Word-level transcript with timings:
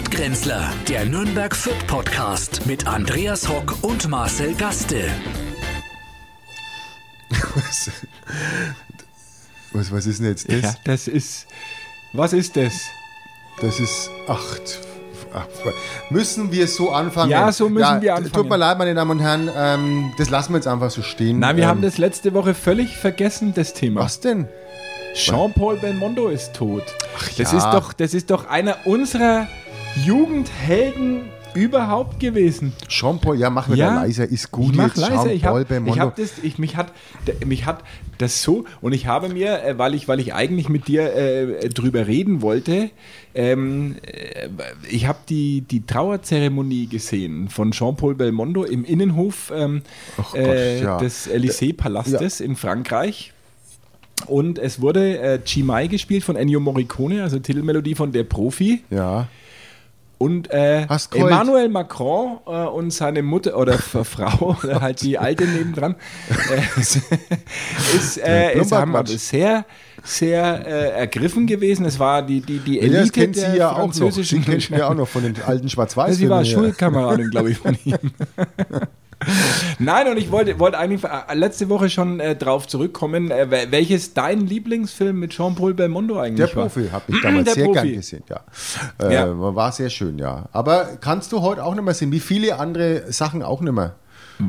Stadtgrenzler, 0.00 0.72
der 0.88 1.04
Nürnberg 1.04 1.54
Fit 1.54 1.86
Podcast 1.86 2.64
mit 2.64 2.86
Andreas 2.86 3.46
Hock 3.46 3.76
und 3.82 4.08
Marcel 4.08 4.54
Gaste. 4.54 5.04
Was, 7.54 7.90
was, 9.72 9.92
was 9.92 10.06
ist 10.06 10.20
denn 10.20 10.28
jetzt 10.28 10.50
das? 10.50 10.62
Ja, 10.62 10.74
das 10.84 11.06
ist. 11.06 11.46
Was 12.14 12.32
ist 12.32 12.56
das? 12.56 12.72
Das 13.60 13.78
ist 13.78 14.08
acht. 14.26 14.80
Ach, 15.34 15.46
müssen 16.08 16.50
wir 16.50 16.66
so 16.66 16.90
anfangen? 16.92 17.30
Ja, 17.30 17.52
so 17.52 17.68
müssen 17.68 18.00
wir 18.00 18.14
anfangen. 18.14 18.32
Tut 18.32 18.48
mir 18.48 18.56
leid, 18.56 18.78
meine 18.78 18.94
Damen 18.94 19.10
und 19.10 19.20
Herren, 19.20 19.50
ähm, 19.54 20.12
das 20.16 20.30
lassen 20.30 20.54
wir 20.54 20.58
jetzt 20.58 20.66
einfach 20.66 20.90
so 20.90 21.02
stehen. 21.02 21.40
Nein, 21.40 21.56
wir 21.56 21.64
ähm, 21.64 21.70
haben 21.70 21.82
das 21.82 21.98
letzte 21.98 22.32
Woche 22.32 22.54
völlig 22.54 22.96
vergessen, 22.96 23.52
das 23.54 23.74
Thema. 23.74 24.00
Was 24.00 24.20
denn? 24.20 24.48
Jean-Paul 25.14 25.76
Belmondo 25.76 26.28
ist 26.28 26.54
tot. 26.54 26.84
Ach 27.18 27.28
das, 27.36 27.52
ja. 27.52 27.58
ist 27.58 27.66
doch, 27.66 27.92
das 27.92 28.14
ist 28.14 28.30
doch 28.30 28.46
einer 28.46 28.86
unserer 28.86 29.46
Jugendhelden 29.96 31.22
überhaupt 31.54 32.20
gewesen. 32.20 32.72
Jean-Paul, 32.88 33.36
ja, 33.36 33.50
mach 33.50 33.66
wieder 33.68 33.76
Ja, 33.76 33.94
leiser, 34.02 34.24
ist 34.28 34.50
gut 34.52 34.70
ich 34.70 34.76
mach 34.76 34.86
jetzt. 34.96 34.98
leise. 34.98 35.32
Ich 35.32 35.44
habe 35.44 35.66
hab 35.98 36.16
das, 36.16 36.34
ich, 36.42 36.58
mich, 36.58 36.76
hat, 36.76 36.92
mich 37.44 37.66
hat 37.66 37.82
das 38.18 38.42
so, 38.42 38.64
und 38.80 38.92
ich 38.92 39.06
habe 39.06 39.28
mir, 39.30 39.62
äh, 39.64 39.78
weil 39.78 39.94
ich, 39.94 40.06
weil 40.06 40.20
ich 40.20 40.32
eigentlich 40.32 40.68
mit 40.68 40.86
dir 40.86 41.12
äh, 41.14 41.68
drüber 41.68 42.06
reden 42.06 42.40
wollte, 42.40 42.90
ähm, 43.34 43.96
äh, 44.06 44.48
ich 44.88 45.06
habe 45.08 45.18
die, 45.28 45.62
die 45.62 45.84
Trauerzeremonie 45.84 46.86
gesehen 46.86 47.48
von 47.48 47.72
Jean-Paul 47.72 48.14
Belmondo 48.14 48.62
im 48.64 48.84
Innenhof 48.84 49.52
ähm, 49.54 49.82
Gott, 50.16 50.34
äh, 50.34 50.82
ja. 50.82 50.98
des 50.98 51.28
Élysée-Palastes 51.28 52.40
in 52.40 52.54
Frankreich. 52.56 53.32
Und 54.26 54.58
es 54.58 54.80
wurde 54.82 55.18
äh, 55.18 55.38
Chimay 55.42 55.88
gespielt 55.88 56.22
von 56.24 56.36
Ennio 56.36 56.60
Morricone, 56.60 57.22
also 57.22 57.38
Titelmelodie 57.38 57.94
von 57.94 58.12
Der 58.12 58.24
Profi. 58.24 58.84
ja. 58.90 59.26
Und 60.22 60.50
äh? 60.50 60.86
Emmanuel 61.14 61.70
Macron 61.70 62.40
äh, 62.46 62.50
und 62.50 62.90
seine 62.90 63.22
Mutter 63.22 63.56
oder 63.56 63.78
Frau, 63.78 64.54
oder 64.62 64.82
halt 64.82 65.00
die 65.00 65.16
Alte 65.16 65.46
nebendran, 65.46 65.94
äh, 66.28 66.78
ist, 66.78 68.18
äh, 68.18 68.52
ist 68.52 68.70
haben 68.70 68.94
aber 68.94 69.04
Plumberquatsch. 69.04 69.16
sehr, 69.16 69.64
sehr 70.04 70.66
äh, 70.66 70.90
ergriffen 70.90 71.46
gewesen. 71.46 71.86
Es 71.86 71.98
war 71.98 72.20
die, 72.20 72.42
die, 72.42 72.58
die 72.58 72.76
Ja, 72.76 72.82
Elite 72.82 73.00
das 73.00 73.12
kennt 73.12 73.36
sie 73.36 73.40
der 73.40 73.54
ja 73.56 73.72
auch 73.72 73.86
noch. 73.86 73.92
Sie 73.94 74.00
französischen 74.00 74.44
kennt 74.44 74.68
ja 74.68 74.90
auch 74.90 74.94
noch 74.94 75.08
von 75.08 75.22
den 75.22 75.40
alten 75.42 75.70
schwarz-weiß 75.70 76.16
Sie 76.16 76.28
war 76.28 76.44
Schulkameradin, 76.44 77.30
glaube 77.30 77.52
ich, 77.52 77.56
von 77.56 77.78
ihm. 77.82 77.96
Nein, 79.78 80.08
und 80.08 80.16
ich 80.16 80.30
wollte, 80.30 80.58
wollte 80.58 80.78
eigentlich 80.78 81.04
äh, 81.04 81.34
letzte 81.34 81.68
Woche 81.68 81.90
schon 81.90 82.20
äh, 82.20 82.34
drauf 82.36 82.66
zurückkommen, 82.66 83.30
äh, 83.30 83.46
wel- 83.50 83.70
welches 83.70 84.14
dein 84.14 84.46
Lieblingsfilm 84.46 85.18
mit 85.18 85.30
Jean-Paul 85.32 85.74
Belmondo 85.74 86.14
Der 86.14 86.22
eigentlich 86.24 86.56
war. 86.56 86.64
Profi 86.68 86.88
habe 86.90 87.04
ich 87.08 87.20
damals 87.22 87.44
Der 87.44 87.54
sehr 87.54 87.64
Profi. 87.66 87.80
gern 87.82 87.94
gesehen, 87.96 88.22
ja. 88.28 88.40
Äh, 89.08 89.14
Ja. 89.14 89.26
War 89.54 89.72
sehr 89.72 89.90
schön, 89.90 90.18
ja. 90.18 90.46
Aber 90.52 90.84
kannst 91.00 91.32
du 91.32 91.42
heute 91.42 91.64
auch 91.64 91.74
nicht 91.74 91.84
mehr 91.84 91.94
sehen, 91.94 92.12
wie 92.12 92.20
viele 92.20 92.58
andere 92.58 93.12
Sachen 93.12 93.42
auch 93.42 93.60
nicht 93.60 93.72
mehr. 93.72 93.94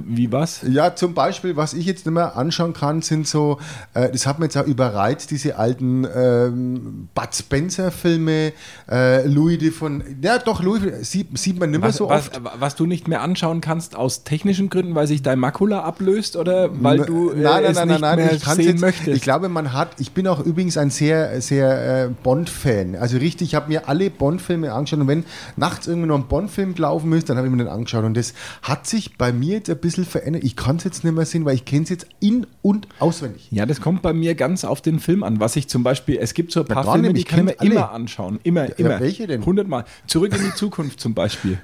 Wie 0.08 0.32
was? 0.32 0.62
Ja, 0.68 0.96
zum 0.96 1.14
Beispiel, 1.14 1.56
was 1.56 1.74
ich 1.74 1.86
jetzt 1.86 2.06
nicht 2.06 2.14
mehr 2.14 2.36
anschauen 2.38 2.74
kann, 2.74 3.02
sind 3.02 3.28
so, 3.28 3.60
äh, 3.94 4.10
das 4.10 4.26
hat 4.26 4.40
mir 4.40 4.46
jetzt 4.46 4.58
auch 4.58 4.66
überreizt, 4.66 5.32
diese 5.32 5.58
alten 5.58 6.08
ähm, 6.16 7.10
Bud 7.14 7.34
Spencer-Filme, 7.34 8.54
äh, 8.90 9.28
Louis 9.28 9.58
de 9.60 9.72
von, 9.72 10.04
ja 10.22 10.40
doch, 10.40 10.64
Louis 10.64 10.82
sieht, 11.10 11.38
sieht 11.38 11.60
man 11.60 11.72
nicht 11.72 11.82
mehr 11.82 11.90
Was, 11.90 11.98
so 11.98 12.10
was, 12.10 12.30
oft. 12.30 12.42
was 12.60 12.76
du 12.76 12.86
nicht 12.86 13.08
mehr 13.08 13.22
anschauen 13.22 13.62
kannst 13.62 13.96
aus 13.96 14.24
technischen 14.24 14.70
Gründen, 14.70 14.96
weil 14.96 15.08
sich 15.08 15.22
dein 15.22 15.40
Makula 15.40 15.82
ablöst 15.82 16.36
oder 16.36 16.70
weil 16.82 17.00
du 17.00 17.32
äh, 17.32 17.36
nein, 17.36 17.44
nein, 17.44 17.66
es 17.66 17.76
nein, 17.76 17.88
nicht 17.88 18.02
nein, 18.02 18.20
nein, 18.20 18.30
ich 18.36 18.44
kann's 18.44 18.56
sehen 18.58 18.68
jetzt, 18.68 18.82
möchtest? 18.82 19.08
Ich 19.18 19.22
glaube, 19.22 19.50
man 19.50 19.74
hat, 19.74 20.00
ich 20.00 20.12
bin 20.12 20.28
auch 20.28 20.40
übrigens 20.40 20.78
ein 20.78 20.90
sehr, 20.90 21.42
sehr 21.42 22.06
äh, 22.06 22.10
Bond-Fan. 22.24 22.96
Also 22.96 23.18
richtig, 23.18 23.50
ich 23.50 23.56
habe 23.56 23.68
mir 23.68 23.90
alle 23.90 24.10
Bond-Filme 24.10 24.72
angeschaut 24.72 25.00
und 25.00 25.08
wenn 25.08 25.26
nachts 25.56 25.88
irgendwie 25.88 26.08
noch 26.08 26.18
ein 26.18 26.28
Bond-Film 26.28 26.74
laufen 26.78 27.12
ist, 27.14 27.30
dann 27.30 27.38
habe 27.38 27.48
ich 27.48 27.52
mir 27.52 27.64
den 27.64 27.68
angeschaut 27.68 28.06
und 28.06 28.16
das 28.16 28.34
hat 28.62 28.88
sich 28.88 29.18
bei 29.18 29.32
mir 29.32 29.56
jetzt 29.56 29.70
ein 29.70 29.78
bisschen 29.82 30.06
verändert. 30.06 30.44
Ich 30.44 30.56
kann 30.56 30.78
es 30.78 30.84
jetzt 30.84 31.04
nicht 31.04 31.14
mehr 31.14 31.26
sehen, 31.26 31.44
weil 31.46 31.56
ich 31.56 31.66
kenne 31.66 31.84
es 31.84 31.90
jetzt 31.90 32.08
in- 32.20 32.48
und 32.62 32.88
auswendig. 33.00 33.48
ja, 33.52 33.66
das 33.66 33.82
kommt 33.82 34.02
bei 34.02 34.14
mir 34.14 34.36
ganz 34.36 34.64
auf 34.64 34.82
den 34.82 35.00
Film 35.00 35.24
an. 35.24 35.40
Was 35.40 35.56
ich 35.56 35.68
zum 35.68 35.84
Beispiel, 35.84 36.18
es 36.22 36.34
gibt 36.34 36.52
so 36.52 36.62
ein 36.62 36.66
Na, 36.70 36.76
paar 36.76 36.84
gar 36.86 36.94
Filme, 36.94 37.14
die 37.14 37.22
ich 37.22 37.26
kann 37.26 37.40
ich 37.40 37.46
mir 37.46 37.60
alle. 37.60 37.70
immer 37.72 37.92
anschauen. 37.92 38.40
Immer, 38.44 38.78
immer. 38.80 39.00
welche 39.00 39.28
denn? 39.28 39.46
Hundertmal. 39.46 39.86
Zurück 40.08 40.34
in 40.38 40.44
die 40.44 40.56
Zukunft 40.56 41.00
zum 41.00 41.14
Beispiel. 41.14 41.60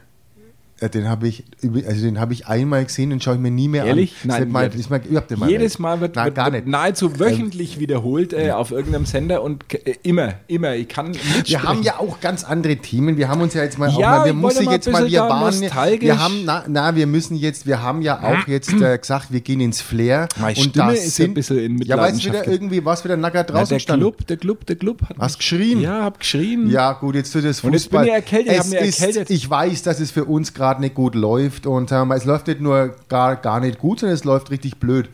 Ja, 0.80 0.90
den 0.90 1.10
habe 1.10 1.28
ich, 1.28 1.44
also 1.88 2.06
den 2.06 2.20
habe 2.20 2.34
ich 2.34 2.46
einmal 2.46 2.86
gesehen, 2.86 3.10
den 3.10 3.20
schaue 3.20 3.34
ich 3.34 3.40
mir 3.40 3.50
nie 3.50 3.68
mehr 3.68 3.86
Ehrlich? 3.86 4.12
an. 4.12 4.18
Ist 4.18 4.26
Nein, 4.26 4.44
ist 4.74 4.90
mein, 4.92 5.02
überhaupt 5.04 5.32
nicht 5.32 5.40
mein 5.40 5.50
Jedes. 5.50 5.80
Mal 5.80 6.02
wird, 6.02 6.16
Nein, 6.16 6.26
wird, 6.26 6.36
gar 6.36 6.52
wird 6.54 6.68
nahezu 6.68 7.20
wöchentlich 7.20 7.80
wiederholt 7.80 8.32
äh, 8.34 8.52
auf 8.52 8.70
irgendeinem 8.70 9.08
Sender 9.08 9.42
und 9.42 9.64
äh, 9.74 9.96
immer, 10.04 10.36
immer. 10.48 10.76
Ich 10.76 10.88
kann 10.88 11.12
nicht 11.12 11.50
Wir 11.50 11.64
haben 11.64 11.82
ja 11.82 12.00
auch 12.00 12.20
ganz 12.22 12.44
andere 12.44 12.76
Themen. 12.76 13.18
Wir 13.18 13.28
haben 13.28 13.42
uns 13.42 13.56
ja 13.56 13.64
jetzt 13.64 13.80
mal, 13.80 13.90
auch 13.90 14.00
Ja, 14.00 14.10
mal 14.20 14.26
wir 14.26 14.32
ich 14.34 14.38
müssen 14.38 14.66
mal 14.66 14.72
jetzt 14.76 14.92
mal, 14.92 15.10
wir 15.10 15.20
waren, 15.22 15.62
wir 16.02 16.20
haben, 16.20 16.42
na, 16.46 16.64
na, 16.68 16.96
wir 16.96 17.08
müssen 17.08 17.36
jetzt, 17.38 17.66
wir 17.66 17.82
haben 17.82 18.04
ja 18.04 18.22
auch 18.22 18.48
jetzt 18.48 18.72
äh, 18.80 18.98
gesagt, 19.00 19.32
wir 19.32 19.42
gehen 19.42 19.60
ins 19.62 19.82
Flair. 19.82 20.28
Meine 20.40 20.58
und 20.60 20.70
Stimme 20.70 20.86
da 20.86 20.92
ist 20.92 21.20
ein 21.20 21.34
bisschen 21.34 21.58
in 21.58 21.78
Ja, 21.82 21.98
weißt 21.98 22.24
du 22.24 22.30
wieder 22.30 22.48
irgendwie, 22.48 22.86
was 22.86 23.04
wieder 23.04 23.18
nackert 23.18 23.50
Na, 23.50 23.56
draußen 23.56 23.74
der 23.76 23.80
stand. 23.80 24.00
Club, 24.04 24.28
der 24.28 24.38
Club, 24.38 24.66
der 24.68 24.76
Club 24.76 25.02
hat 25.10 25.18
Hast 25.18 25.32
mich- 25.32 25.38
geschrien? 25.40 25.82
Ja, 25.82 26.04
hab 26.04 26.20
geschrien. 26.20 26.70
Ja, 26.70 26.94
gut, 26.94 27.16
jetzt 27.16 27.34
tut 27.34 27.46
das 27.46 27.62
Fußball. 27.62 27.70
Und 27.70 27.74
jetzt 27.74 27.90
bin 27.90 28.02
ich 28.04 28.10
erkältet, 28.12 28.54
ich 28.54 28.88
ist, 28.90 29.00
erkältet. 29.00 29.30
Ich 29.32 29.50
weiß, 29.50 29.82
dass 29.82 30.00
es 30.00 30.12
für 30.12 30.26
uns 30.26 30.54
gerade 30.54 30.67
nicht 30.80 30.96
gut 30.96 31.16
läuft 31.16 31.66
und 31.66 31.92
ähm, 31.92 32.12
es 32.12 32.26
läuft 32.26 32.48
nicht 32.48 32.62
nur 32.62 32.94
gar, 33.10 33.36
gar 33.38 33.60
nicht 33.60 33.80
gut, 33.80 34.00
sondern 34.02 34.16
es 34.16 34.24
läuft 34.24 34.52
richtig 34.52 34.78
blöd. 34.78 35.10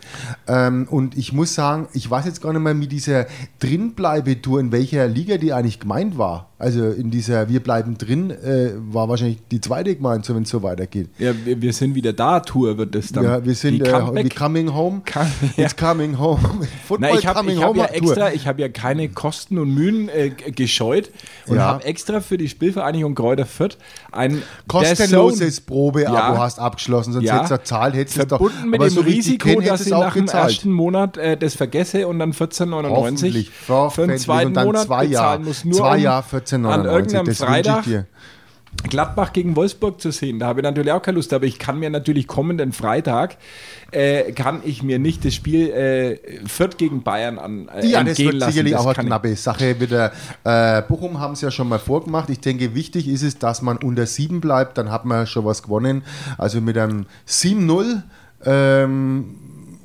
Ähm, 0.48 0.88
und 0.90 1.18
ich 1.18 1.32
muss 1.34 1.54
sagen, 1.54 1.88
ich 1.94 2.10
weiß 2.10 2.26
jetzt 2.26 2.42
gar 2.42 2.52
nicht 2.54 2.62
mehr 2.62 2.74
mit 2.74 2.92
dieser 2.92 3.26
Drinbleibetour, 3.60 4.60
in 4.60 4.72
welcher 4.72 5.08
Liga 5.08 5.38
die 5.38 5.54
eigentlich 5.54 5.80
gemeint 5.80 6.18
war. 6.18 6.50
Also 6.60 6.90
in 6.92 7.12
dieser 7.12 7.50
Wir 7.50 7.62
bleiben 7.62 7.98
drin 7.98 8.32
äh, 8.32 8.72
war 8.78 9.10
wahrscheinlich 9.10 9.40
die 9.52 9.60
zweite 9.60 9.96
gemeint, 9.96 10.24
so 10.26 10.34
wenn 10.34 10.44
es 10.44 10.50
so 10.50 10.64
weitergeht. 10.64 11.10
Ja, 11.18 11.34
wir, 11.44 11.62
wir 11.62 11.74
sind 11.74 11.94
wieder 11.96 12.14
da, 12.14 12.40
Tour 12.40 12.78
wird 12.78 12.96
es 12.96 13.12
dann. 13.12 13.24
Ja, 13.26 13.44
wir 13.44 13.54
sind 13.56 13.80
Die 13.80 13.82
äh, 13.90 14.30
coming 14.30 14.74
home. 14.74 15.02
Come- 15.12 15.28
ja. 15.58 15.66
It's 15.66 15.76
coming 15.76 16.18
home. 16.18 16.40
Football 16.88 17.10
Na, 17.12 17.18
ich 17.20 17.28
habe 17.28 17.40
coming 17.40 17.58
ich 17.58 17.62
hab 17.62 17.70
home 17.70 17.80
ja 17.80 17.86
extra, 17.88 18.32
ich 18.32 18.48
habe 18.48 18.62
ja 18.62 18.70
keine 18.70 19.10
Kosten 19.10 19.58
und 19.58 19.74
Mühen 19.74 20.08
äh, 20.08 20.30
gescheut 20.30 21.12
und 21.48 21.58
Ja. 21.58 21.64
habe 21.64 21.84
extra 21.84 22.22
für 22.22 22.38
die 22.38 22.48
Spielvereinigung 22.48 23.14
Kräuter 23.16 23.46
Fürth 23.46 23.78
ein 24.14 24.42
kostenloses 24.68 25.43
Probeabo 25.66 26.14
Ja. 26.14 26.38
hast 26.38 26.60
abgeschlossen, 26.60 27.14
sonst 27.14 27.26
Ja. 27.26 27.36
hättest 27.36 27.52
du 27.52 27.64
zahlt, 27.64 27.96
hättest 27.96 28.18
du 28.18 28.26
doch. 28.26 28.38
verbunden 28.38 28.70
mit 28.70 28.80
aber 28.80 28.90
dem 28.90 28.94
so 28.96 29.02
Risiko, 29.02 29.48
kenn, 29.50 29.64
dass 29.66 29.82
ich 29.82 29.90
du 29.90 30.00
nach 30.00 30.14
dem 30.14 30.28
ersten 30.28 30.72
Monat 30.72 31.18
äh, 31.18 31.38
das 31.38 31.56
vergesse 31.56 32.08
und 32.08 32.20
dann 32.20 32.34
14,99 32.34 32.90
Hoffentlich. 32.90 33.50
für 33.52 34.08
den 34.08 34.18
zweiten 34.18 34.48
und 34.48 34.54
dann 34.56 34.66
Monat 34.68 34.86
zwei 34.86 35.04
Jahre. 35.06 35.38
bezahlen 35.40 35.44
muss. 35.46 35.66
Nur 35.66 35.74
zwei 35.78 35.98
Jahre 35.98 36.24
14,99. 36.28 36.68
an 36.74 36.86
irgendeinem 36.86 37.26
das 37.26 37.38
Freitag 37.38 37.80
ich 37.80 37.86
dir. 37.86 38.06
Gladbach 38.90 39.34
gegen 39.34 39.56
Wolfsburg 39.56 40.02
zu 40.02 40.12
sehen. 40.12 40.40
Da 40.40 40.48
habe 40.48 40.60
ich 40.60 40.64
natürlich 40.64 40.92
auch 40.92 41.02
keine 41.02 41.16
Lust, 41.16 41.32
aber 41.34 41.46
ich 41.46 41.60
kann 41.60 41.80
mir 41.80 41.90
natürlich 41.90 42.28
kommenden 42.28 42.74
Freitag 42.74 43.38
äh, 43.92 44.32
kann 44.32 44.62
ich 44.66 44.84
mir 44.84 45.00
nicht 45.00 45.24
das 45.24 45.36
Spiel 45.36 45.70
äh, 45.70 46.48
Fürth 46.48 46.78
gegen 46.78 47.04
Bayern 47.04 47.38
an 47.40 47.70
äh, 47.70 47.86
Ja, 47.86 48.04
das 48.04 48.18
wird 48.20 48.34
lassen. 48.36 48.52
sicherlich 48.52 48.74
Das 48.74 48.82
auch 48.82 48.98
eine 48.98 49.08
knappe 49.08 49.36
Sache 49.36 49.80
wieder. 49.80 50.12
Äh, 50.44 50.82
Bochum 50.82 51.20
haben 51.20 51.34
es 51.34 51.42
ja 51.42 51.52
schon 51.52 51.70
mal 51.70 51.80
vorgemacht. 51.80 52.30
Ich 52.30 52.40
denke, 52.40 52.76
wichtig 52.76 53.08
ist 53.08 53.22
es, 53.24 53.38
dass 53.38 53.62
man 53.62 53.78
unter 53.78 54.06
7 54.06 54.42
bleibt, 54.42 54.78
dann 54.78 54.92
hat 54.92 55.06
man 55.06 55.28
schon 55.28 55.46
was 55.46 55.64
gewonnen. 55.64 56.04
Also 56.38 56.60
mit 56.60 56.78
einem 56.78 57.06
7-0 57.28 58.02
ähm, 58.46 59.36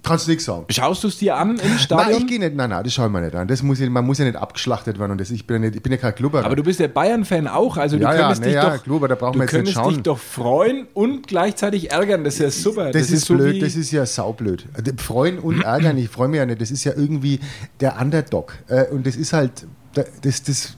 kannst 0.08 0.26
du 0.26 0.30
nichts 0.30 0.44
sagen. 0.46 0.64
Schaust 0.70 1.04
du 1.04 1.08
es 1.08 1.18
dir 1.18 1.36
an 1.36 1.50
im 1.50 1.56
Nein, 1.56 1.78
Stadion? 1.78 2.18
ich 2.22 2.26
gehe 2.26 2.38
nicht, 2.38 2.54
nein, 2.56 2.70
nein, 2.70 2.82
das 2.82 2.92
schauen 2.92 3.12
wir 3.12 3.20
nicht 3.20 3.34
an. 3.34 3.46
Das 3.46 3.62
muss 3.62 3.78
ja, 3.78 3.88
man 3.90 4.04
muss 4.06 4.18
ja 4.18 4.24
nicht 4.24 4.36
abgeschlachtet 4.36 4.98
werden 4.98 5.12
und 5.12 5.20
das, 5.20 5.30
ich, 5.30 5.46
bin 5.46 5.54
ja 5.56 5.60
nicht, 5.68 5.76
ich 5.76 5.82
bin 5.82 5.92
ja 5.92 5.98
kein 5.98 6.14
Klubber. 6.14 6.44
aber 6.44 6.56
du 6.56 6.62
bist 6.62 6.80
ja 6.80 6.86
Bayern-Fan 6.88 7.46
auch, 7.46 7.76
also 7.76 7.96
du 7.96 8.02
Ja, 8.02 8.12
ja, 8.14 8.20
könntest 8.20 8.40
na 8.40 8.46
dich 8.46 8.54
ja, 8.54 8.70
doch, 8.76 8.82
klar, 8.82 8.96
aber 8.96 9.08
da 9.08 9.14
brauchen 9.14 9.32
du 9.34 9.38
wir 9.40 9.44
jetzt 9.44 9.52
nicht 9.52 9.58
könntest 9.64 9.76
schauen. 9.76 9.94
dich 9.94 10.02
doch 10.02 10.18
freuen 10.18 10.86
und 10.94 11.26
gleichzeitig 11.26 11.90
ärgern. 11.92 12.24
Das 12.24 12.34
ist 12.34 12.40
ja 12.40 12.50
super. 12.50 12.90
Das, 12.90 13.10
ist, 13.10 13.26
so 13.26 13.34
blöd, 13.34 13.62
das 13.62 13.76
ist 13.76 13.90
ja 13.92 14.04
saublöd. 14.06 14.66
Also, 14.74 14.92
Freuen 14.98 15.38
und 15.38 15.62
ärgern, 15.62 15.96
ich 15.98 16.08
freue 16.08 16.28
mich 16.28 16.38
ja 16.38 16.46
nicht. 16.46 16.60
Das 16.60 16.70
ist 16.70 16.84
ja 16.84 16.92
irgendwie 16.96 17.40
der 17.80 18.00
Underdog. 18.00 18.54
Äh, 18.68 18.86
Und 18.90 19.06
das 19.06 19.16
ist 19.16 19.32
halt, 19.32 19.66
da- 19.94 20.04
das, 20.22 20.42
das 20.42 20.76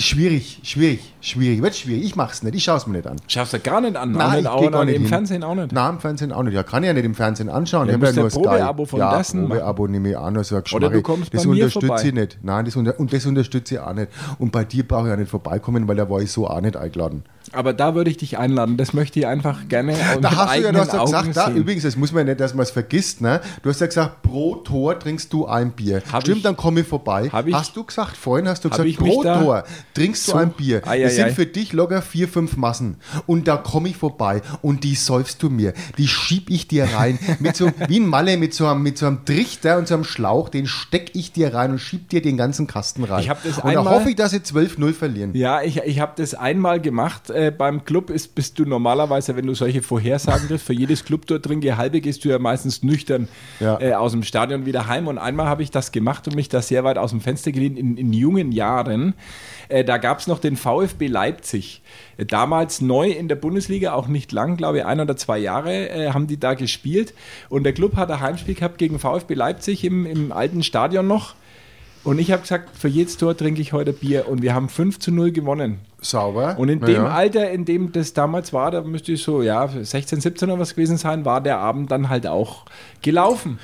schwierig, 0.00 0.60
schwierig, 0.64 1.14
schwierig. 1.20 1.62
Wird 1.62 1.76
schwierig. 1.76 2.04
Ich 2.04 2.16
mache 2.16 2.32
es 2.32 2.42
nicht, 2.42 2.54
ich 2.54 2.64
schaue 2.64 2.76
es 2.78 2.86
mir 2.86 2.94
nicht 2.96 3.06
an. 3.06 3.16
Schaust 3.28 3.52
du 3.52 3.60
gar 3.60 3.80
nicht 3.80 3.96
an. 3.96 4.14
auch 4.14 4.18
Nein, 4.18 4.36
nicht, 4.38 4.46
auch 4.48 4.60
geh 4.60 4.68
gar 4.70 4.84
nicht 4.84 4.86
nicht 4.86 4.96
im 4.96 5.02
hin. 5.02 5.08
Fernsehen 5.08 5.44
auch 5.44 5.54
nicht. 5.54 5.72
Nein, 5.72 5.94
im 5.94 6.00
Fernsehen 6.00 6.32
auch 6.32 6.42
nicht. 6.42 6.54
Ja, 6.54 6.62
kann 6.62 6.82
ich 6.82 6.86
ja 6.88 6.92
nicht 6.94 7.04
im 7.04 7.14
Fernsehen 7.14 7.48
anschauen. 7.48 7.88
Ja, 7.88 7.94
ich 7.94 8.00
du 8.00 8.06
habe 8.06 8.16
ja 8.16 8.22
nur. 8.22 8.30
Probeabo 8.30 8.84
von 8.86 8.98
ja, 9.00 9.16
dessen. 9.18 9.48
Probeabo 9.48 9.86
nehme 9.88 10.10
ich 10.10 10.18
an, 10.18 10.42
so 10.42 10.56
ein 10.56 10.62
Oder 10.72 10.88
du 10.90 11.02
kommst 11.02 11.32
Das 11.34 11.42
bei 11.42 11.48
mir 11.48 11.54
unterstütze 11.64 11.86
vorbei. 11.86 12.02
ich 12.04 12.12
nicht. 12.14 12.38
Nein, 12.42 12.64
das 12.64 12.76
unter, 12.76 12.98
und 12.98 13.12
das 13.12 13.26
unterstütze 13.26 13.74
ich 13.74 13.80
auch 13.80 13.92
nicht. 13.94 14.08
Und 14.38 14.52
bei 14.52 14.64
dir 14.64 14.86
brauche 14.86 15.08
ich 15.08 15.12
auch 15.12 15.18
nicht 15.18 15.30
vorbeikommen, 15.30 15.86
weil 15.86 15.96
da 15.96 16.08
war 16.08 16.20
ich 16.20 16.32
so 16.32 16.48
auch 16.48 16.60
nicht 16.60 16.76
eingeladen. 16.76 17.22
Aber 17.52 17.72
da 17.72 17.94
würde 17.94 18.10
ich 18.10 18.16
dich 18.16 18.38
einladen. 18.38 18.76
Das 18.76 18.92
möchte 18.92 19.18
ich 19.18 19.26
einfach 19.26 19.66
gerne 19.68 19.94
Da 20.20 20.30
hast 20.36 20.56
du 20.56 20.62
ja, 20.62 20.72
du 20.72 20.78
hast 20.78 20.92
ja 20.92 21.04
gesagt, 21.04 21.36
da, 21.36 21.50
übrigens, 21.50 21.82
das 21.82 21.96
muss 21.96 22.12
man 22.12 22.20
ja 22.26 22.32
nicht, 22.32 22.40
dass 22.40 22.54
man 22.54 22.62
es 22.62 22.70
vergisst, 22.70 23.20
ne? 23.20 23.40
Du 23.62 23.70
hast 23.70 23.80
ja 23.80 23.86
gesagt, 23.86 24.22
pro 24.22 24.56
Tor 24.56 24.98
trinkst 24.98 25.32
du 25.32 25.46
ein 25.46 25.72
Bier. 25.72 26.02
Hab 26.12 26.22
Stimmt, 26.22 26.38
ich- 26.38 26.42
dann 26.44 26.56
komme 26.56 26.80
ich 26.80 26.86
vorbei. 26.86 27.28
hast 27.52 27.76
du 27.76 27.82
gesagt, 27.84 28.16
vorhin 28.16 28.46
hast 28.46 28.64
du 28.64 28.70
gesagt, 28.70 28.96
pro 28.96 29.22
Tor 29.24 29.64
trinkst 29.94 30.28
du 30.28 30.34
ein 30.34 30.50
Bier. 30.52 30.82
Ei, 30.86 31.00
das 31.02 31.12
ei, 31.12 31.16
sind 31.16 31.24
ei. 31.26 31.30
für 31.32 31.46
dich 31.46 31.72
locker 31.72 32.02
vier, 32.02 32.28
fünf 32.28 32.56
Massen. 32.56 32.96
Und 33.26 33.48
da 33.48 33.56
komme 33.56 33.88
ich 33.88 33.96
vorbei 33.96 34.42
und 34.62 34.84
die 34.84 34.94
säufst 34.94 35.42
du 35.42 35.50
mir. 35.50 35.72
Die 35.98 36.08
schieb 36.08 36.50
ich 36.50 36.68
dir 36.68 36.84
rein. 36.84 37.18
mit 37.40 37.56
so, 37.56 37.70
wie 37.88 38.00
ein 38.00 38.06
Malle 38.06 38.36
mit 38.36 38.54
so, 38.54 38.66
einem, 38.66 38.82
mit 38.82 38.98
so 38.98 39.06
einem 39.06 39.24
Trichter 39.24 39.78
und 39.78 39.88
so 39.88 39.94
einem 39.94 40.04
Schlauch, 40.04 40.48
den 40.48 40.66
steck 40.66 41.10
ich 41.14 41.32
dir 41.32 41.54
rein 41.54 41.70
und 41.72 41.78
schieb 41.78 42.08
dir 42.08 42.22
den 42.22 42.36
ganzen 42.36 42.66
Kasten 42.66 43.04
rein. 43.04 43.22
Ich 43.22 43.30
hab 43.30 43.42
das 43.42 43.58
und 43.58 43.64
da 43.72 43.80
einmal- 43.80 43.94
hoffe 43.94 44.10
ich, 44.10 44.16
dass 44.16 44.30
sie 44.32 44.38
12-0 44.38 44.92
verlieren. 44.92 45.34
Ja, 45.34 45.62
ich, 45.62 45.78
ich 45.78 46.00
habe 46.00 46.12
das 46.16 46.34
einmal 46.34 46.80
gemacht. 46.80 47.30
Äh, 47.30 47.50
beim 47.56 47.84
Club 47.84 48.10
ist, 48.10 48.34
bist 48.34 48.58
du 48.58 48.64
normalerweise, 48.64 49.36
wenn 49.36 49.46
du 49.46 49.54
solche 49.54 49.82
Vorhersagen 49.82 50.48
triffst, 50.48 50.66
für 50.66 50.72
jedes 50.74 51.04
Club 51.04 51.26
dort 51.26 51.46
drin 51.46 51.60
halbe 51.76 52.00
gehst 52.00 52.24
du 52.24 52.28
ja 52.28 52.38
meistens 52.38 52.82
nüchtern 52.82 53.28
Ja. 53.60 53.80
äh, 53.80 53.92
aus 53.94 54.12
dem 54.12 54.22
Stadion 54.22 54.66
wieder 54.66 54.86
heim. 54.86 55.08
Und 55.08 55.18
einmal 55.18 55.46
habe 55.46 55.62
ich 55.62 55.70
das 55.70 55.92
gemacht 55.92 56.26
und 56.26 56.34
mich 56.34 56.48
da 56.48 56.62
sehr 56.62 56.84
weit 56.84 56.98
aus 56.98 57.10
dem 57.10 57.20
Fenster 57.20 57.52
gelehnt 57.52 57.78
in, 57.78 57.96
in 57.96 58.12
jungen 58.12 58.52
Jahren. 58.52 59.14
Äh, 59.68 59.79
da 59.84 59.98
gab 59.98 60.18
es 60.18 60.26
noch 60.26 60.38
den 60.38 60.56
VfB 60.56 61.06
Leipzig. 61.06 61.82
Äh, 62.16 62.26
damals 62.26 62.80
neu 62.80 63.10
in 63.10 63.28
der 63.28 63.36
Bundesliga, 63.36 63.92
auch 63.92 64.08
nicht 64.08 64.32
lang, 64.32 64.56
glaube 64.56 64.78
ich, 64.78 64.84
ein 64.84 65.00
oder 65.00 65.16
zwei 65.16 65.38
Jahre 65.38 65.88
äh, 65.88 66.10
haben 66.10 66.26
die 66.26 66.38
da 66.38 66.54
gespielt. 66.54 67.14
Und 67.48 67.64
der 67.64 67.72
Club 67.72 67.96
hat 67.96 68.10
ein 68.10 68.20
Heimspiel 68.20 68.54
gehabt 68.54 68.78
gegen 68.78 68.98
VfB 68.98 69.34
Leipzig 69.34 69.84
im, 69.84 70.06
im 70.06 70.32
alten 70.32 70.62
Stadion 70.62 71.06
noch. 71.06 71.34
Und 72.02 72.18
ich 72.18 72.32
habe 72.32 72.42
gesagt, 72.42 72.76
für 72.76 72.88
jedes 72.88 73.18
Tor 73.18 73.36
trinke 73.36 73.60
ich 73.60 73.72
heute 73.72 73.92
Bier. 73.92 74.26
Und 74.26 74.40
wir 74.40 74.54
haben 74.54 74.68
5 74.68 74.98
zu 74.98 75.12
0 75.12 75.32
gewonnen. 75.32 75.80
Sauber. 76.00 76.56
Und 76.58 76.70
in 76.70 76.80
dem 76.80 76.94
ja. 76.94 77.08
Alter, 77.08 77.50
in 77.50 77.66
dem 77.66 77.92
das 77.92 78.14
damals 78.14 78.52
war, 78.54 78.70
da 78.70 78.80
müsste 78.80 79.12
ich 79.12 79.22
so, 79.22 79.42
ja, 79.42 79.68
16, 79.68 80.20
17 80.20 80.50
oder 80.50 80.60
was 80.60 80.74
gewesen 80.74 80.96
sein, 80.96 81.26
war 81.26 81.42
der 81.42 81.58
Abend 81.58 81.90
dann 81.90 82.08
halt 82.08 82.26
auch 82.26 82.64
gelaufen. 83.02 83.58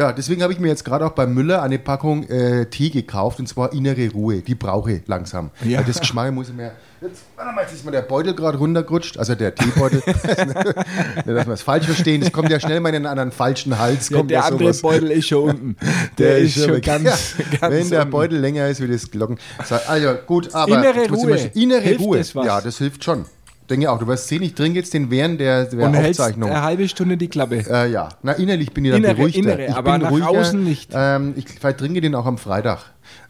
Ja, 0.00 0.12
deswegen 0.14 0.42
habe 0.42 0.50
ich 0.50 0.58
mir 0.58 0.68
jetzt 0.68 0.82
gerade 0.86 1.04
auch 1.04 1.10
bei 1.10 1.26
Müller 1.26 1.60
eine 1.60 1.78
Packung 1.78 2.26
äh, 2.30 2.64
Tee 2.70 2.88
gekauft 2.88 3.38
und 3.38 3.46
zwar 3.46 3.74
innere 3.74 4.10
Ruhe. 4.10 4.40
Die 4.40 4.54
brauche 4.54 4.92
ich 4.92 5.02
langsam. 5.06 5.50
Ja. 5.62 5.76
Weil 5.80 5.84
das 5.84 6.00
Geschmack 6.00 6.32
muss 6.32 6.48
ich 6.48 6.54
mir. 6.54 6.72
Jetzt, 7.02 7.20
warte 7.36 7.54
mal, 7.54 7.60
jetzt 7.62 7.74
ist 7.74 7.84
mir 7.84 7.90
der 7.90 8.00
Beutel 8.00 8.34
gerade 8.34 8.56
runtergerutscht, 8.56 9.18
also 9.18 9.34
der 9.34 9.54
Teebeutel. 9.54 10.02
Nicht, 10.06 11.28
dass 11.28 11.46
wir 11.46 11.48
es 11.52 11.60
falsch 11.62 11.84
verstehen. 11.84 12.22
Es 12.22 12.32
kommt 12.32 12.48
ja 12.50 12.58
schnell 12.58 12.80
mal 12.80 12.94
in 12.94 13.04
einen 13.04 13.30
falschen 13.30 13.78
Hals. 13.78 14.08
Ja, 14.08 14.16
kommt 14.16 14.30
der 14.30 14.38
ja 14.40 14.44
andere 14.46 14.72
sowas. 14.72 14.80
Beutel 14.80 15.10
ist 15.10 15.28
schon 15.28 15.50
unten. 15.50 15.76
Der, 16.18 16.38
ist 16.38 16.54
schon 16.62 16.72
weg. 16.76 16.84
ganz, 16.84 17.04
Ja, 17.04 17.58
ganz 17.60 17.74
Wenn 17.74 17.90
der. 17.90 18.04
Beutel 18.06 18.38
länger 18.38 18.68
ist 18.68 18.80
wie 18.82 18.88
das 18.88 19.10
Glocken. 19.10 19.38
So, 19.66 19.74
Also 19.86 20.14
gut, 20.26 20.54
aber 20.54 20.78
Innere 20.78 21.08
Ruhe. 21.10 21.50
innere 21.54 21.96
Ruhe. 21.98 22.22
Ja, 22.44 22.60
das 22.62 22.78
hilft 22.78 23.04
schon. 23.04 23.26
Denke 23.70 23.90
auch. 23.90 23.98
Du 23.98 24.06
wirst 24.06 24.26
sehen, 24.28 24.42
ich 24.42 24.54
trinke 24.54 24.78
jetzt 24.80 24.92
den 24.92 25.10
während 25.10 25.40
der, 25.40 25.64
der 25.66 25.86
Und 25.86 25.96
Aufzeichnung. 25.96 26.50
eine 26.50 26.62
halbe 26.62 26.88
Stunde 26.88 27.16
die 27.16 27.28
Klappe. 27.28 27.64
Äh, 27.70 27.90
ja, 27.90 28.08
na 28.22 28.32
innerlich 28.32 28.72
bin 28.72 28.84
ich 28.84 28.90
dann 28.90 29.02
Innere- 29.04 29.14
beruhigter. 29.14 29.38
innere, 29.38 29.66
ich 29.66 29.74
aber 29.74 29.92
bin 29.92 30.02
nach 30.02 30.10
ruhiger. 30.10 30.28
außen 30.28 30.62
nicht. 30.64 30.90
Ähm, 30.92 31.34
ich 31.36 31.48
vertrinke 31.48 32.00
den 32.00 32.14
auch 32.14 32.26
am 32.26 32.36
Freitag, 32.36 32.80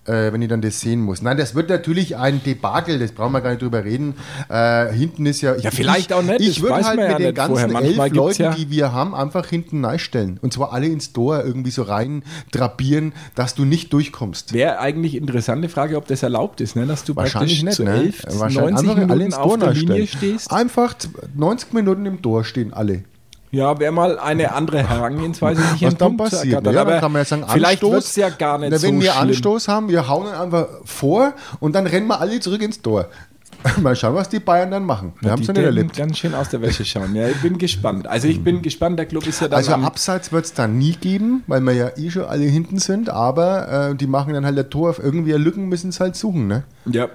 äh, 0.06 0.32
wenn 0.32 0.42
ich 0.42 0.48
dann 0.48 0.60
das 0.62 0.80
sehen 0.80 1.00
muss. 1.00 1.22
Nein, 1.22 1.36
das 1.36 1.54
wird 1.54 1.68
natürlich 1.68 2.16
ein 2.16 2.42
Debakel, 2.42 2.98
das 2.98 3.12
brauchen 3.12 3.32
wir 3.32 3.40
gar 3.40 3.50
nicht 3.50 3.62
drüber 3.62 3.84
reden. 3.84 4.14
Äh, 4.48 4.92
hinten 4.92 5.26
ist 5.26 5.40
ja... 5.40 5.56
Ja, 5.56 5.70
vielleicht 5.70 6.10
ich, 6.10 6.14
auch 6.16 6.22
nicht, 6.22 6.40
Ich 6.40 6.62
würde 6.62 6.84
halt 6.84 6.98
mit 6.98 7.08
ja 7.10 7.18
den 7.18 7.34
ganzen 7.34 7.74
elf 7.76 8.12
Leuten, 8.12 8.42
ja- 8.42 8.54
die 8.54 8.70
wir 8.70 8.92
haben, 8.92 9.14
einfach 9.14 9.46
hinten 9.46 9.86
stellen. 9.98 10.38
Und 10.42 10.52
zwar 10.52 10.72
alle 10.72 10.86
ins 10.86 11.12
Tor 11.12 11.44
irgendwie 11.44 11.70
so 11.70 11.82
rein 11.82 12.22
drapieren, 12.50 13.12
dass 13.34 13.54
du 13.54 13.64
nicht 13.64 13.92
durchkommst. 13.92 14.52
Wäre 14.52 14.78
eigentlich 14.80 15.14
interessante 15.14 15.68
Frage, 15.68 15.96
ob 15.96 16.06
das 16.06 16.22
erlaubt 16.22 16.60
ist, 16.60 16.76
ne? 16.76 16.86
dass 16.86 17.04
du 17.04 17.14
Wahrscheinlich 17.14 17.62
nicht, 17.62 17.74
zu 17.76 17.84
ne? 17.84 17.94
11, 17.94 18.24
Wahrscheinlich 18.38 18.56
90 18.56 18.78
einfach 18.78 18.90
alle 18.96 19.00
Minuten 19.00 19.20
ins 19.26 19.34
auf 19.34 19.46
Tor 19.48 19.58
der 19.58 19.74
stellen. 19.74 19.88
Linie 19.88 20.06
stehst. 20.06 20.50
Einfach 20.50 20.94
90 21.34 21.72
Minuten 21.72 22.06
im 22.06 22.22
Tor 22.22 22.44
stehen 22.44 22.72
alle. 22.72 23.04
Ja, 23.52 23.78
wäre 23.80 23.90
mal 23.92 24.18
eine 24.18 24.52
andere 24.54 24.88
Herangehensweise, 24.88 25.60
sich 25.72 25.82
Was 25.82 25.96
dann 25.96 26.16
Punkt 26.16 26.30
passiert? 26.30 26.54
ergattern. 26.54 26.74
Ja, 26.74 26.80
Aber 26.82 26.90
dann 26.92 27.00
kann 27.00 27.12
man 27.12 27.20
ja 27.20 27.24
sagen, 27.24 27.44
vielleicht 27.48 27.82
wird 27.82 28.04
es 28.04 28.14
ja 28.16 28.28
gar 28.28 28.58
nicht 28.58 28.76
so 28.78 28.86
wenn 28.86 29.00
wir 29.00 29.12
schlimm. 29.12 29.28
Anstoß 29.28 29.66
haben, 29.68 29.88
wir 29.88 30.06
hauen 30.08 30.28
ihn 30.28 30.34
einfach 30.34 30.68
vor 30.84 31.32
und 31.58 31.74
dann 31.74 31.86
rennen 31.86 32.06
wir 32.06 32.20
alle 32.20 32.38
zurück 32.40 32.62
ins 32.62 32.80
Tor. 32.80 33.08
Mal 33.82 33.94
schauen, 33.94 34.14
was 34.14 34.28
die 34.30 34.38
Bayern 34.40 34.70
dann 34.70 34.84
machen. 34.84 35.12
Wir 35.20 35.32
haben 35.32 35.42
es 35.42 35.48
ja 35.48 35.52
nicht 35.52 35.64
erlebt. 35.64 35.94
ganz 35.96 36.16
schön 36.16 36.34
aus 36.34 36.48
der 36.48 36.62
Wäsche 36.62 36.84
schauen. 36.84 37.14
Ja, 37.14 37.28
ich 37.28 37.42
bin 37.42 37.58
gespannt. 37.58 38.06
Also 38.06 38.26
ich 38.28 38.42
bin 38.42 38.62
gespannt, 38.62 38.98
der 38.98 39.04
Club 39.06 39.26
ist 39.26 39.40
ja 39.42 39.48
dann 39.48 39.58
Also 39.58 39.72
Abseits 39.74 40.32
wird 40.32 40.46
es 40.46 40.54
dann 40.54 40.78
nie 40.78 40.92
geben, 40.92 41.42
weil 41.46 41.60
wir 41.60 41.72
ja 41.74 41.90
eh 41.96 42.08
schon 42.10 42.24
alle 42.24 42.44
hinten 42.44 42.78
sind, 42.78 43.10
aber 43.10 43.90
äh, 43.90 43.94
die 43.96 44.06
machen 44.06 44.32
dann 44.32 44.46
halt 44.46 44.56
der 44.56 44.70
Tor 44.70 44.90
auf 44.90 44.98
irgendwie 44.98 45.32
Lücken, 45.32 45.68
müssen 45.68 45.90
es 45.90 46.00
halt 46.00 46.16
suchen, 46.16 46.46
ne? 46.46 46.62
ja, 46.86 47.08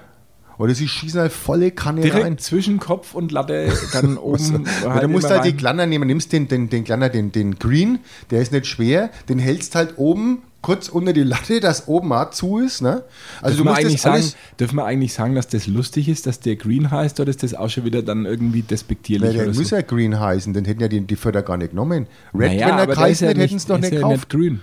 Oder 0.58 0.74
sie 0.74 0.88
schießen 0.88 1.20
halt 1.20 1.32
volle 1.32 1.70
Kanne 1.70 2.02
rein. 2.02 2.10
direkt 2.10 2.40
zwischen 2.40 2.78
Kopf 2.78 3.14
und 3.14 3.32
Latte 3.32 3.72
dann 3.92 4.16
oben. 4.18 4.66
Ja, 4.82 5.00
du 5.00 5.08
musst 5.08 5.28
halt 5.30 5.44
die 5.44 5.50
rein. 5.50 5.56
Glanner 5.56 5.86
nehmen, 5.86 6.06
nimmst 6.06 6.32
den, 6.32 6.48
den, 6.48 6.68
den 6.70 6.84
Glanner, 6.84 7.08
den, 7.08 7.32
den 7.32 7.58
Green, 7.58 7.98
der 8.30 8.40
ist 8.40 8.52
nicht 8.52 8.66
schwer, 8.66 9.10
den 9.28 9.38
hältst 9.38 9.74
halt 9.74 9.94
oben 9.98 10.42
kurz 10.62 10.88
unter 10.88 11.12
die 11.12 11.22
Latte, 11.22 11.60
dass 11.60 11.86
oben 11.86 12.12
auch 12.12 12.30
zu 12.30 12.58
ist. 12.58 12.82
Ne? 12.82 13.04
Also 13.40 13.56
Dürfen 13.56 13.56
du 13.58 13.64
wir, 13.64 13.70
musst 13.70 13.78
eigentlich 13.80 14.02
das 14.02 14.02
sagen, 14.02 14.32
dürfen 14.58 14.76
wir 14.76 14.84
eigentlich 14.84 15.12
sagen, 15.12 15.34
dass 15.36 15.46
das 15.46 15.66
lustig 15.68 16.08
ist, 16.08 16.26
dass 16.26 16.40
der 16.40 16.56
Green 16.56 16.90
heißt, 16.90 17.20
oder 17.20 17.30
ist 17.30 17.44
das 17.44 17.54
auch 17.54 17.68
schon 17.70 17.84
wieder 17.84 18.02
dann 18.02 18.26
irgendwie 18.26 18.62
despektierlich? 18.62 19.28
weil 19.36 19.44
der 19.46 19.54
muss 19.54 19.68
so? 19.68 19.76
ja 19.76 19.82
Green 19.82 20.18
heißen, 20.18 20.52
den 20.54 20.64
hätten 20.64 20.80
ja 20.80 20.88
die, 20.88 21.02
die 21.02 21.14
Förder 21.16 21.42
gar 21.42 21.56
nicht 21.56 21.70
genommen. 21.70 22.06
Red, 22.34 22.48
Naja, 22.52 22.68
wenn 22.68 22.78
er 22.78 22.86
geheißen 22.88 23.26
ja 23.26 23.30
hätte, 23.30 23.40
hätten 23.42 23.56
es 23.56 23.62
ist 23.64 23.68
nicht 23.68 23.92
ja 23.92 23.98
gekauft. 24.00 24.28
grün. 24.30 24.60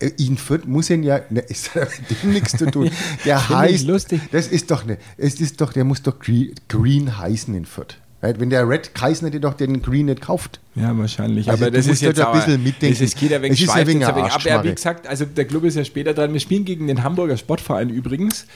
Äh, 0.00 0.10
ihn 0.18 0.36
Fürth 0.36 0.66
muss 0.66 0.90
ihn 0.90 1.02
ja, 1.02 1.20
ne, 1.30 1.40
ist 1.48 1.70
ja 1.74 1.82
mit 2.08 2.22
dem 2.22 2.32
nichts 2.32 2.52
zu 2.56 2.70
tun. 2.70 2.90
Der 3.24 3.48
heißt, 3.48 3.86
lustig. 3.86 4.20
das 4.32 4.46
ist 4.48 4.70
doch 4.70 4.84
ne, 4.84 4.98
es 5.16 5.40
ist 5.40 5.60
doch, 5.60 5.72
der 5.72 5.84
muss 5.84 6.02
doch 6.02 6.18
Green, 6.18 6.54
Green 6.68 7.18
heißen 7.18 7.54
in 7.54 7.64
Fürth. 7.64 7.96
Weil 8.22 8.40
Wenn 8.40 8.48
der 8.50 8.66
Red 8.68 8.94
geheißen 8.94 9.26
hätte, 9.26 9.40
doch 9.40 9.54
den 9.54 9.82
Green 9.82 10.06
nicht 10.06 10.22
kauft. 10.22 10.58
Ja, 10.74 10.96
wahrscheinlich. 10.96 11.50
Also 11.50 11.64
aber 11.66 11.70
das 11.70 11.86
ist 11.86 12.00
jetzt 12.00 12.18
ein 12.18 12.26
aber- 12.26 12.38
bisschen 12.38 12.62
mitdenken. 12.62 12.94
Das 12.98 13.00
ist, 13.02 13.18
geht 13.20 13.32
ein 13.32 13.42
wenig 13.42 13.60
Es 13.60 13.68
ist 13.68 13.74
jetzt 13.74 13.76
ein 13.76 13.86
wenig 13.86 14.06
ab. 14.06 14.16
Ja, 14.16 14.24
Arschmarre. 14.24 14.64
wie 14.64 14.74
gesagt, 14.74 15.06
also 15.06 15.26
der 15.26 15.44
Club 15.44 15.64
ist 15.64 15.76
ja 15.76 15.84
später 15.84 16.14
dran. 16.14 16.32
Wir 16.32 16.40
spielen 16.40 16.64
gegen 16.64 16.86
den 16.86 17.02
Hamburger 17.04 17.36
Sportverein 17.36 17.90
übrigens. 17.90 18.46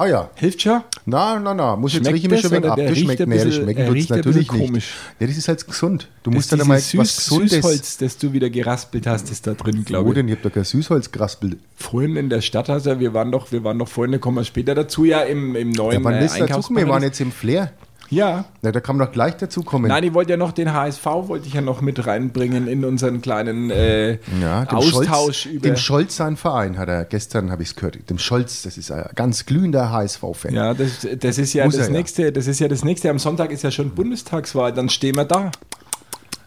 Ah 0.00 0.06
ja. 0.06 0.30
Hilft 0.36 0.62
schon? 0.62 0.80
Na, 1.06 1.40
na, 1.40 1.54
na, 1.54 1.74
muss 1.74 1.92
jetzt 1.92 2.02
Schmeckt 2.06 2.14
rieche 2.14 2.26
ich 2.26 2.30
mir 2.30 2.36
das 2.36 2.42
schon 2.42 2.50
weg 2.52 2.58
oder 2.62 2.70
ab. 2.70 2.76
der 2.76 2.86
Das 2.86 2.94
riecht 2.96 3.04
schmeckt, 3.04 3.20
ein 3.20 3.28
nee, 3.30 3.34
das 3.36 3.44
tut's 3.44 3.58
riecht 3.94 4.12
ein 4.12 4.16
natürlich 4.18 4.52
nicht. 4.52 4.60
komisch. 4.66 4.94
Ja, 5.18 5.26
das 5.26 5.36
ist 5.36 5.48
halt 5.48 5.66
gesund. 5.66 6.08
Du 6.22 6.30
musst 6.30 6.44
ist 6.46 6.52
dann 6.52 6.60
einmal 6.60 6.76
dieses 6.78 6.96
was 6.98 7.16
Süß, 7.16 7.24
Gesundes. 7.30 7.50
Süßholz, 7.52 7.96
das 7.98 8.16
du 8.18 8.32
wieder 8.32 8.48
geraspelt 8.48 9.06
hast, 9.08 9.28
ist 9.32 9.46
da 9.48 9.54
drin, 9.54 9.78
Wo 9.80 9.82
glaube 9.82 10.08
ich. 10.10 10.14
denn? 10.14 10.28
Ich 10.28 10.34
hab 10.36 10.42
doch 10.42 10.52
kein 10.52 10.62
Süßholz 10.64 11.10
geraspelt. 11.10 11.56
Vorhin 11.74 12.14
in 12.16 12.28
der 12.30 12.42
Stadt, 12.42 12.70
also 12.70 13.00
wir 13.00 13.12
waren 13.12 13.32
doch, 13.32 13.50
wir 13.50 13.64
waren 13.64 13.78
doch 13.78 13.88
vorhin, 13.88 14.12
da 14.12 14.18
kommen 14.18 14.36
wir 14.36 14.44
später 14.44 14.76
dazu, 14.76 15.04
ja, 15.04 15.22
im, 15.22 15.56
im 15.56 15.72
Ja, 15.72 15.76
neuen 15.82 16.04
wann 16.04 16.14
äh, 16.14 16.28
du 16.28 16.46
dazu? 16.46 16.76
Wir 16.76 16.88
waren 16.88 17.02
jetzt 17.02 17.20
im 17.20 17.32
Flair. 17.32 17.72
Ja, 18.10 18.46
Na, 18.62 18.72
da 18.72 18.80
kann 18.80 18.96
man 18.96 19.06
doch 19.06 19.12
gleich 19.12 19.36
dazu 19.36 19.62
kommen. 19.62 19.88
Nein, 19.88 20.02
ich 20.02 20.14
wollte 20.14 20.30
ja 20.30 20.36
noch 20.38 20.52
den 20.52 20.72
HSV, 20.72 21.04
wollte 21.04 21.46
ich 21.46 21.52
ja 21.54 21.60
noch 21.60 21.82
mit 21.82 22.06
reinbringen 22.06 22.66
in 22.66 22.84
unseren 22.84 23.20
kleinen 23.20 23.70
äh, 23.70 24.12
ja, 24.40 24.64
Austausch 24.70 25.42
Scholz, 25.42 25.44
über. 25.44 25.60
Dem 25.68 25.76
Scholz 25.76 26.16
sein 26.16 26.36
Verein 26.38 26.78
hat 26.78 26.88
er 26.88 27.04
gestern, 27.04 27.50
habe 27.50 27.62
ich 27.62 27.68
es 27.70 27.76
gehört. 27.76 27.98
Dem 28.08 28.18
Scholz, 28.18 28.62
das 28.62 28.78
ist 28.78 28.90
ein 28.90 29.04
ganz 29.14 29.44
glühender 29.44 29.90
HSV-Fan. 29.92 30.54
ja, 30.54 30.72
das, 30.72 31.06
das 31.20 31.36
ist 31.38 31.52
ja 31.52 31.66
Muss 31.66 31.74
das 31.76 31.88
er 31.88 31.92
ja. 31.92 31.98
nächste, 31.98 32.32
das 32.32 32.46
ist 32.46 32.60
ja 32.60 32.68
das 32.68 32.82
nächste. 32.82 33.10
Am 33.10 33.18
Sonntag 33.18 33.50
ist 33.50 33.62
ja 33.62 33.70
schon 33.70 33.90
Bundestagswahl, 33.90 34.72
dann 34.72 34.88
stehen 34.88 35.16
wir 35.16 35.24
da. 35.26 35.50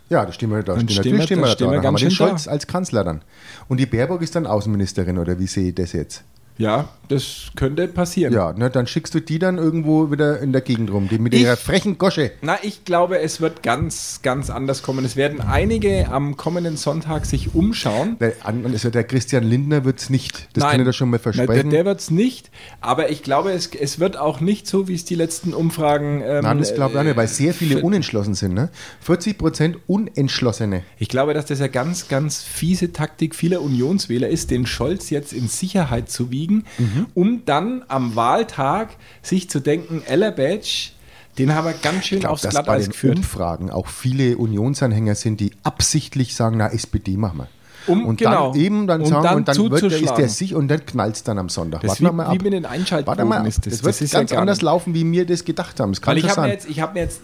Ja, 0.10 0.26
da 0.26 0.32
stehen 0.32 0.50
wir 0.50 0.64
da. 0.64 0.74
Dann 0.74 0.90
Stehen, 0.90 1.02
stehen 1.04 1.18
natürlich 1.18 1.20
wir- 1.20 1.24
stehen 1.24 1.38
da 1.38 1.42
wir 1.44 1.48
da. 1.48 1.52
stehen 1.54 1.72
wir 1.72 1.80
Da 1.82 1.88
haben 1.88 1.94
wir 1.96 2.00
den 2.00 2.12
Scholz 2.12 2.48
als 2.48 2.66
Kanzler 2.68 3.04
dann. 3.04 3.22
Und 3.70 3.80
die 3.80 3.86
Baerbock 3.86 4.22
ist 4.24 4.36
dann 4.36 4.46
Außenministerin, 4.48 5.18
oder 5.20 5.38
wie 5.40 5.48
sehe 5.48 5.70
ich 5.70 5.76
das 5.76 5.94
jetzt? 5.94 6.24
Ja, 6.58 6.90
das 7.10 7.48
könnte 7.56 7.88
passieren. 7.88 8.34
Ja, 8.34 8.54
ne, 8.54 8.70
dann 8.70 8.86
schickst 8.88 9.14
du 9.16 9.20
die 9.20 9.40
dann 9.40 9.58
irgendwo 9.58 10.12
wieder 10.12 10.40
in 10.40 10.52
der 10.52 10.62
Gegend 10.62 10.92
rum, 10.92 11.10
die 11.10 11.18
mit 11.18 11.34
Ich- 11.34 11.42
ihrer 11.42 11.58
frechen 11.58 11.98
Gosche. 11.98 12.32
Na, 12.42 12.58
ich 12.62 12.86
glaube, 12.86 13.20
es 13.20 13.42
wird 13.42 13.64
ganz, 13.64 14.20
ganz 14.22 14.50
anders 14.50 14.84
kommen. 14.84 15.04
Es 15.04 15.16
werden 15.16 15.42
einige 15.42 16.08
am 16.10 16.38
kommenden 16.38 16.78
Sonntag 16.78 17.26
sich 17.26 17.56
umschauen. 17.56 18.18
Der, 18.20 18.34
also 18.44 18.90
der 18.92 19.04
Christian 19.04 19.44
Lindner 19.44 19.84
wird 19.86 20.00
es 20.00 20.10
nicht. 20.10 20.50
Das 20.54 20.64
kann 20.66 20.80
ich 20.80 20.86
dir 20.86 20.94
schon 20.94 21.10
mal 21.10 21.18
Nein, 21.18 21.24
versprechen. 21.24 21.70
der, 21.70 21.80
der 21.80 21.86
wird 21.86 22.00
es 22.00 22.12
nicht. 22.12 22.52
Aber 22.80 23.10
ich 23.10 23.24
glaube, 23.24 23.52
es, 23.52 23.68
es 23.68 24.00
wird 24.00 24.16
auch 24.18 24.40
nicht 24.40 24.68
so, 24.68 24.88
wie 24.88 24.94
es 24.96 25.04
die 25.04 25.16
letzten 25.16 25.54
Umfragen. 25.54 26.22
Ähm, 26.24 26.44
Nein, 26.44 26.60
das 26.60 26.76
glaube 26.76 26.94
ich 26.94 27.00
auch 27.00 27.04
nicht, 27.04 27.18
weil 27.18 27.28
sehr 27.28 27.54
viele 27.54 27.82
unentschlossen 27.82 28.36
sind. 28.36 28.54
Ne? 28.54 28.70
40 29.02 29.38
Prozent 29.38 29.78
Unentschlossene. 29.88 30.84
Ich 31.00 31.08
glaube, 31.10 31.34
dass 31.34 31.46
das 31.46 31.60
eine 31.60 31.70
ganz, 31.70 32.08
ganz 32.08 32.44
fiese 32.44 32.92
Taktik 32.94 33.36
vieler 33.36 33.62
Unionswähler 33.62 34.28
ist, 34.30 34.52
den 34.52 34.66
Scholz 34.66 35.10
jetzt 35.10 35.34
in 35.34 35.48
Sicherheit 35.48 36.10
zu 36.10 36.30
wiegen, 36.32 36.41
Mhm. 36.50 37.08
um 37.14 37.46
dann 37.46 37.84
am 37.88 38.16
Wahltag 38.16 38.90
sich 39.22 39.50
zu 39.50 39.60
denken, 39.60 40.02
Ella 40.06 40.32
Badge, 40.32 40.90
den 41.38 41.54
haben 41.56 41.66
wir 41.66 41.74
ganz 41.74 42.06
schön 42.06 42.18
Ich 42.18 42.22
glaube, 42.22 42.34
aufs 42.34 42.42
dass 42.42 42.54
bei 42.54 42.62
Glatteis 42.64 42.84
den 42.86 42.92
geführt. 42.92 43.18
Umfragen 43.18 43.70
auch 43.70 43.88
viele 43.88 44.38
Unionsanhänger 44.38 45.16
sind, 45.16 45.40
die 45.40 45.52
absichtlich 45.64 46.36
sagen, 46.36 46.58
na, 46.58 46.68
SPD 46.72 47.18
machen 47.18 47.40
wir. 47.40 47.48
Um- 47.88 48.06
und 48.06 48.18
genau. 48.18 48.52
dann 48.52 48.62
eben 48.62 48.86
dann 48.86 49.02
Um 49.02 49.08
sagen, 49.08 49.24
dann 49.24 49.36
und 49.38 49.48
dann 49.48 49.58
wird, 49.72 49.82
der- 49.92 50.02
ist 50.04 50.14
der 50.16 50.30
sich 50.30 50.54
und 50.54 50.68
dann 50.68 50.86
knallt 50.86 51.16
es 51.16 51.24
dann 51.24 51.40
am 51.40 51.50
Sonntag. 51.50 51.82
Das 51.82 52.00
wir 52.00 52.10
wie- 52.12 52.14
mal 52.14 52.26
wie 52.32 52.38
ab. 52.38 52.44
mit 52.44 52.54
den 52.54 52.64
Warte 53.08 53.26
mal 53.26 53.40
ab. 53.40 53.48
ist 53.48 53.66
Das, 53.66 53.74
das. 53.74 53.84
wird 53.84 53.96
Das 53.96 54.02
ist 54.02 54.14
ja 54.14 54.20
ganz 54.20 54.32
gar 54.32 54.42
anders 54.42 54.58
nicht- 54.58 54.64
laufen, 54.66 54.94
wie 54.94 55.12
wir 55.12 55.26
das 55.26 55.44
gedacht 55.46 55.80
haben. 55.80 55.92
Das 55.92 56.00
kann 56.02 56.12
Weil 56.16 56.24
ich 56.24 56.30
habe 56.30 56.42
mir, 56.48 56.82
hab 56.82 56.94
mir 56.94 57.00
jetzt 57.00 57.22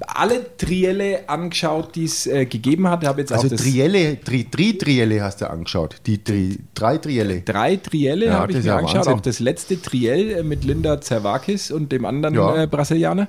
alle 0.00 0.56
Trielle 0.56 1.28
angeschaut, 1.28 1.94
die 1.94 2.04
es 2.04 2.26
äh, 2.26 2.46
gegeben 2.46 2.88
hat. 2.88 3.02
Ich 3.02 3.08
habe 3.08 3.20
jetzt 3.20 3.32
Also 3.32 3.46
auch 3.46 3.50
das 3.50 3.60
Trielle, 3.62 4.18
Tri, 4.20 4.44
Tri 4.50 4.78
Trielle 4.78 5.22
hast 5.22 5.40
du 5.42 5.50
angeschaut. 5.50 5.96
Die 6.06 6.22
Tri, 6.24 6.58
drei 6.74 6.98
Trielle. 6.98 7.42
drei 7.42 7.76
Trielle 7.76 8.26
Ja, 8.26 8.32
habe 8.40 8.52
ich 8.52 8.58
mir 8.58 8.64
ja 8.64 8.76
angeschaut. 8.78 8.96
Wahnsinn. 9.00 9.12
Auch 9.14 9.20
das 9.20 9.38
letzte 9.40 9.80
Triell 9.80 10.30
äh, 10.30 10.42
mit 10.42 10.64
Linda 10.64 11.00
Zervakis 11.00 11.70
und 11.70 11.92
dem 11.92 12.04
anderen 12.06 12.34
Ja. 12.34 12.62
äh, 12.62 12.66
Brasilianer. 12.66 13.28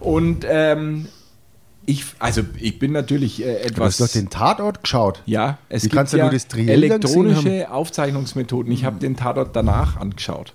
Und 0.00 0.44
ähm, 0.48 1.06
ich, 1.86 2.04
also 2.20 2.42
ich 2.60 2.78
bin 2.78 2.92
natürlich 2.92 3.42
äh, 3.44 3.54
Du 3.74 3.82
hast 3.82 3.94
etwas. 3.94 3.96
doch 3.98 4.08
den 4.08 4.30
Tatort 4.30 4.82
geschaut. 4.82 5.22
ja, 5.26 5.58
es 5.68 5.82
Wie 5.82 5.88
gibt 5.88 5.96
kannst 5.96 6.12
ja 6.12 6.24
nur 6.24 6.32
das 6.32 6.46
Triell 6.46 6.68
elektronische 6.84 7.70
Aufzeichnungsmethoden. 7.70 8.70
Ich 8.72 8.84
habe 8.84 8.98
den 9.00 9.16
Tatort 9.16 9.56
danach 9.56 9.96
angeschaut. 9.96 10.52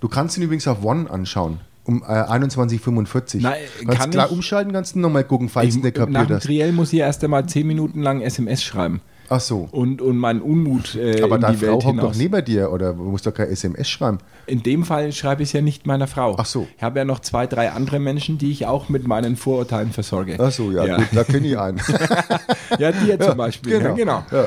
Du 0.00 0.08
kannst 0.08 0.36
ihn 0.36 0.42
übrigens 0.44 0.68
auf 0.68 0.84
One 0.84 1.10
anschauen. 1.10 1.60
Um 1.84 2.02
äh, 2.02 2.06
21.45 2.06 3.40
Nein, 3.42 3.54
kannst 3.86 3.98
kann 4.00 4.10
klar 4.10 4.26
ich- 4.26 4.32
umschalten, 4.32 4.72
kannst 4.72 4.94
du 4.94 5.00
nochmal 5.00 5.24
gucken, 5.24 5.48
falls 5.48 5.74
du 5.74 5.80
nicht 5.80 5.96
nach 5.96 6.06
kapiert 6.06 6.30
dem 6.30 6.36
hast. 6.36 6.44
Triell 6.44 6.72
muss 6.72 6.92
ich 6.92 7.00
erst 7.00 7.24
einmal 7.24 7.46
zehn 7.46 7.66
Minuten 7.66 8.02
lang 8.02 8.20
SMS 8.20 8.62
schreiben. 8.62 9.00
Ach 9.28 9.40
so. 9.40 9.66
Und, 9.72 10.02
und 10.02 10.18
meinen 10.18 10.42
Unmut 10.42 10.94
äh, 10.94 11.22
Aber 11.22 11.36
in 11.36 11.40
deine 11.40 11.56
Frau 11.56 11.62
Welt 11.66 11.72
hockt 11.72 11.84
doch 11.84 11.90
hinaus. 12.12 12.16
neben 12.18 12.44
dir 12.44 12.70
oder 12.70 12.92
du 12.92 13.02
musst 13.02 13.26
doch 13.26 13.32
kein 13.32 13.48
SMS 13.48 13.88
schreiben. 13.88 14.18
In 14.46 14.62
dem 14.62 14.84
Fall 14.84 15.10
schreibe 15.12 15.42
ich 15.42 15.48
es 15.48 15.52
ja 15.54 15.62
nicht 15.62 15.86
meiner 15.86 16.06
Frau. 16.06 16.36
Ach 16.38 16.44
so. 16.44 16.68
Ich 16.76 16.82
habe 16.82 16.98
ja 16.98 17.04
noch 17.04 17.20
zwei, 17.20 17.46
drei 17.46 17.70
andere 17.72 17.98
Menschen, 17.98 18.36
die 18.38 18.50
ich 18.50 18.66
auch 18.66 18.88
mit 18.90 19.06
meinen 19.08 19.36
Vorurteilen 19.36 19.90
versorge. 19.92 20.36
Ach 20.38 20.52
so, 20.52 20.70
ja, 20.70 20.96
gut, 20.96 21.06
da 21.12 21.24
kenne 21.24 21.46
ich 21.48 21.58
einen. 21.58 21.80
Ja, 22.78 22.92
dir 22.92 23.18
zum 23.20 23.36
Beispiel. 23.36 23.78
genau. 23.78 23.88
Ja, 23.90 23.94
genau. 23.94 24.24
Ja. 24.30 24.46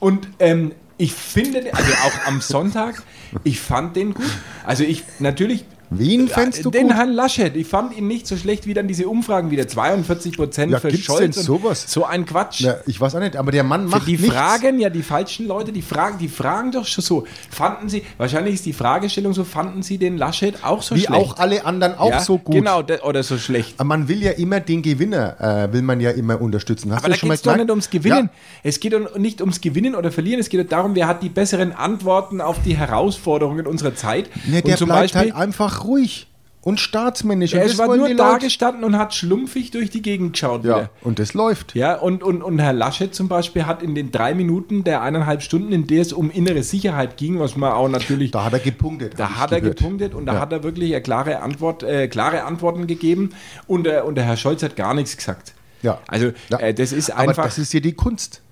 Und 0.00 0.28
ähm, 0.38 0.72
ich 0.96 1.12
finde, 1.12 1.62
also 1.72 1.92
auch 1.92 2.26
am 2.26 2.40
Sonntag, 2.40 3.02
ich 3.44 3.60
fand 3.60 3.94
den 3.96 4.14
gut. 4.14 4.26
Also 4.66 4.84
ich 4.84 5.04
natürlich. 5.18 5.64
Wen 5.90 6.28
fändst 6.28 6.64
du 6.64 6.70
den 6.70 6.88
gut? 6.88 6.96
Herrn 6.96 7.12
Laschet, 7.12 7.56
ich 7.56 7.66
fand 7.66 7.96
ihn 7.96 8.06
nicht 8.06 8.26
so 8.26 8.36
schlecht 8.36 8.66
wie 8.66 8.74
dann 8.74 8.88
diese 8.88 9.08
Umfragen 9.08 9.50
wieder. 9.50 9.66
42 9.66 10.36
Prozent 10.36 10.70
Ja, 10.72 10.80
für 10.80 10.88
gibt's 10.88 11.06
Scholz. 11.06 11.34
denn 11.36 11.44
sowas? 11.44 11.84
So 11.88 12.04
ein 12.04 12.26
Quatsch. 12.26 12.60
Ja, 12.60 12.76
ich 12.86 13.00
weiß 13.00 13.14
auch 13.14 13.20
nicht, 13.20 13.36
aber 13.36 13.52
der 13.52 13.62
Mann 13.64 13.86
macht 13.86 14.06
die 14.06 14.16
nichts. 14.18 14.28
fragen 14.28 14.80
ja 14.80 14.90
die 14.90 15.02
falschen 15.02 15.46
Leute, 15.46 15.72
die 15.72 15.80
fragen, 15.82 16.18
die 16.18 16.28
fragen 16.28 16.72
doch 16.72 16.84
schon 16.86 17.02
so. 17.02 17.26
Fanden 17.50 17.88
Sie, 17.88 18.02
wahrscheinlich 18.18 18.54
ist 18.54 18.66
die 18.66 18.72
Fragestellung 18.74 19.32
so, 19.32 19.44
fanden 19.44 19.82
Sie 19.82 19.96
den 19.98 20.18
Laschet 20.18 20.62
auch 20.62 20.82
so 20.82 20.94
Wie 20.94 21.00
schlecht? 21.00 21.12
auch 21.12 21.38
alle 21.38 21.64
anderen 21.64 21.96
auch 21.96 22.10
ja, 22.10 22.20
so 22.20 22.38
gut. 22.38 22.54
Genau, 22.56 22.82
de- 22.82 23.00
oder 23.00 23.22
so 23.22 23.38
schlecht. 23.38 23.74
Aber 23.78 23.84
man 23.88 24.08
will 24.08 24.22
ja 24.22 24.32
immer 24.32 24.60
den 24.60 24.82
Gewinner, 24.82 25.36
äh, 25.68 25.72
will 25.72 25.82
man 25.82 26.00
ja 26.00 26.10
immer 26.10 26.40
unterstützen. 26.40 26.92
Hast 26.92 26.98
Aber 26.98 27.08
da 27.08 27.14
du 27.14 27.20
schon 27.20 27.28
geht 27.28 27.28
mal 27.28 27.34
es 27.34 27.42
doch 27.42 27.52
gemerkt? 27.52 27.66
nicht 27.66 27.70
ums 27.70 27.90
Gewinnen. 27.90 28.30
Es 28.62 28.80
geht 28.80 28.92
doch 28.92 29.16
nicht 29.16 29.40
ums 29.40 29.60
Gewinnen 29.60 29.94
oder 29.94 30.12
Verlieren. 30.12 30.40
Es 30.40 30.48
geht 30.50 30.60
doch 30.60 30.68
darum, 30.68 30.94
wer 30.94 31.06
hat 31.06 31.22
die 31.22 31.28
besseren 31.30 31.72
Antworten 31.72 32.40
auf 32.40 32.56
die 32.64 32.76
Herausforderungen 32.76 33.66
unserer 33.66 33.94
Zeit. 33.94 34.28
ne, 34.46 34.60
der 34.62 34.72
und 34.72 34.78
zum 34.78 34.86
bleibt 34.88 35.14
Beispiel, 35.14 35.32
halt 35.32 35.34
einfach 35.34 35.77
ruhig 35.84 36.26
und 36.60 36.80
staatsmännisch. 36.80 37.54
und 37.54 37.60
er 37.60 37.66
das 37.68 37.78
war 37.78 37.96
nur 37.96 38.12
da 38.14 38.32
Leute. 38.32 38.44
gestanden 38.46 38.84
und 38.84 38.98
hat 38.98 39.14
schlumpfig 39.14 39.70
durch 39.70 39.90
die 39.90 40.02
Gegend 40.02 40.32
geschaut 40.34 40.64
Ja, 40.64 40.76
wieder. 40.76 40.90
und 41.02 41.18
das 41.18 41.32
läuft. 41.32 41.74
Ja, 41.74 41.94
und, 41.94 42.22
und, 42.22 42.42
und 42.42 42.58
Herr 42.58 42.72
Laschet 42.72 43.14
zum 43.14 43.28
Beispiel 43.28 43.64
hat 43.64 43.82
in 43.82 43.94
den 43.94 44.10
drei 44.10 44.34
Minuten 44.34 44.84
der 44.84 45.00
eineinhalb 45.00 45.40
Stunden, 45.42 45.72
in 45.72 45.86
der 45.86 46.02
es 46.02 46.12
um 46.12 46.30
innere 46.30 46.62
Sicherheit 46.62 47.16
ging, 47.16 47.38
was 47.38 47.56
man 47.56 47.72
auch 47.72 47.88
natürlich 47.88 48.32
Da 48.32 48.44
hat 48.44 48.52
er 48.52 48.58
gepunktet. 48.58 49.14
Da 49.16 49.36
hat 49.36 49.52
er 49.52 49.60
gehört. 49.60 49.78
gepunktet 49.78 50.14
und 50.14 50.26
da 50.26 50.34
Ja. 50.34 50.40
hat 50.40 50.52
er 50.52 50.62
wirklich 50.64 50.92
eine 50.92 51.02
klare 51.02 51.40
Antwort, 51.40 51.84
äh, 51.84 52.08
klare 52.08 52.42
Antworten 52.44 52.86
gegeben 52.86 53.30
und, 53.66 53.86
äh, 53.86 54.02
und 54.04 54.16
der 54.16 54.24
Herr 54.24 54.36
Scholz 54.36 54.62
hat 54.62 54.76
gar 54.76 54.94
nichts 54.94 55.16
gesagt. 55.16 55.54
Ja. 55.82 56.00
Also 56.08 56.32
Ja. 56.50 56.58
äh, 56.58 56.74
das 56.74 56.92
ist 56.92 57.10
Aber 57.12 57.20
einfach 57.20 57.44
das 57.44 57.58
ist 57.58 57.72
ja 57.72 57.80
die 57.80 57.92
Kunst. 57.92 58.42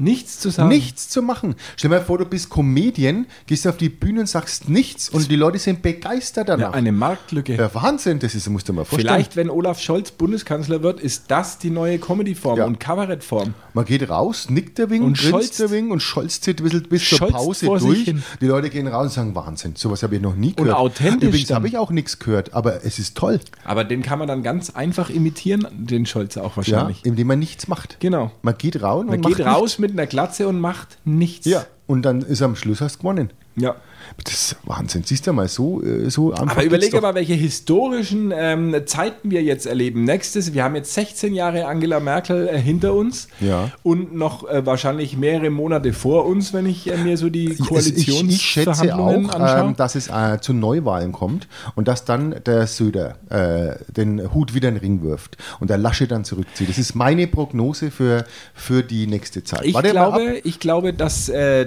Nichts 0.00 0.38
zu 0.40 0.50
sagen. 0.50 0.68
Nichts 0.68 1.08
zu 1.08 1.22
machen. 1.22 1.54
Stell 1.76 1.90
dir 1.90 1.96
mal 1.98 2.02
vor, 2.04 2.18
du 2.18 2.24
bist 2.24 2.50
Comedian, 2.50 3.26
gehst 3.46 3.66
auf 3.66 3.76
die 3.76 3.88
Bühne 3.88 4.20
und 4.20 4.26
sagst 4.28 4.68
nichts 4.68 5.08
und 5.08 5.30
die 5.30 5.36
Leute 5.36 5.58
sind 5.58 5.82
begeistert 5.82 6.48
Ja, 6.48 6.56
danach. 6.56 6.72
eine 6.74 6.92
Marktlücke. 6.92 7.54
Ja, 7.56 7.72
Wahnsinn, 7.74 8.18
das 8.18 8.34
ist, 8.34 8.48
musst 8.48 8.68
du 8.68 8.72
mal 8.72 8.84
vorstellen. 8.84 9.14
Vielleicht, 9.14 9.36
wenn 9.36 9.50
Olaf 9.50 9.80
Scholz 9.80 10.10
Bundeskanzler 10.10 10.82
wird, 10.82 11.00
ist 11.00 11.24
das 11.30 11.58
die 11.58 11.70
neue 11.70 11.98
Comedy-Form 11.98 12.58
Ja. 12.58 12.64
und 12.66 12.80
Kabarettform. 12.80 13.54
Man 13.74 13.84
geht 13.84 14.08
raus, 14.08 14.48
nickt 14.50 14.78
der 14.78 14.90
Wing, 14.90 15.02
Und 15.02 15.16
grinst 15.18 15.30
scholzt. 15.30 15.60
der 15.60 15.70
Wing 15.70 15.90
und 15.90 16.00
scholzt 16.00 16.48
ein 16.48 16.56
bisschen 16.56 16.82
bis 16.84 17.08
zur 17.08 17.18
Scholzt 17.18 17.34
Pause 17.34 17.66
durch. 17.66 18.14
Die 18.40 18.46
Leute 18.46 18.70
gehen 18.70 18.86
raus 18.88 19.04
und 19.06 19.12
sagen, 19.12 19.34
Wahnsinn, 19.34 19.74
sowas 19.76 20.02
habe 20.02 20.16
ich 20.16 20.22
noch 20.22 20.34
nie 20.34 20.54
gehört. 20.54 20.76
authentisch 20.76 21.28
Übrigens 21.28 21.50
habe 21.50 21.68
ich 21.68 21.76
auch 21.76 21.90
nichts 21.90 22.18
gehört, 22.18 22.54
aber 22.54 22.84
es 22.84 22.98
ist 22.98 23.16
toll. 23.16 23.38
Aber 23.64 23.84
den 23.84 24.02
kann 24.02 24.18
man 24.18 24.26
dann 24.28 24.42
ganz 24.42 24.70
einfach 24.70 25.10
imitieren, 25.10 25.66
den 25.72 26.06
Scholz 26.06 26.36
auch 26.36 26.50
Ja, 26.50 26.56
wahrscheinlich. 26.56 27.04
indem 27.04 27.26
man 27.28 27.38
nichts 27.38 27.68
macht. 27.68 27.98
Genau. 28.00 28.30
Man 28.42 28.56
geht 28.58 28.82
raus 28.82 29.00
und 29.02 29.06
Man 29.10 29.20
macht 29.20 29.36
geht 29.36 29.46
raus 29.46 29.78
mit 29.78 29.89
einer 29.92 30.06
Glatze 30.06 30.48
und 30.48 30.60
macht 30.60 30.98
nichts. 31.04 31.46
Nichts. 31.46 31.46
Ja, 31.46 31.66
und 31.86 32.02
dann 32.02 32.22
ist 32.22 32.42
am 32.42 32.56
Schluss 32.56 32.80
hast 32.80 32.96
du 32.96 32.98
gewonnen. 33.00 33.30
ja. 33.56 33.76
Das 34.24 34.32
ist 34.34 34.56
Wahnsinn. 34.64 35.02
Siehst 35.04 35.26
du 35.26 35.32
mal, 35.32 35.48
so, 35.48 35.82
äh, 35.82 36.10
so 36.10 36.34
Aber 36.34 36.64
überlege 36.64 37.00
mal, 37.00 37.14
welche 37.14 37.34
historischen 37.34 38.32
ähm, 38.34 38.74
Zeiten 38.86 39.30
wir 39.30 39.42
jetzt 39.42 39.66
erleben. 39.66 40.04
Nächstes, 40.04 40.52
wir 40.54 40.64
haben 40.64 40.74
jetzt 40.74 40.92
16 40.94 41.34
Jahre 41.34 41.66
Angela 41.66 42.00
Merkel 42.00 42.48
äh, 42.48 42.58
hinter 42.58 42.94
uns 42.94 43.28
Ja. 43.40 43.70
und 43.82 44.14
noch 44.14 44.48
äh, 44.48 44.64
wahrscheinlich 44.66 45.16
mehrere 45.16 45.50
Monate 45.50 45.92
vor 45.92 46.26
uns, 46.26 46.52
wenn 46.52 46.66
ich 46.66 46.90
äh, 46.90 46.96
mir 46.96 47.16
so 47.16 47.28
die 47.30 47.52
Ich, 47.52 47.60
also 47.70 47.90
ich, 47.90 48.08
ich 48.08 48.42
schätze 48.42 48.94
auch, 48.96 49.08
anschaue. 49.08 49.68
ähm, 49.68 49.76
dass 49.76 49.94
es 49.94 50.08
äh, 50.08 50.38
zu 50.40 50.52
Neuwahlen 50.52 51.12
kommt 51.12 51.48
und 51.74 51.88
dass 51.88 52.04
dann 52.04 52.34
der 52.46 52.66
Söder 52.66 53.16
äh, 53.30 53.76
den 53.92 54.32
Hut 54.34 54.54
wieder 54.54 54.68
in 54.68 54.74
den 54.76 54.80
Ring 54.80 55.02
wirft 55.02 55.36
und 55.60 55.70
der 55.70 55.78
Lasche 55.78 56.06
dann 56.06 56.24
zurückzieht. 56.24 56.68
Das 56.68 56.78
ist 56.78 56.94
meine 56.94 57.26
Prognose 57.26 57.90
für, 57.90 58.24
für 58.54 58.82
die 58.82 59.06
nächste 59.06 59.44
Zeit. 59.44 59.64
ich, 59.64 59.74
Warte 59.74 59.90
glaube, 59.90 60.40
ich 60.44 60.58
glaube, 60.58 60.92
dass 60.92 61.26
der, 61.26 61.64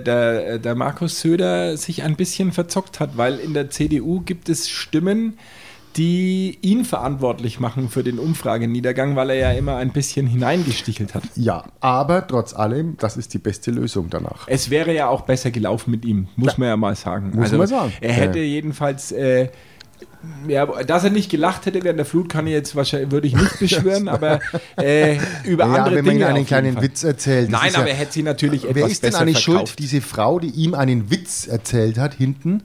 der 0.59 0.75
Markus 0.75 1.21
Söder 1.21 1.77
sich 1.77 2.03
ein 2.03 2.15
bisschen 2.15 2.22
verzockt 2.51 2.99
hat, 2.99 3.17
weil 3.17 3.39
in 3.39 3.53
der 3.53 3.69
CDU 3.69 4.21
gibt 4.21 4.49
es 4.49 4.69
Stimmen, 4.69 5.37
die 5.95 6.57
ihn 6.61 6.85
verantwortlich 6.85 7.59
machen 7.59 7.87
für 7.89 8.03
den 8.03 8.17
Umfrageniedergang, 8.17 9.15
weil 9.15 9.29
er 9.29 9.35
ja 9.35 9.51
immer 9.51 9.75
ein 9.75 9.91
bisschen 9.91 10.25
hineingestichelt 10.25 11.13
hat. 11.13 11.23
Ja, 11.35 11.65
aber 11.81 12.25
trotz 12.25 12.55
allem, 12.55 12.97
das 12.97 13.15
ist 13.15 13.33
die 13.33 13.37
beste 13.37 13.69
Lösung 13.69 14.07
danach. 14.09 14.47
Es 14.47 14.71
wäre 14.71 14.93
ja 14.93 15.07
auch 15.07 15.21
besser 15.21 15.51
gelaufen 15.51 15.91
mit 15.91 16.03
ihm, 16.03 16.27
muss 16.35 16.57
man 16.57 16.69
ja 16.69 16.77
mal 16.77 16.95
sagen. 16.95 17.31
Muss 17.35 17.51
man 17.51 17.67
sagen. 17.67 17.93
Er 18.01 18.13
hätte 18.13 18.39
Ja. 18.39 18.45
jedenfalls, 18.45 19.11
äh, 19.11 19.49
ja, 20.47 20.65
dass 20.83 21.03
er 21.03 21.09
nicht 21.09 21.29
gelacht 21.29 21.65
hätte 21.65 21.83
während 21.83 21.99
der 21.99 22.05
Flut, 22.05 22.29
kann 22.29 22.47
ich 22.47 22.53
jetzt 22.53 22.75
wahrscheinlich, 22.75 23.11
würde 23.11 23.27
ich 23.27 23.35
nicht 23.35 23.59
beschwören, 23.59 24.07
aber 24.07 24.39
äh, 24.77 25.17
über 25.43 25.65
Ja, 25.65 25.73
andere 25.73 25.95
wenn 25.95 26.05
man 26.05 26.13
Dinge 26.15 26.25
ihm 26.25 26.35
einen 26.35 26.45
kleinen 26.45 26.73
Fall. 26.75 26.83
Witz 26.83 27.03
erzählt. 27.03 27.49
Nein, 27.49 27.75
aber 27.75 27.85
ja, 27.87 27.93
er 27.93 27.97
hätte 27.97 28.13
sie 28.13 28.23
natürlich 28.23 28.63
etwas 28.63 28.75
Wer 28.75 28.87
ist 28.87 29.03
denn 29.03 29.15
eigentlich 29.15 29.39
schuld? 29.39 29.57
verkauft. 29.57 29.79
Diese 29.79 30.01
Frau, 30.01 30.39
die 30.39 30.49
ihm 30.49 30.73
einen 30.73 31.09
Witz 31.11 31.47
erzählt 31.47 31.97
hat, 31.97 32.13
hinten, 32.13 32.63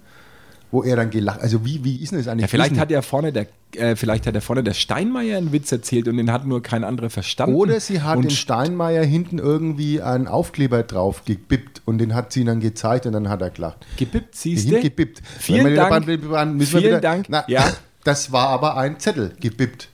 wo 0.71 0.83
er 0.83 0.97
dann 0.97 1.11
gelacht 1.11 1.41
Also 1.41 1.65
wie, 1.65 1.83
wie 1.85 1.97
ist 2.03 2.13
denn 2.13 2.19
das 2.19 2.29
eigentlich? 2.29 2.43
Ja, 2.43 2.49
vielleicht 2.49 2.73
Wissen- 2.73 2.81
hat 2.81 2.91
ja 2.91 3.03
vorne 3.03 3.33
der, 3.33 3.47
äh, 3.77 3.97
vielleicht 3.97 4.27
hat 4.27 4.35
ja 4.35 4.41
vorne 4.41 4.63
der 4.63 4.75
Steinmeier 4.75 5.39
einen 5.39 5.53
Witz 5.53 5.73
erzählt 5.73 6.09
und 6.09 6.17
den 6.19 6.31
hat 6.31 6.47
nur 6.47 6.63
kein 6.63 6.85
anderer 6.85 7.11
verstanden. 7.11 7.55
Oder 7.57 7.81
sie 7.81 8.03
hat 8.03 8.17
dem 8.23 8.31
Steinmeier 8.31 9.03
hinten 9.05 9.39
irgendwie 9.39 10.03
einen 10.03 10.27
Aufkleber 10.29 10.83
drauf 10.83 11.25
gebippt 11.25 11.83
und 11.87 11.99
den 11.99 12.15
hat 12.15 12.33
sie 12.33 12.45
dann 12.45 12.61
gezeigt 12.61 13.07
und 13.07 13.13
dann 13.13 13.29
hat 13.29 13.41
er 13.43 13.51
gelacht. 13.51 13.87
gebippt, 13.97 14.35
siehst 14.35 14.71
du? 14.71 14.81
gebippt. 14.81 15.23
Vielen 15.39 15.75
Dank. 15.75 16.07
wir 16.07 16.19
Vielen 16.19 16.83
wieder, 16.85 17.01
Dank. 17.01 17.27
Na, 17.29 17.45
Ja. 17.49 17.65
Das 18.05 18.33
war 18.33 18.49
aber 18.49 18.77
ein 18.79 18.99
Zettel, 18.99 19.33
gebippt. 19.41 19.89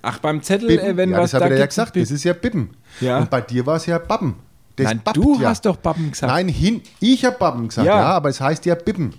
Ach, 0.00 0.18
beim 0.18 0.42
Zettel, 0.42 0.66
Bippen. 0.68 0.86
äh, 0.86 0.96
wenn 0.96 1.10
ja, 1.10 1.18
was 1.18 1.30
das 1.30 1.40
da 1.42 1.48
ja 1.48 1.56
gibt, 1.56 1.68
gesagt, 1.68 1.92
bip- 1.92 2.02
das 2.02 2.10
ist 2.10 2.24
ja 2.24 2.32
Bippen. 2.32 2.70
Ja. 3.00 3.18
Und 3.18 3.30
bei 3.30 3.40
dir 3.40 3.66
war 3.66 3.76
es 3.76 3.86
ja 3.86 3.98
Babben. 3.98 4.34
Das 4.74 4.86
Nein, 4.86 5.00
du 5.14 5.38
ja. 5.40 5.50
hast 5.50 5.64
doch 5.66 5.76
Babben 5.76 6.10
gesagt. 6.10 6.32
Nein, 6.32 6.48
hin, 6.48 6.80
ich 6.98 7.24
habe 7.24 7.36
Babben 7.38 7.68
gesagt, 7.68 7.86
Ja. 7.86 7.98
ja. 7.98 8.04
aber 8.06 8.30
es 8.30 8.40
heißt 8.40 8.64
ja 8.66 8.74
Bippen. 8.74 9.12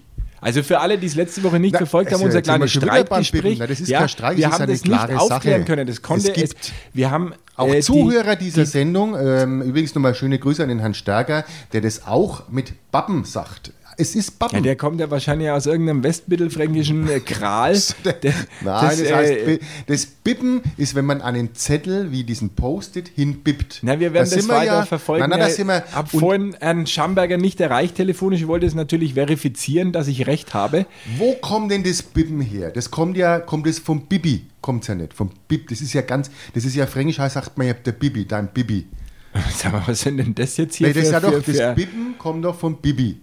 Also 0.43 0.63
für 0.63 0.79
alle, 0.79 0.97
die 0.97 1.07
es 1.07 1.15
letzte 1.15 1.41
Woche 1.43 1.59
nicht 1.59 1.73
Na, 1.73 1.77
verfolgt 1.79 2.12
haben, 2.12 2.21
unser 2.21 2.41
kleines 2.41 2.71
Streitgespräch. 2.71 3.57
Na, 3.59 3.67
das 3.67 3.79
ist 3.79 3.91
kein 3.91 4.09
Streit, 4.09 4.38
wir 4.38 4.45
das 4.45 4.53
haben 4.53 4.63
eine 4.63 4.71
das 4.73 4.83
nicht 4.83 5.19
aufklären 5.19 5.62
Sache. 5.62 5.65
können. 5.65 5.88
Das 5.88 6.01
konnte 6.01 6.27
Es 6.29 6.33
gibt 6.33 6.53
es. 6.65 6.71
Wir 6.93 7.09
haben 7.12 7.33
Auch 7.55 7.67
äh, 7.67 7.75
die- 7.75 7.81
Zuhörer 7.81 8.35
dieser 8.35 8.63
die- 8.63 8.69
Sendung, 8.69 9.15
ähm, 9.19 9.62
übrigens 9.62 9.95
nochmal 9.95 10.15
schöne 10.15 10.39
Grüße 10.39 10.62
an 10.63 10.69
den 10.69 10.79
Herrn 10.79 10.93
Stärker, 10.93 11.45
der 11.71 11.81
das 11.81 12.05
auch 12.05 12.50
mit 12.50 12.73
Babben 12.91 13.23
sagt. 13.25 13.71
Es 13.97 14.15
ist 14.15 14.39
Babben. 14.39 14.55
Ja, 14.57 14.62
der 14.62 14.75
kommt 14.75 15.00
ja 15.00 15.09
wahrscheinlich 15.12 15.50
aus 15.50 15.65
irgendeinem 15.65 16.03
westmittelfränkischen 16.03 17.07
äh, 17.09 17.19
Kral. 17.19 17.73
Der- 18.05 18.33
Nein, 18.62 18.89
das, 18.89 19.01
äh, 19.01 19.13
heißt, 19.13 19.45
bi- 19.45 19.59
das 19.88 20.05
Bippen 20.05 20.62
ist, 20.77 20.95
wenn 20.95 21.05
man 21.05 21.21
einen 21.21 21.53
Zettel 21.55 22.12
wie 22.12 22.23
diesen 22.23 22.50
Post-it 22.51 23.09
hinbippt. 23.15 23.79
Na, 23.83 24.00
wir 24.00 24.13
werden 24.13 24.29
Da 24.29 24.35
das 24.35 24.47
weiter 24.47 24.65
ja, 24.65 24.85
verfolgen. 24.85 25.21
Nein, 25.21 25.29
nein, 25.31 25.39
da 25.39 25.47
Ich 25.47 25.55
sind 25.55 25.67
wir. 25.67 25.83
vorhin 26.07 26.55
Herrn 26.59 26.88
Schamberger 26.88 27.38
nicht 27.38 27.59
erreicht 27.62 27.95
telefonisch. 27.95 28.41
Ich 28.41 28.47
wollte 28.47 28.65
es 28.65 28.73
natürlich 28.75 29.13
verifizieren, 29.15 29.91
dass 29.91 30.07
ich 30.07 30.27
recht 30.27 30.53
habe. 30.53 30.85
wo 31.17 31.33
kommt 31.33 31.71
denn 31.71 31.83
das 31.83 32.01
Bippen 32.01 32.41
her? 32.41 32.71
Das 32.71 32.89
kommt 32.91 33.17
ja, 33.17 33.39
kommt 33.39 33.67
das 33.67 33.79
vom 33.79 34.07
Bibi? 34.07 34.47
Kommt 34.62 34.88
ja 34.88 34.95
nicht. 34.95 35.13
Vom 35.13 35.29
Bib. 35.47 35.67
Das 35.69 35.81
ist 35.81 35.93
ja 35.93 36.01
ganz, 36.01 36.31
das 36.53 36.63
ist 36.65 36.75
ja 36.75 36.88
fränkisch, 36.88 37.19
heißt, 37.19 37.33
sagt 37.35 37.57
man 37.57 37.67
ja 37.67 37.73
der 37.73 37.91
Bibi, 37.91 38.25
dein 38.25 38.47
Bibi. 38.47 38.88
Sag 39.57 39.73
mal, 39.73 39.83
was 39.85 40.01
sind 40.01 40.17
denn 40.17 40.33
das 40.35 40.57
jetzt 40.57 40.75
hier 40.75 40.88
Nee, 40.88 40.93
das 40.93 41.03
ist 41.05 41.12
ja 41.12 41.19
doch, 41.19 41.33
für, 41.43 41.51
das 41.51 41.57
für 41.62 41.73
Bippen 41.73 42.15
kommt 42.17 42.45
doch 42.45 42.57
vom 42.57 42.77
Bibi. 42.77 43.17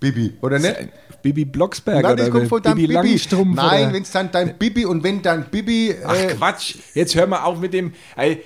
Bibi, 0.00 0.34
oder 0.42 0.58
nicht? 0.58 0.76
Bibi 1.22 1.44
Blocksberg 1.44 2.02
Nein, 2.02 2.16
das 2.16 2.28
oder 2.28 2.38
kommt 2.38 2.48
von 2.48 2.62
deinem 2.62 2.76
Bibi 2.76 2.94
Bibi. 2.94 3.08
Langstrumpf? 3.08 3.56
Nein, 3.56 3.92
wenn 3.92 4.02
es 4.02 4.10
dann 4.10 4.30
dein 4.30 4.58
Bibi 4.58 4.84
und 4.84 5.02
wenn 5.02 5.22
dein 5.22 5.46
Bibi. 5.46 5.94
Ach 6.04 6.14
äh, 6.14 6.34
Quatsch, 6.34 6.76
jetzt 6.94 7.14
hör 7.14 7.26
mal 7.26 7.42
auf 7.42 7.58
mit 7.58 7.72
dem. 7.72 7.92
Ey, 8.14 8.42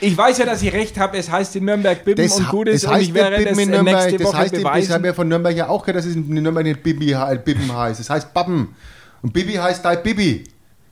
ich 0.00 0.16
weiß 0.16 0.38
ja, 0.38 0.46
dass 0.46 0.62
ich 0.62 0.72
recht 0.72 0.98
habe. 0.98 1.16
Es 1.16 1.30
heißt 1.30 1.56
in 1.56 1.64
Nürnbiag 1.64 2.04
Bibben 2.04 2.24
das, 2.24 2.38
und 2.38 2.48
gut 2.48 2.68
das 2.68 2.76
ist 2.76 2.84
und 2.84 2.92
heißt 2.92 3.02
ich 3.04 3.14
werde 3.14 3.36
nicht 3.36 3.50
das 3.50 3.58
in 3.58 3.70
Nürnberg, 3.70 3.96
nächste 3.96 4.18
das 4.18 4.26
Woche 4.26 4.38
heißt, 4.38 4.52
das 4.52 4.62
beweisen. 4.62 4.94
haben 4.94 5.04
wir 5.04 5.14
von 5.14 5.28
Nürnberg 5.28 5.56
ja 5.56 5.68
auch 5.68 5.82
gehört, 5.82 5.98
dass 5.98 6.06
es 6.06 6.16
in 6.16 6.28
Nürnberg 6.28 6.64
nicht 6.64 6.82
Bibi, 6.82 7.12
äh, 7.12 7.38
Bippen 7.42 7.74
heißt. 7.74 8.00
Das 8.00 8.10
heißt 8.10 8.34
Babben. 8.34 8.74
Und 9.22 9.32
Bibi 9.32 9.54
heißt 9.54 9.84
dein 9.84 10.02
Bibi. 10.02 10.44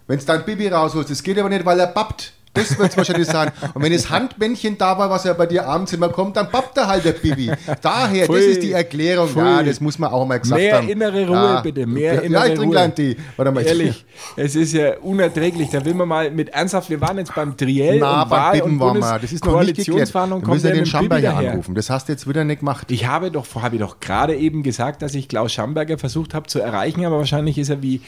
Wenn 0.07 0.19
es 0.19 0.25
dein 0.25 0.45
Bibi 0.45 0.69
rausholst, 0.69 1.11
das 1.11 1.23
geht 1.23 1.39
aber 1.39 1.49
nicht, 1.49 1.65
weil 1.65 1.79
er 1.79 1.89
babbt. 1.89 2.33
Das 2.59 2.79
wird 2.79 2.91
es 2.91 2.97
wahrscheinlich 2.97 3.29
sein. 3.29 3.51
Und 3.75 3.83
wenn 3.83 3.93
das 3.93 4.11
Handmännchen 4.11 4.77
da 4.79 4.99
war, 4.99 5.11
was 5.11 5.25
ja 5.25 5.33
bei 5.33 5.47
dir 5.47 5.67
abends 5.67 5.93
immer 5.93 6.09
kommt, 6.09 6.37
dann 6.37 6.51
pappt 6.51 6.77
er 6.77 6.87
halt 6.87 7.05
der 7.05 7.13
Bibi. 7.13 7.51
Daher, 7.81 8.27
Pfui. 8.27 8.37
das 8.37 8.47
ist 8.47 8.63
die 8.63 8.73
Erklärung. 8.73 9.29
Pfui. 9.29 9.43
Ja, 9.43 9.63
das 9.63 9.81
muss 9.81 9.99
man 9.99 10.11
auch 10.11 10.27
mal 10.27 10.41
gesagt 10.41 10.61
Mehr 10.61 10.79
haben. 10.79 10.89
innere 10.89 11.27
Ruhe, 11.27 11.37
ja. 11.37 11.61
bitte. 11.61 11.87
Mehr 11.87 12.15
ja, 12.15 12.21
innere 12.21 12.49
ich 12.49 12.55
trinke 12.55 12.77
Ruhe. 12.77 12.85
einen 12.85 12.95
Tee. 12.95 13.17
Warte 13.37 13.53
mal. 13.53 13.65
Ehrlich, 13.65 14.05
es 14.37 14.57
ist 14.57 14.73
ja 14.73 14.99
unerträglich. 14.99 15.71
Da 15.71 15.85
will 15.85 15.95
man 15.95 16.09
mal 16.09 16.31
mit 16.31 16.51
ernsthaft, 16.51 16.91
wir 16.91 17.01
waren 17.01 17.19
jetzt 17.19 17.35
beim 17.35 17.57
Triell 17.57 17.99
Na, 17.99 18.23
und 18.23 18.29
beim 18.29 18.39
Wahl 18.39 18.63
und 18.63 18.81
waren 18.81 18.99
wir. 18.99 19.19
Das 19.19 19.33
ist 19.33 19.45
noch 19.45 19.61
nicht 19.63 19.77
geklärt. 19.77 20.13
Wir 20.15 20.27
müssen 20.27 20.67
ja 20.67 20.75
den 20.75 20.87
Schamberger 20.87 21.37
anrufen. 21.37 21.75
Das 21.75 21.91
hast 21.91 22.09
du 22.09 22.13
jetzt 22.13 22.29
wieder 22.29 22.45
nicht 22.45 22.61
gemacht. 22.61 22.91
Ich 22.91 23.07
habe 23.07 23.31
doch, 23.31 23.47
habe 23.57 23.77
ich 23.77 23.81
doch 23.81 24.01
gerade 24.01 24.37
eben 24.37 24.63
gesagt, 24.63 25.03
dass 25.03 25.15
ich 25.15 25.29
Klaus 25.29 25.53
Schamberger 25.53 25.99
versucht 25.99 26.35
habe 26.35 26.47
zu 26.47 26.59
erreichen, 26.61 27.05
aber 27.05 27.19
wahrscheinlich 27.19 27.59
ist 27.59 27.69
er 27.69 27.83
wie 27.83 28.01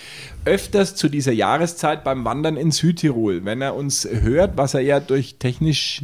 öfters 0.44 0.94
zu 0.94 1.08
dieser 1.08 1.32
Jahreszeit 1.32 2.04
beim 2.04 2.24
Wandern 2.24 2.56
in 2.56 2.70
Südtirol. 2.70 3.44
Wenn 3.44 3.60
er 3.62 3.74
uns 3.74 4.08
hört, 4.10 4.39
was 4.54 4.74
er 4.74 4.80
ja 4.80 5.00
durch 5.00 5.36
technisch 5.38 6.02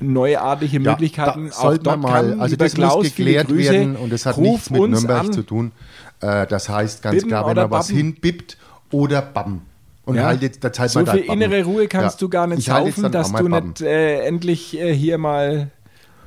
neuartige 0.00 0.78
Ja, 0.80 0.90
Möglichkeiten 0.90 1.50
auch 1.50 1.62
sollte 1.62 1.84
dort 1.84 2.00
man 2.00 2.12
mal, 2.12 2.30
kann. 2.30 2.40
also 2.40 2.56
das 2.56 2.74
Klaus, 2.74 2.96
muss 3.04 3.14
geklärt 3.14 3.48
Grüße. 3.48 3.70
werden 3.72 3.96
und 3.96 4.12
das 4.12 4.26
hat 4.26 4.38
nichts 4.38 4.70
mit 4.70 4.80
Nürnberg 4.82 5.20
an. 5.20 5.32
zu 5.32 5.42
tun. 5.42 5.72
Äh, 6.20 6.46
das 6.46 6.68
heißt 6.68 7.02
ganz 7.02 7.16
Bibben 7.16 7.28
klar, 7.28 7.46
wenn 7.46 7.56
man 7.56 7.70
was 7.70 7.88
hinbippt 7.88 8.56
oder 8.90 9.22
babben. 9.22 9.62
Und 10.04 10.16
Ja. 10.16 10.24
halt 10.26 10.42
jetzt, 10.42 10.62
da 10.62 10.72
zahlt 10.72 10.90
So 10.90 11.00
man 11.02 11.16
viel 11.16 11.24
innere 11.24 11.64
Ruhe 11.64 11.88
kannst 11.88 12.20
Ja. 12.20 12.26
du 12.26 12.28
gar 12.28 12.46
nicht 12.46 12.58
Ich 12.60 12.64
saufen, 12.66 13.02
dann 13.04 13.12
dass 13.12 13.32
du 13.32 13.48
nicht 13.48 13.80
äh, 13.80 14.20
endlich 14.20 14.78
äh, 14.78 14.94
hier 14.94 15.18
mal 15.18 15.70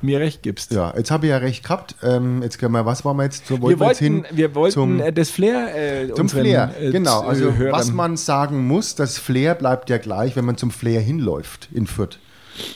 mir 0.02 0.20
recht 0.20 0.42
gibst. 0.42 0.72
Ja, 0.72 0.92
jetzt 0.96 1.10
habe 1.10 1.26
ich 1.26 1.30
ja 1.30 1.38
recht 1.38 1.62
gehabt. 1.64 1.96
Ähm, 2.02 2.42
jetzt 2.42 2.58
können 2.58 2.72
wir, 2.74 2.86
was 2.86 3.04
waren 3.04 3.16
wir 3.16 3.24
jetzt? 3.24 3.46
So, 3.46 3.54
Wir 3.56 3.78
wollten 3.78 3.80
jetzt 3.80 4.02
wollten, 4.22 4.36
wir 4.36 4.54
wollten 4.54 4.72
zum, 4.72 5.00
äh, 5.00 5.12
das 5.12 5.30
Flair 5.30 6.02
äh, 6.04 6.14
zum 6.14 6.28
Flair. 6.28 6.74
äh, 6.80 6.90
genau, 6.90 7.20
also 7.20 7.52
Hörern- 7.52 7.72
was 7.72 7.92
man 7.92 8.16
sagen 8.16 8.66
muss, 8.66 8.94
das 8.94 9.18
Flair 9.18 9.54
bleibt 9.54 9.90
ja 9.90 9.98
gleich, 9.98 10.36
wenn 10.36 10.44
man 10.44 10.56
zum 10.56 10.70
Flair 10.70 11.00
hinläuft 11.00 11.68
in 11.72 11.86
Fürth. 11.86 12.18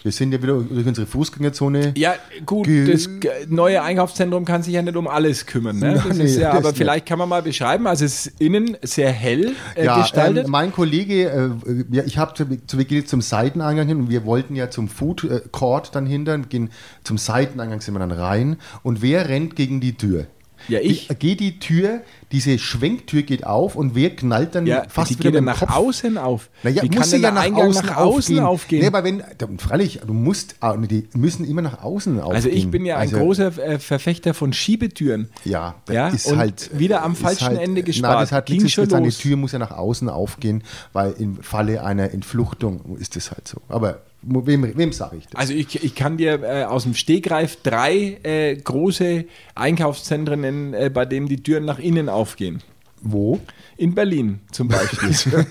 Wir 0.02 0.12
sind 0.12 0.32
ja 0.32 0.42
wieder 0.42 0.54
durch 0.54 0.86
unsere 0.86 1.06
Fußgängerzone. 1.06 1.92
Ja, 1.96 2.14
gut, 2.46 2.66
das 2.68 3.08
neue 3.48 3.82
Einkaufszentrum 3.82 4.44
kann 4.44 4.62
sich 4.62 4.74
ja 4.74 4.82
nicht 4.82 4.96
um 4.96 5.06
alles 5.08 5.46
kümmern. 5.46 5.78
Ne? 5.78 6.02
Das 6.06 6.16
Nee, 6.16 6.26
ja, 6.26 6.52
aber 6.52 6.68
nicht. 6.68 6.78
vielleicht 6.78 7.06
kann 7.06 7.18
man 7.18 7.28
mal 7.28 7.42
beschreiben, 7.42 7.86
also 7.86 8.04
es 8.04 8.26
ist 8.26 8.40
innen 8.40 8.76
sehr 8.82 9.10
hell 9.10 9.52
äh, 9.74 9.84
Ja, 9.84 10.00
gestaltet. 10.00 10.44
ähm, 10.46 10.50
mein 10.50 10.72
Kollege, 10.72 11.28
äh, 11.30 11.84
ja, 11.90 12.02
ich 12.04 12.18
habe 12.18 12.34
zu, 12.34 12.46
zu 12.66 12.76
Beginn 12.76 13.06
zum 13.06 13.20
Seiteneingang 13.20 13.88
hin 13.88 13.98
und 13.98 14.10
wir 14.10 14.24
wollten 14.24 14.54
ja 14.56 14.70
zum 14.70 14.88
Food 14.88 15.24
äh, 15.24 15.40
Court 15.50 15.94
dann 15.94 16.06
hinter, 16.06 16.38
gehen 16.38 16.70
zum 17.02 17.18
Seiteneingang 17.18 17.80
sind 17.80 17.94
wir 17.94 17.98
dann 18.00 18.12
rein 18.12 18.56
und 18.82 19.02
wer 19.02 19.28
rennt 19.28 19.56
gegen 19.56 19.80
die 19.80 19.94
Tür? 19.96 20.26
Ja, 20.68 20.80
ich. 20.80 21.08
Die, 21.08 21.14
geht 21.14 21.40
die 21.40 21.58
Tür, 21.58 22.00
diese 22.32 22.58
Schwenktür 22.58 23.22
geht 23.22 23.46
auf 23.46 23.76
und 23.76 23.94
wer 23.94 24.10
knallt 24.16 24.54
dann 24.54 24.66
ja, 24.66 24.84
fast 24.88 25.10
die 25.10 25.18
wieder 25.18 25.30
geht 25.30 25.40
mit 25.40 25.44
nach 25.44 25.60
Kopf? 25.60 25.70
außen 25.76 26.18
auf. 26.18 26.50
Naja, 26.62 26.82
Wie 26.82 26.88
muss 26.88 26.96
kann 26.96 27.04
sie 27.08 27.16
ja 27.18 27.30
nach 27.30 27.42
Eingang 27.42 27.68
außen, 27.68 27.86
nach 27.86 27.96
außen 27.96 28.38
aufgehen? 28.40 28.80
Nee, 28.80 28.86
aber 28.88 29.04
wenn, 29.04 29.22
freilich, 29.58 30.00
du 30.06 30.12
musst, 30.14 30.56
ah, 30.60 30.76
die 30.76 31.06
müssen 31.14 31.44
immer 31.44 31.62
nach 31.62 31.82
außen 31.82 32.18
aufgehen. 32.18 32.34
also 32.34 32.48
ich 32.48 32.70
bin 32.70 32.84
ja 32.86 32.96
ein 32.96 33.02
Also, 33.02 33.18
großer 33.18 33.58
äh, 33.58 33.78
Verfechter 33.78 34.34
von 34.34 34.52
Schiebetüren. 34.52 35.28
Ja, 35.44 35.76
das 35.86 35.94
Ja, 35.94 36.08
ist 36.08 36.26
und 36.26 36.38
halt. 36.38 36.70
wieder 36.78 37.02
am 37.02 37.14
falschen 37.14 37.46
halt, 37.48 37.60
Ende 37.60 37.82
gespart. 37.82 38.14
Nein, 38.14 38.22
das 38.22 38.32
hat 38.32 38.48
nichts 38.48 38.76
mit 38.76 38.90
seine 38.90 39.06
los. 39.06 39.18
Tür 39.18 39.36
muss 39.36 39.52
ja 39.52 39.58
nach 39.58 39.70
außen 39.72 40.08
aufgehen, 40.08 40.64
weil 40.92 41.12
im 41.18 41.36
Falle 41.42 41.84
einer 41.84 42.10
Entfluchtung 42.12 42.96
ist 42.98 43.16
das 43.16 43.30
halt 43.30 43.46
so. 43.46 43.58
Aber 43.68 44.02
wem, 44.26 44.76
wem 44.76 44.92
sage 44.92 45.16
ich 45.18 45.26
das? 45.26 45.34
Also 45.34 45.52
ich, 45.52 45.82
ich 45.82 45.94
kann 45.94 46.16
dir 46.16 46.42
äh, 46.42 46.64
aus 46.64 46.84
dem 46.84 46.94
Stegreif 46.94 47.56
drei 47.62 48.18
äh, 48.22 48.56
große 48.56 49.24
Einkaufszentren 49.54 50.40
nennen, 50.40 50.74
äh, 50.74 50.90
bei 50.92 51.04
denen 51.04 51.28
die 51.28 51.42
Türen 51.42 51.64
nach 51.64 51.78
innen 51.78 52.08
aufgehen. 52.08 52.62
Wo? 53.04 53.38
In 53.76 53.94
Berlin 53.94 54.40
zum 54.50 54.68
Beispiel. 54.68 55.10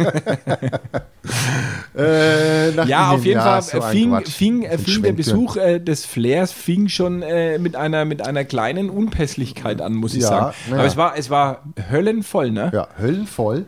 Äh, 1.96 2.72
Ja, 2.88 3.12
auf 3.12 3.24
jeden 3.24 3.38
ja, 3.40 3.44
Fall 3.44 3.62
so 3.62 3.82
fing, 3.82 4.26
fing, 4.26 4.68
fing 4.78 5.04
der. 5.04 5.14
Besuch 5.14 5.58
äh, 5.58 5.80
des 5.80 6.06
Flairs 6.06 6.52
fing 6.52 6.90
schon 6.90 7.22
äh, 7.22 7.60
mit, 7.60 7.76
einer, 7.76 8.04
mit 8.06 8.26
einer 8.26 8.44
kleinen 8.46 8.90
Unpässlichkeit 8.90 9.82
an, 9.82 9.94
muss 9.94 10.14
ich 10.16 10.24
Ja, 10.24 10.28
sagen. 10.28 10.56
na 10.70 10.76
Aber 10.76 10.84
ja. 10.84 10.90
es 10.90 10.98
war, 10.98 11.18
es 11.18 11.30
war 11.30 11.64
höllenvoll, 11.92 12.52
ne? 12.52 12.72
Ja, 12.74 12.88
höllenvoll. 13.00 13.66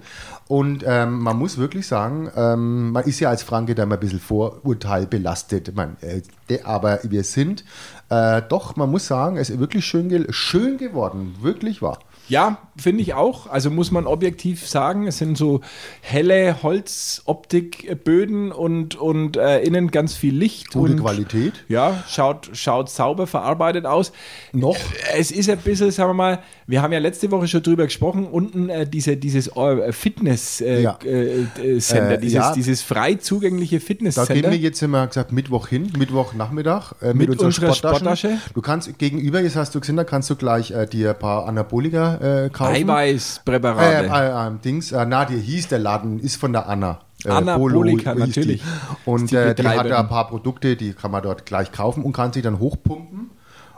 Und 0.47 0.83
ähm, 0.85 1.19
man 1.19 1.37
muss 1.37 1.57
wirklich 1.57 1.87
sagen, 1.87 2.29
ähm, 2.35 2.91
man 2.91 3.03
ist 3.05 3.19
ja 3.19 3.29
als 3.29 3.41
Franke 3.41 3.73
da 3.73 3.83
immer 3.83 3.95
ein 3.95 3.99
bisschen 3.99 4.19
Vorurteil 4.19 5.07
belastet. 5.07 5.75
Man, 5.75 5.97
äh, 6.01 6.61
aber 6.63 6.99
wir 7.03 7.23
sind 7.23 7.63
äh, 8.09 8.41
doch, 8.47 8.75
man 8.75 8.91
muss 8.91 9.07
sagen, 9.07 9.37
es 9.37 9.49
ist 9.49 9.59
wirklich 9.59 9.85
schön, 9.85 10.09
ge 10.09 10.25
schön 10.29 10.77
geworden. 10.77 11.35
Wirklich 11.41 11.81
wahr. 11.81 11.99
Ja, 12.27 12.57
finde 12.77 13.01
ich 13.01 13.13
auch. 13.13 13.47
Also 13.47 13.69
muss 13.71 13.91
man 13.91 14.05
objektiv 14.07 14.67
sagen, 14.67 15.07
es 15.07 15.17
sind 15.17 15.37
so 15.37 15.61
helle 16.01 16.61
Holzoptikböden 16.63 18.51
und, 18.51 18.95
und 18.95 19.37
äh, 19.37 19.59
innen 19.61 19.91
ganz 19.91 20.15
viel 20.15 20.35
Licht. 20.35 20.71
Gute 20.73 20.93
und, 20.93 20.99
Qualität. 20.99 21.53
Ja, 21.67 22.03
schaut, 22.07 22.49
schaut 22.53 22.89
sauber 22.89 23.27
verarbeitet 23.27 23.85
aus. 23.85 24.11
Noch? 24.51 24.75
Es 25.15 25.31
ist 25.31 25.49
ein 25.49 25.57
bisschen, 25.59 25.91
sagen 25.91 26.09
wir 26.09 26.13
mal, 26.13 26.39
wir 26.67 26.81
haben 26.81 26.91
ja 26.93 26.99
letzte 26.99 27.29
Woche 27.31 27.47
schon 27.47 27.63
drüber 27.63 27.85
gesprochen, 27.85 28.25
unten 28.27 28.69
äh, 28.69 28.87
diese, 28.87 29.17
dieses 29.17 29.47
äh, 29.55 29.91
Fitness-Center, 29.91 30.79
Ja. 30.81 30.97
äh, 31.03 31.41
äh, 31.63 31.79
Center, 31.79 32.11
Äh, 32.13 32.17
dieses, 32.19 32.33
ja. 32.35 32.53
dieses 32.53 32.81
frei 32.81 33.15
zugängliche 33.15 33.75
Da 33.75 33.79
gehen 33.79 33.85
Fitnesscenter. 33.87 34.51
wir 34.51 34.57
jetzt 34.57 34.81
immer 34.81 35.05
gesagt 35.07 35.31
Mittwoch 35.31 35.67
hin, 35.67 35.91
Mittwochnachmittag 35.97 36.93
äh, 37.01 37.07
Mit 37.13 37.29
mit, 37.29 37.29
unserer 37.41 37.45
unserer 37.69 37.73
Sporttasche. 37.73 38.27
Sporttasche. 38.29 38.53
Du 38.53 38.61
kannst 38.61 38.97
gegenüber, 38.97 39.41
jetzt 39.41 39.55
hast 39.55 39.75
du 39.75 39.79
gesehen, 39.79 39.95
da 39.97 40.03
kannst 40.03 40.29
du 40.29 40.35
gleich 40.35 40.71
äh, 40.71 40.85
dir 40.87 41.11
ein 41.11 41.19
paar 41.19 41.47
Anabolika 41.47 42.45
äh, 42.45 42.49
kaufen. 42.65 42.89
Äh, 42.89 42.91
Eiweißpräparate. 42.91 44.07
äh, 44.07 44.47
äh, 44.47 44.51
Dings, 44.63 44.91
äh, 44.91 45.05
na, 45.05 45.25
die 45.25 45.39
hieß 45.39 45.67
der 45.69 45.79
Laden, 45.79 46.19
ist 46.19 46.35
von 46.37 46.53
der 46.53 46.67
Anna. 46.67 46.99
Äh, 47.23 47.29
Anabolika, 47.29 48.11
Polo 48.13 48.25
natürlich. 48.25 48.61
Die. 48.61 49.09
Und 49.09 49.23
Ist 49.23 49.31
die 49.31 49.35
äh, 49.37 49.55
die 49.55 49.67
hat 49.67 49.89
da 49.89 49.99
ein 49.99 50.09
paar 50.09 50.27
Produkte, 50.27 50.75
die 50.75 50.93
kann 50.93 51.11
man 51.11 51.23
dort 51.23 51.45
gleich 51.45 51.71
kaufen 51.71 52.03
und 52.03 52.13
kann 52.13 52.33
sich 52.33 52.43
dann 52.43 52.59
hochpumpen. 52.59 53.31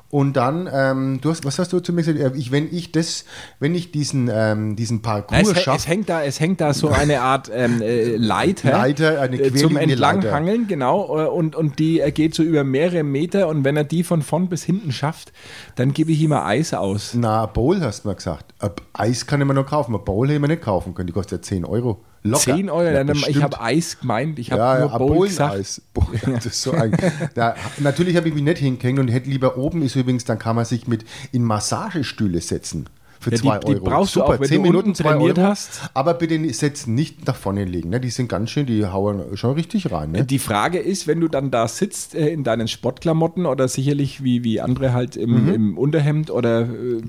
Und 0.09 0.37
dann, 0.37 0.69
ähm, 0.71 1.19
du 1.21 1.29
hast, 1.31 1.43
was 1.43 1.59
hast 1.59 1.73
du 1.73 1.81
zu 1.81 1.91
mir 1.91 2.01
gesagt? 2.01 2.17
Äh, 2.17 2.37
Ich, 2.37 2.51
wenn 2.51 2.73
ich 2.73 2.93
das, 2.93 3.25
wenn 3.59 3.75
ich 3.75 3.91
diesen, 3.91 4.29
ähm, 4.31 4.77
diesen 4.77 5.01
Parcours 5.01 5.61
schaffe, 5.61 5.77
es, 5.77 5.87
hängt 5.87 6.07
da, 6.07 6.23
es 6.23 6.39
hängt 6.39 6.61
da 6.61 6.73
so 6.73 6.87
eine 6.89 7.21
Art 7.21 7.51
ähm, 7.53 7.81
äh, 7.81 8.15
Leiter, 8.15 8.71
Leiter, 8.77 9.19
eine 9.19 9.37
äh, 9.37 9.53
zum 9.53 9.75
Entlanghangeln, 9.75 10.67
genau, 10.67 11.17
äh, 11.19 11.27
und, 11.27 11.57
und 11.57 11.79
die 11.79 12.01
geht 12.13 12.35
so 12.35 12.43
über 12.43 12.63
mehrere 12.63 13.03
Meter 13.03 13.49
und 13.49 13.65
wenn 13.65 13.75
er 13.75 13.83
die 13.83 14.03
von 14.03 14.21
vorn 14.21 14.47
bis 14.47 14.63
hinten 14.63 14.93
schafft, 14.93 15.33
dann 15.75 15.91
gebe 15.93 16.13
ich 16.13 16.21
ihm 16.21 16.31
ein 16.31 16.43
Eis 16.43 16.73
aus. 16.73 17.13
na, 17.13 17.45
Bowl 17.45 17.81
hast 17.81 18.05
du 18.05 18.09
mir 18.09 18.15
gesagt. 18.15 18.53
Ein 18.59 18.71
Eis 18.93 19.27
kann 19.27 19.41
ich 19.41 19.47
mir 19.47 19.53
noch 19.53 19.65
kaufen, 19.65 19.93
ein 19.93 20.05
Bowl 20.05 20.27
hätte 20.27 20.35
ich 20.35 20.41
mir 20.41 20.47
nicht 20.47 20.61
kaufen 20.61 20.93
können, 20.93 21.07
die 21.07 21.13
kostet 21.13 21.39
ja 21.39 21.41
10 21.41 21.65
Euro. 21.65 21.99
Locker. 22.23 22.55
10 22.55 22.69
Euro, 22.69 22.83
Ja, 22.83 23.03
dann, 23.03 23.15
ich 23.15 23.41
habe 23.41 23.61
Eis 23.61 23.99
gemeint, 23.99 24.37
ich 24.39 24.51
habe 24.51 24.61
Ja, 24.61 24.79
nur 24.79 24.89
ja, 24.91 24.97
Bowl. 24.97 25.07
Bohlen, 25.17 25.35
das 26.33 26.45
ist 26.45 26.61
so 26.61 26.71
ein, 26.71 26.91
da, 27.35 27.55
natürlich 27.79 28.15
habe 28.17 28.27
ich 28.27 28.33
mich 28.33 28.43
nicht 28.43 28.57
hingehängt 28.57 28.99
und 28.99 29.07
hätte 29.07 29.29
lieber 29.29 29.57
oben 29.57 29.81
ist 29.81 29.95
übrigens, 29.95 30.25
dann 30.25 30.39
kann 30.39 30.55
man 30.55 30.65
sich 30.65 30.87
mit 30.87 31.05
in 31.31 31.43
Massagestühle 31.43 32.41
setzen. 32.41 32.87
Für 33.19 33.31
Ja, 33.31 33.35
die- 33.37 33.41
2 33.41 33.59
die 33.59 33.65
Euro. 33.75 33.83
brauchst 33.85 34.15
du 34.15 34.21
auch, 34.23 34.39
wenn 34.39 34.47
zehn 34.47 34.57
du 34.61 34.69
Minuten, 34.69 34.93
trainiert 34.93 35.39
Euro. 35.39 35.47
hast. 35.49 35.89
Aber 35.95 36.13
bitte 36.13 36.53
setzen 36.53 36.93
nicht 36.93 37.25
nach 37.25 37.35
vorne 37.35 37.65
legen. 37.65 37.89
Ne? 37.89 37.99
Die 37.99 38.11
sind 38.11 38.29
ganz 38.29 38.51
schön, 38.51 38.67
die 38.67 38.85
hauen 38.85 39.35
schon 39.35 39.53
richtig 39.55 39.91
rein. 39.91 40.11
Ne? 40.11 40.23
Die 40.23 40.37
Frage 40.37 40.77
ist, 40.77 41.07
wenn 41.07 41.19
du 41.19 41.27
dann 41.27 41.49
da 41.49 41.67
sitzt 41.67 42.13
äh, 42.13 42.27
in 42.29 42.43
deinen 42.43 42.67
Sportklamotten 42.67 43.47
oder 43.47 43.67
sicherlich 43.67 44.23
wie, 44.23 44.43
wie 44.43 44.61
andere 44.61 44.93
halt 44.93 45.15
im, 45.15 45.45
Mhm. 45.47 45.53
im 45.53 45.77
Unterhemd 45.79 46.29
oder 46.29 46.61
äh, 46.61 47.01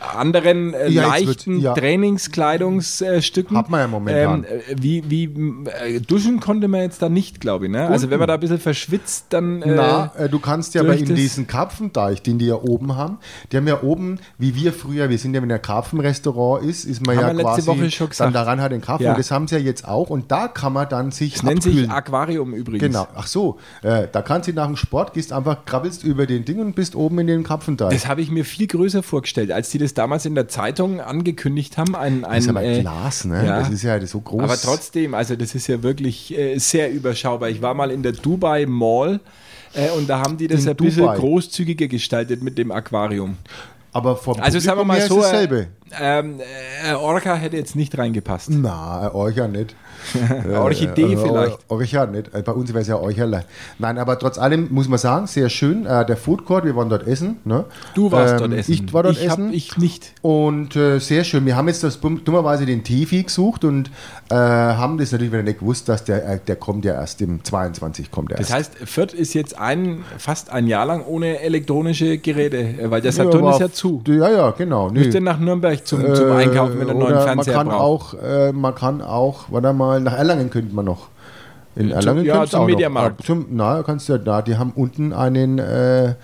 anderen 0.00 0.74
äh, 0.74 0.88
Ja, 0.88 1.08
leichten 1.08 1.54
wird- 1.56 1.62
ja. 1.62 1.74
Trainingskleidungsstücken. 1.74 3.56
Hat 3.56 3.70
man 3.70 3.80
ja 3.80 3.86
momentan. 3.88 4.44
Ähm, 4.44 4.60
äh, 4.68 4.74
wie 4.80 5.04
wie 5.08 5.24
äh, 5.24 6.00
duschen 6.00 6.40
konnte 6.40 6.68
man 6.68 6.80
jetzt 6.82 7.02
da 7.02 7.08
nicht, 7.08 7.40
glaube 7.40 7.66
ich. 7.66 7.70
Ne? 7.72 7.86
Also 7.88 8.10
wenn 8.10 8.18
man 8.18 8.28
da 8.28 8.34
ein 8.34 8.40
bisschen 8.40 8.58
verschwitzt, 8.58 9.26
dann. 9.30 9.62
Äh, 9.62 9.74
Na, 9.74 10.12
äh, 10.16 10.28
du 10.28 10.38
kannst 10.38 10.74
ja 10.74 10.82
aber 10.82 10.96
in 10.96 11.14
diesen 11.14 11.46
Karpfenteich, 11.46 12.22
den 12.22 12.38
die 12.38 12.46
ja 12.46 12.54
oben 12.56 12.96
haben, 12.96 13.18
die 13.52 13.56
haben 13.56 13.66
ja 13.68 13.82
oben, 13.82 14.18
wie 14.38 14.54
wir 14.54 14.72
früher, 14.72 15.08
wir 15.10 15.18
sind 15.18 15.34
ja, 15.34 15.42
wenn 15.42 15.48
der 15.48 15.58
Karpfenrestaurant 15.58 16.64
ist, 16.64 16.84
ist 16.84 17.04
man 17.06 17.16
Haben 17.16 17.22
ja 17.22 17.28
wir 17.28 17.34
letzte 17.34 17.62
quasi 17.62 17.66
Woche 17.66 17.90
schon 17.90 18.06
dann 18.06 18.10
gesagt. 18.10 18.34
daran 18.34 18.60
hat 18.60 18.72
den 18.72 18.80
Karpfen. 18.80 19.04
Ja. 19.06 19.12
Und 19.12 19.18
das 19.18 19.30
haben 19.30 19.48
sie 19.48 19.56
ja 19.56 19.60
jetzt 19.60 19.86
auch 19.86 20.10
und 20.10 20.30
da 20.30 20.48
kann 20.48 20.72
man 20.72 20.88
dann 20.88 21.10
sich 21.10 21.34
das 21.34 21.42
nennt 21.42 21.62
sich 21.62 21.88
Aquarium 21.90 22.54
übrigens. 22.54 22.82
Genau, 22.82 23.06
ach 23.14 23.26
so, 23.26 23.58
da 23.82 24.06
kannst 24.22 24.48
du 24.48 24.52
nach 24.52 24.66
dem 24.66 24.76
Sport, 24.76 25.12
gehst 25.14 25.32
einfach, 25.32 25.64
krabbelst 25.64 26.04
über 26.04 26.26
den 26.26 26.44
Ding 26.44 26.58
und 26.60 26.74
bist 26.74 26.94
oben 26.96 27.18
in 27.20 27.26
den 27.26 27.42
Karpfenteich. 27.42 27.90
Das 27.92 28.06
habe 28.06 28.20
ich 28.22 28.30
mir 28.30 28.44
viel 28.44 28.66
größer 28.66 29.02
vorgestellt, 29.02 29.52
als 29.52 29.70
die 29.70 29.78
das 29.78 29.89
damals 29.94 30.26
in 30.26 30.34
der 30.34 30.48
Zeitung 30.48 31.00
angekündigt 31.00 31.76
haben. 31.78 31.94
Ein, 31.96 32.24
ein, 32.24 32.34
Das 32.36 32.44
ist 32.44 32.48
aber 32.50 32.62
äh, 32.62 32.80
Glas, 32.80 33.24
ne? 33.24 33.44
ja. 33.46 33.58
Das 33.60 33.70
ist 33.70 33.82
ja 33.82 34.04
so 34.06 34.20
groß. 34.20 34.42
Aber 34.42 34.56
trotzdem, 34.56 35.14
also 35.14 35.36
das 35.36 35.54
ist 35.54 35.66
ja 35.66 35.82
wirklich 35.82 36.36
äh, 36.36 36.58
sehr 36.58 36.90
überschaubar. 36.92 37.48
Ich 37.50 37.62
war 37.62 37.74
mal 37.74 37.90
in 37.90 38.02
der 38.02 38.12
Dubai 38.12 38.66
Mall 38.66 39.20
äh, 39.74 39.90
und 39.90 40.08
da 40.08 40.20
haben 40.20 40.36
die 40.36 40.48
das 40.48 40.64
In 40.64 40.70
ein 40.70 40.76
bisschen 40.76 41.02
Dubai. 41.02 41.16
großzügiger 41.16 41.88
gestaltet 41.88 42.42
mit 42.42 42.58
dem 42.58 42.70
Aquarium. 42.72 43.36
Aber 43.92 44.16
vom 44.16 44.38
Also 44.40 44.60
sagen 44.60 44.78
wir 44.78 44.84
mal 44.84 45.00
so, 45.00 45.18
ist 45.18 45.24
dasselbe. 45.32 45.66
ähm, 46.00 46.40
äh, 46.88 46.92
Orca 46.94 47.34
hätte 47.34 47.56
jetzt 47.56 47.74
nicht 47.74 47.98
reingepasst. 47.98 48.48
Na, 48.50 49.10
ja 49.30 49.48
nicht. 49.48 49.74
Orchidee 50.58 51.12
Äh, 51.12 51.16
vielleicht. 51.16 51.58
Euch 51.70 51.92
ja 51.92 52.06
nicht. 52.06 52.34
Äh, 52.34 52.42
Bei 52.42 52.52
uns 52.52 52.68
wäre 52.70 52.80
es 52.80 52.88
ja 52.88 52.96
Eucherle. 53.00 53.44
Nein, 53.78 53.98
aber 53.98 54.18
trotz 54.18 54.38
allem 54.38 54.68
muss 54.70 54.88
man 54.88 54.98
sagen, 54.98 55.26
sehr 55.26 55.48
schön. 55.48 55.86
Äh, 55.86 56.04
der 56.06 56.16
Food 56.16 56.44
Court, 56.44 56.64
wir 56.64 56.74
waren 56.76 56.88
dort 56.88 57.06
essen. 57.06 57.36
Ne? 57.44 57.64
Du 57.94 58.10
warst 58.12 58.34
Ähm, 58.34 58.38
dort 58.38 58.52
essen. 58.54 58.72
Ich 58.72 58.92
war 58.92 59.02
dort 59.02 59.16
ich 59.16 59.28
hab- 59.28 59.38
essen. 59.38 59.52
Ich 59.52 59.76
nicht. 59.76 60.12
Und 60.22 60.76
äh, 60.76 60.98
sehr 60.98 61.24
schön. 61.24 61.46
Wir 61.46 61.56
haben 61.56 61.68
jetzt 61.68 61.82
das 61.84 61.98
dummerweise 62.00 62.66
den 62.66 62.84
Tefi 62.84 63.22
gesucht 63.22 63.64
und 63.64 63.90
äh, 64.30 64.34
haben 64.34 64.98
das 64.98 65.12
natürlich 65.12 65.32
wieder 65.32 65.42
nicht 65.42 65.60
gewusst, 65.60 65.88
dass 65.88 66.04
der, 66.04 66.26
äh, 66.28 66.38
der 66.46 66.56
kommt 66.56 66.84
ja 66.84 66.94
erst 66.94 67.20
im 67.20 67.42
22 67.44 68.10
kommt 68.10 68.30
er 68.32 68.38
Das 68.38 68.50
erst. 68.50 68.76
heißt, 68.78 68.88
Fürth 68.88 69.12
ist 69.14 69.34
jetzt 69.34 69.58
ein, 69.58 70.04
fast 70.18 70.50
ein 70.50 70.66
Jahr 70.66 70.86
lang 70.86 71.04
ohne 71.06 71.40
elektronische 71.40 72.18
Geräte, 72.18 72.58
äh, 72.58 72.90
weil 72.90 73.00
der 73.00 73.12
Saturn 73.12 73.42
aber 73.44 73.52
ist 73.54 73.60
ja 73.60 73.70
zu. 73.72 74.02
Ja, 74.06 74.30
ja, 74.30 74.50
genau. 74.52 74.90
Denn 74.90 75.24
nach 75.24 75.38
Nürnberg 75.38 75.84
zum, 75.86 76.14
zum 76.14 76.28
Äh, 76.28 76.32
Einkaufen, 76.32 76.78
wenn 76.78 76.86
du 76.86 76.90
einen 76.92 76.98
neuen 77.00 77.20
Fernseher 77.22 77.56
man 77.56 77.68
kann 77.68 77.74
auch, 77.74 78.14
äh, 78.14 78.52
man 78.52 78.74
kann 78.74 79.02
auch, 79.02 79.44
warte 79.50 79.72
mal, 79.72 79.89
nach 79.98 80.12
Erlangen 80.12 80.50
könnte 80.50 80.74
man 80.74 80.84
noch. 80.84 81.08
In 81.76 81.92
Erlangen 81.92 82.24
ja, 82.24 82.44
zum. 82.46 82.66
Mediamarkt. 82.66 83.24
Zum, 83.24 83.46
na, 83.50 83.84
kannst 83.84 84.08
du 84.08 84.14
ja 84.14 84.18
da, 84.18 84.42
die 84.42 84.56
haben 84.56 84.72
unten 84.74 85.12
einen, 85.12 85.60
äh, 85.60 86.14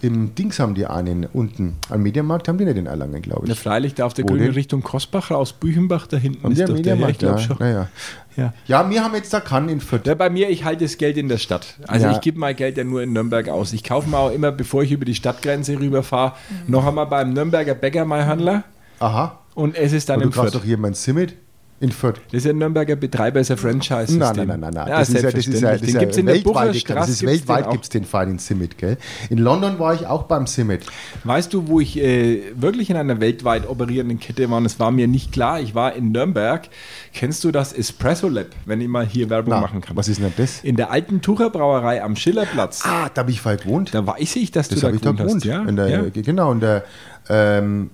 im 0.00 0.34
Dings 0.34 0.58
haben 0.58 0.74
die 0.74 0.86
einen, 0.86 1.26
unten. 1.30 1.76
Am 1.90 2.02
Mediamarkt 2.02 2.48
haben 2.48 2.56
die 2.56 2.64
nicht 2.64 2.78
in 2.78 2.86
Erlangen, 2.86 3.20
glaube 3.20 3.46
Ja, 3.46 3.52
ich. 3.52 3.60
freilich, 3.60 3.94
da 3.94 4.06
auf 4.06 4.14
der 4.14 4.24
grünen? 4.24 4.50
Richtung 4.52 4.82
Kosbach 4.82 5.30
aus 5.30 5.52
Büchenbach, 5.52 6.06
da 6.06 6.16
hinten 6.16 6.42
Haben 6.44 6.52
ist 6.52 6.58
die 6.58 6.64
doch 6.64 6.74
am 6.74 6.82
der, 6.82 6.94
ja, 6.96 7.06
Mediamarkt, 7.06 7.12
ich 7.12 7.18
glaube 7.18 7.38
ja. 7.38 7.46
schon. 7.46 7.56
Naja. 7.60 7.88
Ja. 8.36 8.52
Ja, 8.66 8.90
wir 8.90 9.04
haben 9.04 9.14
jetzt 9.14 9.32
da 9.34 9.40
kann 9.40 9.68
in 9.68 9.80
Fürth. 9.82 10.06
Ja, 10.06 10.14
bei 10.14 10.30
mir, 10.30 10.48
ich 10.48 10.64
halte 10.64 10.84
das 10.84 10.96
Geld 10.96 11.18
in 11.18 11.28
der 11.28 11.38
Stadt. 11.38 11.78
Also 11.86 12.06
Ja. 12.06 12.12
ich 12.12 12.22
gebe 12.22 12.38
mein 12.38 12.56
Geld 12.56 12.78
ja 12.78 12.82
nur 12.84 13.02
in 13.02 13.12
Nürnberg 13.12 13.50
aus. 13.50 13.74
Ich 13.74 13.84
kaufe 13.84 14.08
mir 14.08 14.18
auch 14.18 14.32
immer, 14.32 14.52
bevor 14.52 14.82
ich 14.84 14.90
über 14.90 15.04
die 15.04 15.14
Stadtgrenze 15.14 15.78
rüberfahre, 15.78 16.32
noch 16.66 16.84
einmal 16.86 17.06
beim 17.06 17.34
Nürnberger 17.34 17.74
Bäcker 17.74 18.06
mein 18.06 18.26
Handler 18.26 18.64
Aha. 19.00 19.38
und 19.54 19.76
es 19.76 19.92
ist 19.92 20.08
dann 20.08 20.16
Und 20.16 20.22
du 20.22 20.28
im 20.28 20.32
kaufst 20.32 20.52
Fürth. 20.52 20.62
doch 20.62 20.66
hier 20.66 20.78
mein 20.78 20.94
Simit 20.94 21.36
in 21.84 21.92
Fürth. 21.92 22.16
Das 22.32 22.38
ist 22.38 22.44
ja 22.46 22.50
ein 22.52 22.58
Nürnberger 22.58 22.96
Betreiber, 22.96 23.38
ist 23.40 23.50
ein 23.50 23.56
Franchise-System. 23.56 24.18
Nein, 24.18 24.36
nein, 24.36 24.46
nein, 24.48 24.60
nein, 24.60 24.74
nein. 24.74 24.88
Ja, 24.88 24.98
das, 24.98 25.08
ist 25.10 25.22
ja, 25.22 25.30
das 25.30 25.46
ist 25.46 25.60
ja, 25.60 25.72
das 25.72 25.80
ist 25.82 25.86
den 25.88 25.94
ja 25.94 26.00
gibt 26.00 26.12
es 26.12 26.18
in 26.18 26.26
der 26.26 26.34
weltweit, 26.36 26.52
Bucher 26.54 26.66
das 26.66 26.78
Straße. 26.78 27.10
ist 27.12 27.26
weltweit 27.26 27.70
gibt 27.70 27.84
es 27.84 27.88
den 27.90 28.04
feinen 28.04 28.38
Simit, 28.38 28.78
gell? 28.78 28.96
In 29.30 29.38
London 29.38 29.78
war 29.78 29.94
ich 29.94 30.06
auch 30.06 30.24
beim 30.24 30.46
Simit. 30.46 30.82
Weißt 31.24 31.52
du, 31.54 31.68
wo 31.68 31.80
ich 31.80 31.96
äh, 31.98 32.42
wirklich 32.56 32.90
in 32.90 32.96
einer 32.96 33.20
weltweit 33.20 33.68
operierenden 33.68 34.18
Kette 34.18 34.50
war? 34.50 34.58
Und 34.58 34.66
es 34.66 34.80
war 34.80 34.90
mir 34.90 35.06
nicht 35.06 35.30
klar. 35.32 35.60
Ich 35.60 35.74
war 35.74 35.94
in 35.94 36.10
Nürnberg. 36.12 36.68
Kennst 37.12 37.44
du 37.44 37.52
das 37.52 37.72
Espresso 37.72 38.28
Lab, 38.28 38.46
wenn 38.66 38.80
ich 38.80 38.88
mal 38.88 39.06
hier 39.06 39.30
Werbung 39.30 39.50
Na, 39.54 39.60
machen 39.60 39.80
kann? 39.80 39.96
was 39.96 40.08
ist 40.08 40.20
denn 40.20 40.32
das? 40.36 40.64
In 40.64 40.76
der 40.76 40.90
alten 40.90 41.20
Tucher 41.20 41.50
Brauerei 41.50 42.02
am 42.02 42.16
Schillerplatz. 42.16 42.82
Ah, 42.84 43.08
da 43.12 43.20
habe 43.22 43.30
ich 43.30 43.40
vorher 43.40 43.60
gewohnt. 43.60 43.94
Da 43.94 44.06
weiß 44.06 44.36
ich, 44.36 44.50
dass 44.50 44.68
Das 44.68 44.80
du 44.80 44.86
da 44.86 44.92
da 44.92 44.98
gewohnt 44.98 45.18
gewohnt. 45.18 45.34
hast. 45.36 45.44
Ja? 45.44 45.62
In 45.62 45.76
der, 45.76 45.88
ja. 45.88 46.02
Genau, 46.12 46.52
in 46.52 46.60
der, 46.60 46.84
ähm, 47.28 47.90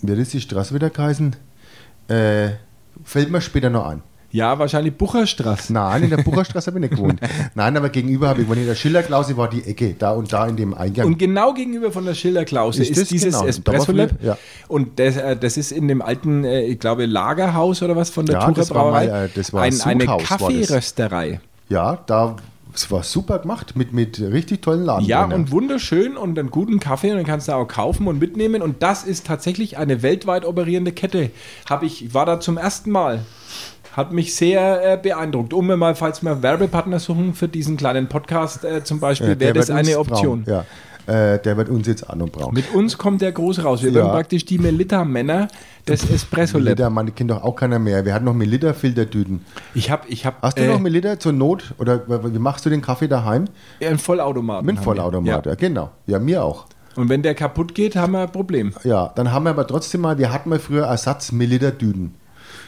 wie 0.00 0.16
das 0.16 0.30
die 0.30 0.40
Straße 0.40 0.74
wieder 0.74 0.90
geheißen? 0.90 1.36
Äh, 2.08 2.50
fällt 3.04 3.30
mir 3.30 3.40
später 3.40 3.70
noch 3.70 3.86
ein. 3.86 4.02
ja, 4.30 4.58
wahrscheinlich 4.58 4.94
Bucherstraße. 4.96 5.72
Nein, 5.74 6.04
in 6.04 6.10
der 6.10 6.16
Bucherstraße 6.24 6.68
habe 6.70 6.78
ich 6.78 6.90
nicht 6.90 6.94
gewohnt. 6.96 7.20
Nein, 7.54 7.76
aber 7.76 7.90
gegenüber 7.90 8.28
habe 8.28 8.40
ich 8.40 8.46
gewohnt. 8.46 8.60
In 8.60 8.66
der 8.66 8.74
Schillerklause 8.74 9.36
war 9.36 9.50
die 9.50 9.62
Ecke, 9.64 9.94
da 9.98 10.12
und 10.12 10.32
da 10.32 10.46
in 10.46 10.56
dem 10.56 10.72
Eingang. 10.72 11.06
Und 11.06 11.18
genau 11.18 11.52
gegenüber 11.52 11.92
von 11.92 12.06
der 12.06 12.14
Schilderklause 12.14 12.82
Ist 12.82 12.96
ist, 12.96 13.10
dieses 13.10 13.34
genau? 13.34 13.46
Espresso 13.46 13.92
Lab. 13.92 14.10
ja. 14.22 14.38
Und 14.68 14.98
das, 14.98 15.16
äh, 15.18 15.36
das 15.36 15.56
ist 15.58 15.70
in 15.72 15.86
dem 15.88 16.00
alten, 16.00 16.44
äh, 16.44 16.62
ich 16.62 16.78
glaube, 16.78 17.04
Lagerhaus 17.06 17.82
oder 17.82 17.94
was 17.94 18.08
von 18.10 18.24
der 18.24 18.36
Ja, 18.36 18.46
Tucher 18.46 18.54
das 18.54 18.70
war 18.74 18.90
mal, 18.90 19.06
äh, 19.08 19.28
das 19.34 19.52
war 19.52 19.62
Ein, 19.64 19.78
eine. 19.82 20.06
Kaffeerösterei. 20.06 21.40
ja, 21.68 21.98
da, 22.06 22.36
es 22.74 22.90
war 22.90 23.02
super 23.02 23.38
gemacht, 23.38 23.76
mit, 23.76 23.92
mit 23.92 24.20
richtig 24.20 24.62
tollen 24.62 24.84
Laden. 24.84 25.06
Ja, 25.06 25.24
und 25.24 25.50
wunderschön 25.50 26.16
und 26.16 26.38
einen 26.38 26.50
guten 26.50 26.80
Kaffee 26.80 27.10
und 27.10 27.18
den 27.18 27.26
kannst 27.26 27.48
du 27.48 27.52
auch 27.52 27.66
kaufen 27.66 28.06
und 28.06 28.18
mitnehmen. 28.18 28.62
Und 28.62 28.82
das 28.82 29.04
ist 29.04 29.26
tatsächlich 29.26 29.78
eine 29.78 30.02
weltweit 30.02 30.44
operierende 30.44 30.92
Kette. 30.92 31.30
Hab 31.68 31.82
ich, 31.82 32.14
war 32.14 32.26
da 32.26 32.40
zum 32.40 32.56
ersten 32.56 32.90
Mal. 32.90 33.24
Hat 33.92 34.12
mich 34.12 34.34
sehr 34.34 34.92
äh, 34.92 34.96
beeindruckt. 34.96 35.52
Um 35.52 35.66
mir 35.66 35.76
mal, 35.76 35.94
falls 35.94 36.22
wir 36.22 36.42
Werbepartner 36.42 36.98
suchen 36.98 37.34
für 37.34 37.48
diesen 37.48 37.76
kleinen 37.76 38.08
Podcast 38.08 38.64
äh, 38.64 38.82
zum 38.82 39.00
Beispiel, 39.00 39.30
Ja, 39.30 39.40
wäre 39.40 39.52
das 39.52 39.68
eine 39.68 39.98
Option. 39.98 40.44
Brauchen. 40.44 40.54
Ja, 40.54 40.64
äh, 41.06 41.38
der 41.38 41.56
wird 41.56 41.68
uns 41.68 41.86
jetzt 41.86 42.08
auch 42.08 42.14
noch 42.14 42.28
brauchen. 42.28 42.54
Mit 42.54 42.72
uns 42.74 42.96
kommt 42.98 43.20
der 43.22 43.32
groß 43.32 43.64
raus. 43.64 43.82
Wir 43.82 43.90
Ja. 43.90 43.96
werden 43.96 44.10
praktisch 44.12 44.44
die 44.44 44.58
Melita-Männer 44.58 45.48
des 45.88 46.08
Espresso 46.10 46.58
Lab. 46.58 46.78
Liter, 46.78 46.90
man 46.90 47.14
kennt 47.14 47.30
doch 47.30 47.42
auch 47.42 47.56
keiner 47.56 47.78
mehr. 47.78 48.04
Wir 48.04 48.14
hatten 48.14 48.24
noch 48.24 48.34
Melita-Filtertüten. 48.34 49.40
Ich 49.74 49.90
habe 49.90 50.02
ich 50.08 50.24
hab, 50.26 50.40
Hast 50.42 50.58
du 50.58 50.62
äh, 50.62 50.68
noch 50.68 50.78
Melita 50.80 51.18
zur 51.18 51.32
Not? 51.32 51.74
Oder 51.78 52.02
wie 52.08 52.38
machst 52.38 52.64
du 52.66 52.70
den 52.70 52.82
Kaffee 52.82 53.08
daheim? 53.08 53.46
einen 53.84 53.98
Vollautomaten. 53.98 54.66
Mit 54.66 54.78
Vollautomat, 54.78 55.44
wir. 55.44 55.52
ja. 55.52 55.56
genau. 55.56 55.90
Ja, 56.06 56.18
mir 56.18 56.44
auch. 56.44 56.66
Ja. 56.66 57.02
Und 57.02 57.08
wenn 57.08 57.22
der 57.22 57.34
kaputt 57.34 57.74
geht, 57.74 57.96
haben 57.96 58.12
wir 58.12 58.20
ein 58.20 58.32
Problem. 58.32 58.74
Ja, 58.84 59.12
dann 59.16 59.32
haben 59.32 59.44
wir 59.44 59.50
aber 59.50 59.66
trotzdem 59.66 60.02
mal, 60.02 60.18
wir 60.18 60.30
hatten 60.32 60.50
mal 60.50 60.58
früher 60.58 60.84
Ersatz 60.84 61.32
Melita-Düden. 61.32 62.14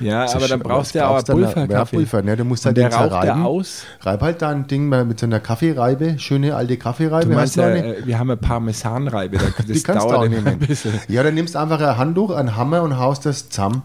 Ja, 0.00 0.26
aber 0.34 0.48
dann 0.48 0.60
brauchst 0.60 0.94
du 0.94 0.98
ja 0.98 1.08
auch 1.08 1.22
dann- 1.22 1.36
Pulverkaffee. 1.36 1.72
Ja, 1.72 1.84
Pulver, 1.84 2.22
ne? 2.22 2.36
Du 2.36 2.44
musst 2.44 2.66
halt 2.66 2.76
der 2.76 2.88
den 2.88 2.92
zerreiben. 2.98 3.42
aus. 3.44 3.84
Reib 4.00 4.20
halt 4.22 4.42
da 4.42 4.50
ein 4.50 4.66
Ding 4.66 4.88
mit 4.88 5.20
so 5.20 5.26
einer 5.26 5.40
Kaffeereibe, 5.40 6.18
schöne 6.18 6.56
alte 6.56 6.76
Kaffeereibe. 6.76 7.26
Du 7.30 7.34
meinst 7.34 7.56
ja, 7.56 7.66
eine? 7.66 7.96
äh, 7.98 8.06
wir 8.06 8.18
haben 8.18 8.30
eine 8.30 8.36
Parmesanreibe. 8.36 9.38
da- 9.38 9.44
Das 9.56 9.66
Die 9.66 9.82
kannst 9.82 10.04
du 10.04 10.08
auch 10.08 10.12
dauert 10.14 10.30
nehmen. 10.30 10.46
ein 10.46 10.58
bisschen. 10.58 10.92
Ja, 11.08 11.22
dann 11.22 11.34
nimmst 11.34 11.54
du 11.54 11.58
einfach 11.60 11.80
ein 11.80 11.96
Handtuch, 11.96 12.30
einen 12.30 12.56
Hammer 12.56 12.82
und 12.82 12.98
haust 12.98 13.24
das 13.26 13.48
zusammen. 13.48 13.82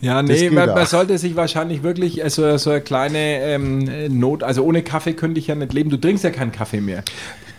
Ja, 0.00 0.22
nee, 0.22 0.50
man, 0.50 0.68
man 0.68 0.84
sollte 0.86 1.16
sich 1.16 1.36
wahrscheinlich 1.36 1.82
wirklich 1.82 2.22
äh, 2.22 2.28
so, 2.28 2.42
eine 2.44 2.80
kleine 2.82 3.18
ähm, 3.40 3.88
äh, 3.88 4.08
Not, 4.10 4.42
also 4.42 4.62
ohne 4.62 4.82
Kaffee 4.82 5.14
könnte 5.14 5.40
ich 5.40 5.46
ja 5.46 5.54
nicht 5.54 5.72
leben. 5.72 5.88
Du 5.88 5.96
trinkst 5.96 6.22
ja 6.22 6.30
keinen 6.30 6.52
Kaffee 6.52 6.82
mehr. 6.82 7.02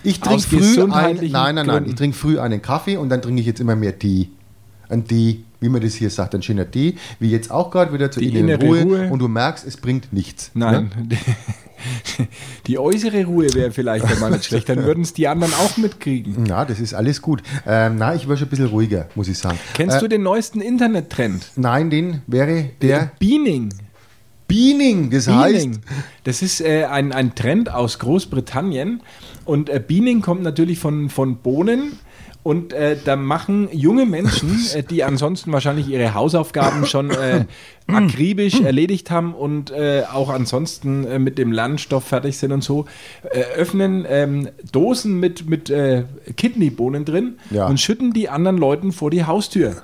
Ich 0.04 0.20
trinke 0.20 0.44
früh 0.44 0.84
einen, 0.84 0.92
nein, 0.92 1.32
nein, 1.32 1.56
nein, 1.56 1.66
Gründen. 1.68 1.90
ich 1.90 1.96
trinke 1.96 2.16
früh 2.16 2.40
einen 2.40 2.62
Kaffee 2.62 2.98
und 2.98 3.10
dann 3.10 3.24
trinke 3.24 3.42
ich 3.42 3.48
jetzt 3.48 3.60
immer 3.60 3.76
mehr 3.76 3.98
Tee. 3.98 4.30
Ein 4.90 5.06
Tee, 5.06 5.44
wie 5.60 5.70
man 5.70 5.82
das 5.82 5.96
hier 5.96 6.10
sagt, 6.10 6.36
ein 6.36 6.42
schöner 6.42 6.70
Tee, 6.70 6.96
wie 7.20 7.30
jetzt 7.30 7.52
auch 7.52 7.72
gerade 7.72 7.94
wieder 7.94 8.12
zur 8.12 8.22
Die 8.22 8.30
inneren 8.30 8.50
innere 8.50 8.66
Ruhe, 8.66 8.84
Ruhe. 8.84 9.10
und 9.10 9.20
du 9.20 9.28
merkst, 9.28 9.66
es 9.66 9.78
bringt 9.78 10.14
nichts. 10.14 10.52
Nein. 10.54 10.92
Ne? 11.10 11.18
Die 12.68 12.80
äußere 12.80 13.26
Ruhe 13.26 13.54
wäre 13.54 13.72
vielleicht 13.72 14.06
einmal 14.12 14.32
nicht 14.32 14.46
schlecht, 14.46 14.68
dann 14.70 14.84
würden 14.84 15.04
es 15.04 15.14
die 15.14 15.28
anderen 15.28 15.54
auch 15.54 15.78
mitkriegen. 15.78 16.46
Ja, 16.46 16.66
das 16.66 16.80
ist 16.80 16.94
alles 16.94 17.22
gut. 17.22 17.44
Ähm, 17.66 17.96
na, 17.98 18.16
ich 18.16 18.28
wäre 18.28 18.38
schon 18.38 18.48
ein 18.48 18.50
bisschen 18.50 18.68
ruhiger, 18.68 19.08
muss 19.16 19.28
ich 19.28 19.38
sagen. 19.38 19.60
Kennst 19.74 19.98
äh, 19.98 20.00
du 20.00 20.08
den 20.08 20.24
neuesten 20.24 20.62
Internettrend? 20.62 21.52
Nein, 21.56 21.90
den 21.90 22.22
wäre 22.28 22.70
der 22.82 23.12
Beaning. 23.20 23.70
Beaning, 24.48 25.10
das 25.10 25.28
heißt. 25.28 25.54
Beaning. 25.56 25.80
Das 26.24 26.42
ist 26.42 26.62
äh, 26.62 26.86
ein, 26.86 27.12
ein 27.12 27.36
Trend 27.36 27.72
aus 27.74 28.00
Großbritannien. 28.00 29.02
Und 29.46 29.70
äh, 29.70 29.82
Beaning 29.86 30.22
kommt 30.22 30.44
natürlich 30.44 30.80
von, 30.80 31.10
von 31.10 31.38
Bohnen. 31.38 32.00
Und 32.44 32.72
äh, 32.72 32.96
da 33.04 33.18
machen 33.18 33.68
junge 33.74 34.06
Menschen, 34.06 34.58
äh, 34.74 34.82
die 34.82 35.04
ansonsten 35.04 35.52
wahrscheinlich 35.52 35.90
ihre 35.90 36.14
Hausaufgaben 36.14 36.86
schon 36.86 37.12
äh, 37.12 37.44
akribisch 37.88 38.62
erledigt 38.62 39.12
haben 39.12 39.34
und 39.34 39.70
äh, 39.72 40.04
auch 40.10 40.30
ansonsten 40.30 41.06
äh, 41.06 41.20
mit 41.20 41.38
dem 41.38 41.52
Lernstoff 41.52 42.06
fertig 42.06 42.38
sind 42.38 42.54
und 42.54 42.64
so, 42.64 42.86
äh, 43.32 43.42
öffnen 43.58 44.06
ähm, 44.08 44.48
Dosen 44.72 45.20
mit, 45.20 45.50
mit 45.50 45.74
Kidneybohnen 46.38 47.04
drin 47.04 47.38
Ja. 47.50 47.68
und 47.68 47.82
schütten 47.82 48.14
die 48.14 48.30
anderen 48.30 48.58
Leuten 48.58 48.94
vor 48.94 49.12
die 49.12 49.26
Haustür. 49.26 49.82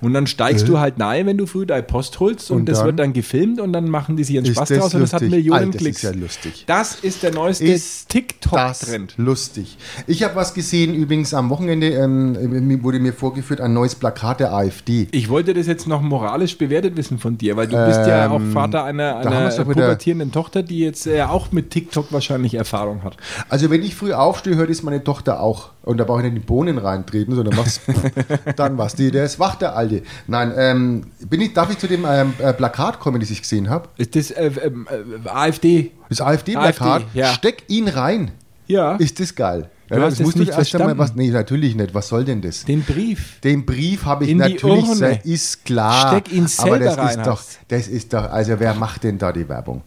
Und 0.00 0.14
dann 0.14 0.26
steigst 0.26 0.68
du 0.68 0.78
halt 0.78 0.98
nahe, 0.98 1.24
wenn 1.26 1.36
du 1.38 1.46
früh 1.46 1.66
deine 1.66 1.82
Post 1.82 2.18
holst 2.20 2.50
und, 2.50 2.58
Und 2.60 2.68
das 2.68 2.78
dann? 2.78 2.86
wird 2.86 2.98
dann 2.98 3.12
gefilmt 3.12 3.60
und 3.60 3.72
dann 3.72 3.88
machen 3.88 4.16
die 4.16 4.24
sich 4.24 4.36
Ist 4.36 4.48
Spaß 4.48 4.68
das 4.68 4.78
draus 4.78 4.94
und 4.94 5.00
das 5.00 5.12
hat? 5.12 5.22
Millionen 5.22 5.52
Alter, 5.58 5.70
das 5.72 5.76
Klicks. 5.80 5.96
ist 5.98 6.02
ja 6.02 6.10
lustig. 6.20 6.64
Das 6.66 6.94
ist 7.00 7.22
der 7.22 7.32
neueste 7.32 7.70
das 7.72 8.06
TikTok-Trend. 8.06 9.14
lustig. 9.16 9.76
Ich 10.06 10.22
habe 10.22 10.34
was 10.36 10.54
gesehen, 10.54 10.94
übrigens 10.94 11.34
am 11.34 11.50
Wochenende 11.50 11.88
ähm, 11.90 12.66
mir 12.66 12.82
wurde 12.82 12.98
mir 13.00 13.12
vorgeführt, 13.12 13.60
ein 13.60 13.72
neues 13.72 13.94
Plakat 13.94 14.40
der 14.40 14.52
AfD. 14.52 15.08
Ich 15.12 15.28
wollte 15.28 15.54
das 15.54 15.66
jetzt 15.66 15.86
noch 15.86 16.00
moralisch 16.02 16.58
bewertet 16.58 16.96
wissen 16.96 17.18
von 17.18 17.38
dir, 17.38 17.56
weil 17.56 17.66
du 17.68 17.76
bist 17.86 18.00
ja 18.06 18.30
auch 18.30 18.40
Vater 18.52 18.84
einer, 18.84 19.20
Ähm, 19.20 19.24
haben 19.26 19.32
einer 19.34 19.52
wieder- 19.52 19.64
pubertierenden 19.64 20.32
Tochter, 20.32 20.62
die 20.62 20.80
jetzt 20.80 21.06
äh, 21.06 21.22
auch 21.22 21.52
mit 21.52 21.70
TikTok 21.70 22.12
wahrscheinlich 22.12 22.54
Erfahrung 22.54 23.02
hat. 23.04 23.16
Also 23.48 23.70
wenn 23.70 23.82
ich 23.82 23.94
früh 23.94 24.12
aufstehe, 24.12 24.56
hört 24.56 24.70
es 24.70 24.82
meine 24.82 25.02
Tochter 25.02 25.40
auch. 25.40 25.70
Und 25.82 25.98
da 25.98 26.04
brauche 26.04 26.18
ich 26.18 26.24
nicht 26.24 26.34
in 26.34 26.40
die 26.40 26.46
Bohnen 26.46 26.78
reintreten, 26.78 27.34
sondern 27.36 27.56
was, 27.56 27.80
dann 28.56 28.76
was. 28.76 28.96
Die, 28.96 29.10
der 29.12 29.24
ist 29.24 29.38
wach, 29.38 29.54
der 29.54 29.75
Alte. 29.76 30.02
Nein, 30.26 30.52
ähm, 30.56 31.06
bin 31.28 31.40
ich, 31.40 31.52
darf 31.52 31.70
ich 31.70 31.78
zu 31.78 31.86
dem 31.86 32.04
ähm, 32.08 32.34
äh, 32.38 32.52
Plakat 32.52 32.98
kommen, 33.00 33.20
das 33.20 33.30
ich 33.30 33.42
gesehen 33.42 33.70
habe? 33.70 33.88
Ist 33.96 34.16
das 34.16 34.30
äh, 34.30 34.50
ähm, 34.64 34.86
äh, 35.24 35.28
AfD? 35.28 35.92
Das 36.08 36.20
AfD-Plakat. 36.20 37.02
AfD, 37.04 37.18
ja. 37.18 37.32
Steck 37.34 37.64
ihn 37.68 37.88
rein. 37.88 38.30
Ja, 38.66 38.96
Ist 38.96 39.20
das 39.20 39.34
geil. 39.34 39.70
Hast 39.90 40.14
es 40.14 40.20
musst 40.20 40.36
nicht 40.36 40.50
erst 40.50 40.74
einmal 40.74 40.98
was. 40.98 41.14
Nee, 41.14 41.30
natürlich 41.30 41.76
nicht. 41.76 41.94
Was 41.94 42.08
soll 42.08 42.24
denn 42.24 42.42
das? 42.42 42.64
den 42.64 42.82
Brief. 42.82 43.38
Den 43.40 43.64
Brief 43.64 44.04
habe 44.04 44.24
ich 44.24 44.34
natürlich, 44.34 44.88
Urne. 44.88 45.20
ist 45.22 45.64
klar. 45.64 46.08
Steck 46.08 46.32
ihn 46.32 46.46
aber 46.58 46.78
das 46.80 46.94
selber 46.94 47.02
rein, 47.02 47.18
ist 47.20 47.26
doch, 47.26 47.42
das 47.68 47.88
ist 47.88 48.12
doch, 48.12 48.24
also 48.30 48.58
wer 48.58 48.74
macht 48.74 49.04
denn 49.04 49.18
da 49.18 49.30
die 49.30 49.48
Werbung? 49.48 49.82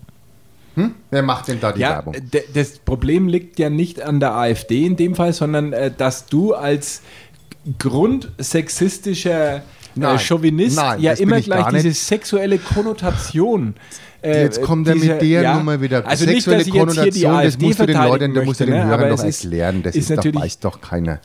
Hm? 0.75 0.95
Wer 1.09 1.23
macht 1.23 1.49
denn 1.49 1.59
da 1.59 1.73
die 1.73 1.81
Ja, 1.81 1.89
Werbung? 1.89 2.15
das 2.53 2.77
Problem 2.79 3.27
liegt 3.27 3.59
ja 3.59 3.69
nicht 3.69 4.01
an 4.01 4.21
der 4.21 4.35
AfD 4.35 4.85
in 4.85 4.95
dem 4.95 5.15
Fall, 5.15 5.33
sondern 5.33 5.73
äh, 5.73 5.91
dass 5.95 6.27
du 6.27 6.53
als 6.53 7.01
grundsexistischer 7.77 9.63
Nein, 9.95 10.15
äh, 10.15 10.19
Chauvinist 10.19 10.75
nein, 10.77 11.01
ja 11.01 11.13
immer 11.13 11.37
ich 11.37 11.45
gleich 11.45 11.71
nicht. 11.71 11.85
diese 11.85 11.95
sexuelle 11.95 12.57
Konnotation. 12.57 13.75
äh, 14.21 14.43
Jetzt 14.43 14.61
kommt 14.61 14.87
er 14.87 14.95
mit 14.95 15.07
der 15.21 15.23
ja, 15.23 15.57
Nummer 15.57 15.79
wieder. 15.81 16.05
Also 16.07 16.25
nicht, 16.25 16.43
Sexuelle 16.43 16.57
dass 16.59 16.65
die 16.65 16.71
Konnotation, 16.79 17.31
das 17.33 17.45
AfD 17.53 17.65
musst 17.65 17.79
du 17.79 17.85
den 17.85 17.97
Leuten, 17.97 18.33
da 18.33 18.43
musst 18.43 18.59
du 18.59 18.65
den 18.65 18.75
ne? 18.75 18.85
Hörern 18.85 19.09
doch 19.09 19.23
erklären. 19.23 19.83
Das 19.83 19.95
ist 19.95 20.09
ist 20.09 20.17
doch, 20.25 20.33
weiß 20.33 20.59
doch 20.59 20.81
keiner. 20.81 21.19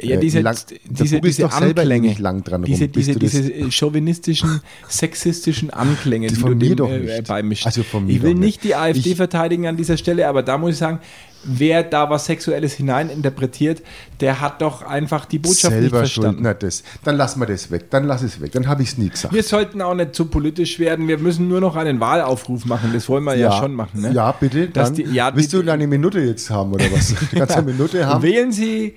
Ja, 0.00 0.16
Äh, 0.16 0.20
diese, 0.20 0.40
lang- 0.40 0.56
diese, 0.88 1.20
diese 1.20 1.42
doch 1.42 1.52
selber 1.52 1.82
Anklänge, 1.82 2.08
ewig 2.08 2.18
lang 2.18 2.42
dran 2.42 2.62
rum, 2.62 2.64
diese, 2.64 2.88
bis 2.88 3.06
diese, 3.06 3.18
diese 3.18 3.52
äh, 3.52 3.70
chauvinistischen, 3.70 4.60
sexistischen 4.88 5.70
Anklänge, 5.70 6.28
Die 6.28 6.34
die, 6.34 6.40
von 6.40 6.50
du 6.50 6.56
mir 6.56 6.70
dem 6.70 6.76
doch 6.76 6.90
äh, 6.90 6.98
nicht. 6.98 7.28
beimischst. 7.28 7.66
Also 7.66 7.82
von 7.82 8.06
mir 8.06 8.12
ich 8.12 8.22
will 8.22 8.30
nicht 8.34 8.40
nicht. 8.40 8.64
die 8.64 8.74
AfD 8.74 9.10
Ich- 9.10 9.16
verteidigen 9.16 9.66
an 9.66 9.76
dieser 9.76 9.96
Stelle, 9.96 10.26
aber 10.28 10.42
da 10.42 10.56
muss 10.58 10.72
ich 10.72 10.78
sagen, 10.78 10.98
wer 11.44 11.82
da 11.82 12.08
was 12.10 12.26
Sexuelles 12.26 12.72
hineininterpretiert, 12.74 13.82
der 14.20 14.40
hat 14.40 14.62
doch 14.62 14.82
einfach 14.82 15.24
die 15.24 15.38
Botschaft 15.38 15.74
nicht 15.74 15.82
selber 15.90 16.06
schuld. 16.06 16.12
verstanden. 16.12 16.42
Na, 16.42 16.54
das. 16.54 16.82
Dann 17.04 17.16
lassen 17.16 17.40
wir 17.40 17.46
das 17.46 17.70
weg. 17.70 17.90
Dann 17.90 18.04
lass 18.04 18.22
es 18.22 18.40
weg. 18.40 18.52
Dann 18.52 18.68
habe 18.68 18.82
ich 18.82 18.90
es 18.90 18.98
nie 18.98 19.08
gesagt. 19.08 19.34
Wir 19.34 19.42
sollten 19.42 19.82
auch 19.82 19.94
nicht 19.94 20.14
zu 20.14 20.26
politisch 20.26 20.78
werden. 20.78 21.08
Wir 21.08 21.18
müssen 21.18 21.48
nur 21.48 21.60
noch 21.60 21.76
einen 21.76 21.98
Wahlaufruf 22.00 22.64
machen. 22.64 22.90
Das 22.92 23.08
wollen 23.08 23.24
wir 23.24 23.34
ja, 23.36 23.52
schon 23.58 23.74
machen. 23.74 24.02
Ne? 24.02 24.12
Ja, 24.12 24.32
bitte. 24.32 24.68
Dass 24.68 24.92
die- 24.92 25.02
ja, 25.04 25.34
willst 25.34 25.52
die- 25.52 25.56
du 25.56 25.62
deine 25.62 25.86
Minute 25.86 26.20
jetzt 26.20 26.48
haben 26.50 26.72
oder 26.72 26.84
was? 26.92 27.08
Du 27.14 27.16
kannst 27.38 27.56
eine 27.56 27.72
Minute 27.72 28.06
haben. 28.06 28.22
Wählen 28.22 28.52
Sie 28.52 28.94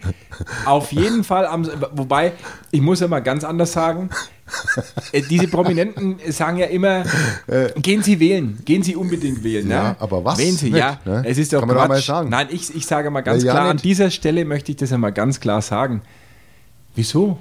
auf 0.66 0.92
jeden 0.92 1.24
Fall 1.24 1.46
am. 1.48 1.68
Wobei, 1.94 2.34
ich 2.72 2.82
muss 2.82 3.00
ja 3.00 3.08
mal 3.08 3.20
ganz 3.22 3.44
anders 3.44 3.74
sagen. 3.74 4.10
Äh, 5.12 5.22
Diese 5.30 5.48
Prominenten 5.48 6.18
sagen 6.30 6.58
ja 6.58 6.68
immer, 6.68 7.04
gehen 7.82 8.04
Sie 8.04 8.20
wählen, 8.20 8.60
gehen 8.64 8.84
Sie 8.84 8.96
unbedingt 8.96 9.44
wählen. 9.44 9.70
Äh. 9.70 9.74
Ja, 9.74 9.84
ne? 9.90 9.96
aber 10.00 10.24
was 10.24 10.38
Wählen 10.38 10.56
Sie, 10.56 10.70
nicht, 10.70 10.78
ja. 10.80 11.00
ne? 11.06 11.24
Es 11.26 11.38
ist 11.38 11.52
doch 11.54 11.60
Kann 11.60 11.68
man 11.70 11.78
Quatsch. 11.78 11.90
mal 11.90 12.02
sagen. 12.02 12.30
Nein, 12.30 12.48
ich, 12.52 12.74
ich 12.76 12.86
sage 12.86 13.10
mal 13.10 13.22
ganz 13.22 13.44
Ja, 13.44 13.48
ja, 13.48 13.54
klar, 13.54 13.70
an 13.70 13.76
nicht. 13.78 13.86
dieser 13.86 14.10
Stelle 14.12 14.46
möchte 14.46 14.72
ich 14.72 14.78
das 14.78 14.92
einmal 14.94 15.12
ganz 15.12 15.40
klar 15.40 15.62
sagen. 15.62 16.02
Wieso? 16.96 17.40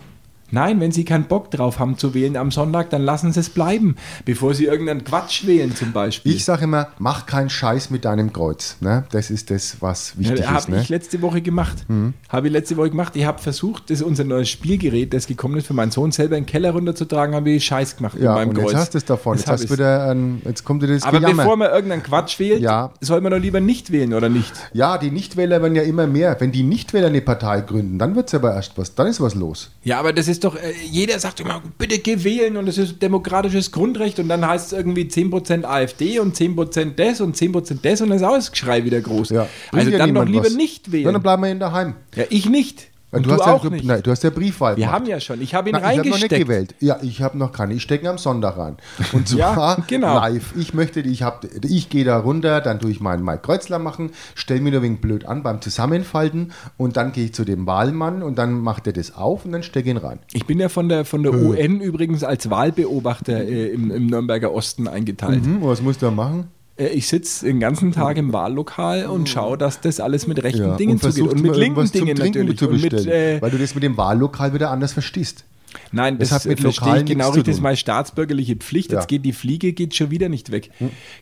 Nein, 0.51 0.79
wenn 0.81 0.93
Sie 0.93 1.05
keinen 1.05 1.25
Bock 1.25 1.51
drauf 1.51 1.79
haben 1.79 1.99
zu 1.99 2.15
wählen 2.15 2.37
am 2.37 2.51
Sonntag, 2.51 2.91
dann 2.91 3.03
lassen 3.03 3.33
Sie 3.33 3.41
es 3.41 3.49
bleiben, 3.51 3.97
bevor 4.25 4.55
Sie 4.55 4.65
irgendeinen 4.67 5.03
Quatsch 5.05 5.47
wählen 5.47 5.75
zum 5.75 5.93
Beispiel. 5.93 6.33
Ich 6.33 6.45
sage 6.45 6.65
immer, 6.65 6.89
mach 6.99 7.27
keinen 7.27 7.51
Scheiß 7.51 7.91
mit 7.91 8.05
deinem 8.05 8.33
Kreuz. 8.33 8.77
Ne? 8.81 9.05
Das 9.11 9.31
ist 9.31 9.51
das, 9.51 9.77
was 9.81 10.17
wichtig 10.19 10.41
Ja, 10.41 10.45
ist. 10.45 10.51
habe 10.51 10.73
Ne? 10.73 10.81
ich 10.83 10.89
letzte 10.89 11.23
Woche 11.23 11.41
gemacht. 11.43 11.85
Habe 12.29 12.47
ich 12.49 12.53
letzte 12.53 12.77
Woche 12.77 12.91
gemacht. 12.91 13.17
Ich 13.17 13.25
habe 13.25 13.41
versucht, 13.43 13.91
das 13.91 14.01
ist 14.01 14.07
unser 14.07 14.25
neues 14.25 14.49
Spielgerät, 14.49 15.13
das 15.15 15.27
gekommen 15.27 15.57
ist, 15.57 15.67
für 15.67 15.75
meinen 15.75 15.91
Sohn 15.91 16.13
selber 16.13 16.37
in 16.37 16.45
den 16.45 16.49
Keller 16.51 16.73
runterzutragen, 16.73 17.35
habe 17.35 17.51
ich 17.51 17.65
Scheiß 17.65 17.97
gemacht 17.97 18.17
ja, 18.21 18.31
mit 18.31 18.35
meinem 18.35 18.49
und 18.51 18.55
Kreuz. 18.59 18.73
jetzt 18.73 18.81
hast 18.81 18.95
du 18.95 18.99
es 18.99 19.05
davon. 19.05 19.39
Jetzt, 19.39 19.49
du 19.49 19.71
wieder 19.71 20.11
ein, 20.11 20.43
jetzt 20.45 20.65
kommt 20.65 20.83
dir 20.83 20.89
das 20.89 21.03
Aber 21.05 21.19
Gejammer. 21.21 21.43
bevor 21.43 21.57
man 21.57 21.71
irgendeinen 21.71 22.03
Quatsch 22.03 22.39
wählt, 22.39 22.61
Ja. 22.61 22.91
soll 23.01 23.21
man 23.21 23.33
doch 23.33 23.39
lieber 23.39 23.61
nicht 23.61 23.91
wählen, 23.93 24.15
oder 24.15 24.29
nicht? 24.29 24.53
Ja, 24.73 24.99
die 24.99 25.11
Nichtwähler 25.11 25.63
werden 25.63 25.75
ja 25.77 25.83
immer 25.83 26.07
mehr. 26.07 26.37
Wenn 26.41 26.53
die 26.53 26.63
Nichtwähler 26.63 27.07
eine 27.09 27.21
Partei 27.21 27.61
gründen, 27.61 27.99
dann 27.99 28.15
wird 28.17 28.29
es 28.29 28.35
aber 28.35 28.55
erst 28.55 28.77
was. 28.77 28.95
Dann 28.95 29.07
ist 29.07 29.21
was 29.21 29.35
los. 29.35 29.71
Ja, 29.85 29.99
aber 30.01 30.13
das 30.13 30.29
ist 30.29 30.34
doch, 30.41 30.57
äh, 30.57 30.73
jeder 30.91 31.19
sagt 31.21 31.41
immer, 31.41 31.63
bitte 31.79 31.99
geh 31.99 32.25
wählen 32.25 32.57
und 32.57 32.67
es 32.67 32.79
ist 32.79 33.01
demokratisches 33.01 33.71
Grundrecht 33.71 34.19
und 34.19 34.29
dann 34.29 34.47
heißt 34.47 34.69
es 34.69 34.73
irgendwie 34.73 35.03
10% 35.05 35.65
AfD 35.65 36.19
und 36.19 36.35
10% 36.37 36.95
das 36.97 37.21
und 37.21 37.37
10% 37.37 37.79
das 37.83 38.01
und 38.01 38.09
dann 38.09 38.17
ist 38.17 38.25
auch 38.25 38.35
das 38.35 38.51
Geschrei 38.51 38.85
wieder 38.85 39.01
groß. 39.01 39.31
Ja, 39.31 39.47
also 39.71 39.91
dann 39.91 40.15
doch 40.15 40.25
lieber 40.25 40.45
was. 40.45 40.55
nicht 40.55 40.87
Ja, 40.89 40.93
wählen. 40.93 41.13
dann 41.13 41.23
bleiben 41.23 41.43
wir 41.43 41.51
in 41.51 41.61
daheim. 41.61 41.95
Ja, 42.17 42.25
ich 42.31 42.49
nicht. 42.49 42.89
Du, 43.23 43.29
du, 43.31 43.33
hast 43.33 43.43
auch 43.43 43.65
ja, 43.65 43.71
nicht. 43.71 43.85
Nein, 43.85 44.01
du 44.03 44.11
hast 44.11 44.23
ja 44.25 44.31
Briefwahl 44.31 44.77
Wir 44.77 44.85
gemacht. 44.87 44.95
haben 44.95 45.07
ja 45.07 45.21
schon. 45.21 45.41
Ich 45.41 45.55
habe 45.55 45.71
ihn 45.71 45.73
Nein, 45.73 45.83
ich 45.83 45.89
habe 45.89 45.97
noch 45.97 46.05
nicht 46.05 46.15
reingesteckt. 46.33 46.43
gewählt. 46.49 46.75
Ja, 46.81 46.99
ich 47.03 47.23
habe 47.23 47.39
noch 47.39 47.53
keine. 47.53 47.75
Ich 47.75 47.83
stecke 47.83 48.09
am 48.09 48.19
Sonntag 48.19 48.57
rein. 48.57 48.77
Und 49.13 49.29
zwar 49.29 49.79
Ja, 49.79 49.85
genau. 49.87 50.15
live. 50.17 50.55
Ich 50.57 50.75
möchte, 50.75 51.01
ich, 51.01 51.23
hab, 51.23 51.45
ich 51.65 51.89
gehe 51.89 52.05
da 52.05 52.19
runter, 52.19 52.61
dann 52.61 52.81
tue 52.81 52.91
ich 52.91 53.01
meinen 53.01 53.25
Mike 53.25 53.41
Kreuzler 53.43 53.79
machen, 53.79 54.11
stelle 54.35 54.61
mir 54.61 54.73
nur 54.73 54.83
wegen 54.83 54.99
blöd 55.01 55.27
an 55.27 55.43
beim 55.43 55.61
Zusammenfalten 55.61 56.53
und 56.77 56.97
dann 56.97 57.13
gehe 57.13 57.27
ich 57.27 57.35
zu 57.35 57.45
dem 57.45 57.67
Wahlmann 57.67 58.23
und 58.23 58.37
dann 58.39 58.53
macht 58.61 58.87
er 58.87 58.93
das 58.93 59.15
auf 59.15 59.45
und 59.45 59.53
dann 59.53 59.63
stecke 59.63 59.89
ich 59.89 59.95
ihn 59.95 59.99
rein. 59.99 60.19
Ich 60.33 60.47
bin 60.47 60.59
ja 60.61 60.69
von 60.69 60.89
der, 60.89 61.05
von 61.05 61.23
der 61.23 61.35
UN 61.35 61.81
übrigens 61.81 62.25
als 62.25 62.51
Wahlbeobachter 62.51 63.41
äh, 63.45 63.69
im, 63.69 63.91
im 63.91 64.07
Nürnberger 64.07 64.53
Osten 64.53 64.89
eingeteilt. 64.89 65.45
Hm, 65.45 65.59
was 65.63 65.83
muss 65.83 65.99
der 65.99 66.11
machen? 66.11 66.49
Äh, 66.77 66.89
ich 66.89 67.07
sitze 67.09 67.47
den 67.47 67.61
ganzen 67.61 67.93
Tag 67.93 68.17
im 68.17 68.33
Wahllokal 68.33 69.07
und 69.07 69.29
schaue, 69.29 69.57
dass 69.59 69.81
das 69.81 70.01
alles 70.01 70.27
mit 70.27 70.43
rechten 70.43 70.63
Ja, 70.63 70.77
Dingen 70.77 70.99
zugeht. 71.01 71.15
versuchst 71.15 71.35
Und 71.37 71.43
mit 71.43 71.57
linken 71.57 71.91
Dingen 71.91 72.17
natürlich. 72.19 72.59
zu 72.59 72.69
Und 72.69 72.81
mit, 72.81 72.91
bestellen, 72.91 73.39
äh, 73.39 73.43
weil 73.43 73.51
du 73.51 73.59
das 73.59 73.75
mit 73.75 73.85
dem 73.85 73.97
Wahllokal 73.97 74.55
wieder 74.55 74.71
anders 74.71 74.93
verstehst. 74.93 75.45
Nein, 75.93 76.19
das, 76.19 76.31
das 76.31 76.41
hat 76.41 76.47
mit 76.47 76.61
verstehe 76.61 76.99
ich 76.99 77.05
genau 77.05 77.29
richtig. 77.29 77.45
Das 77.45 77.57
ist 77.57 77.63
meine 77.63 77.77
staatsbürgerliche 77.77 78.57
Pflicht. 78.57 78.93
Ja. 78.93 78.99
Jetzt 78.99 79.09
geht 79.09 79.25
die 79.25 79.33
Fliege 79.33 79.73
geht 79.73 79.95
schon 79.95 80.11
wieder 80.11 80.29
nicht 80.29 80.51
weg. 80.51 80.71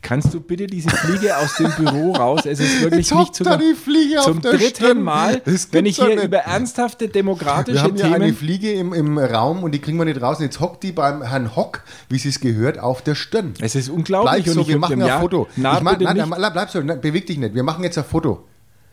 Kannst 0.01 0.33
du 0.33 0.39
bitte 0.39 0.67
diese 0.67 0.89
Fliege 0.89 1.37
aus 1.37 1.55
dem 1.55 1.71
Büro 1.71 2.13
raus? 2.13 2.41
Es 2.45 2.59
ist 2.59 2.81
wirklich 2.81 3.09
Jetzt 3.09 3.19
nicht 3.19 3.35
zu 3.35 3.43
die 3.43 3.75
Fliege 3.75 4.21
zum 4.23 4.41
dritten 4.41 4.75
Stirn. 4.75 5.01
Mal, 5.03 5.41
wenn 5.71 5.85
ich 5.85 5.97
hier 5.97 6.21
über 6.21 6.39
ernsthafte 6.39 7.07
demokratische 7.07 7.75
Wir 7.75 7.83
haben 7.83 7.97
ja 7.97 8.05
eine 8.05 8.25
Themen 8.25 8.35
Fliege 8.35 8.73
im, 8.73 8.93
im 8.93 9.17
Raum 9.17 9.63
und 9.63 9.71
die 9.71 9.79
kriegen 9.79 9.97
wir 9.97 10.05
nicht 10.05 10.21
raus. 10.21 10.37
Und 10.37 10.45
jetzt 10.45 10.59
hockt 10.59 10.83
die 10.83 10.91
beim 10.91 11.23
Herrn 11.23 11.55
Hock, 11.55 11.83
wie 12.09 12.17
sie 12.17 12.29
es 12.29 12.39
gehört, 12.39 12.79
auf 12.79 13.01
der 13.01 13.15
Stirn. 13.15 13.53
Es 13.59 13.75
ist 13.75 13.89
unglaublich. 13.89 14.43
Bleib 14.43 14.55
so, 14.55 14.67
wir 14.67 14.77
machen 14.77 15.01
ein 15.01 15.07
ja- 15.07 15.19
Foto. 15.19 15.47
Na, 15.55 15.77
ich 15.77 15.83
mach, 15.83 15.99
nein, 15.99 16.15
nicht. 16.17 16.27
nein, 16.27 16.51
bleib 16.53 16.69
so, 16.69 16.81
nein, 16.81 17.01
beweg 17.01 17.27
dich 17.27 17.37
nicht. 17.37 17.55
Wir 17.55 17.63
machen 17.63 17.83
jetzt 17.83 17.97
ein 17.97 18.03
Foto. 18.03 18.45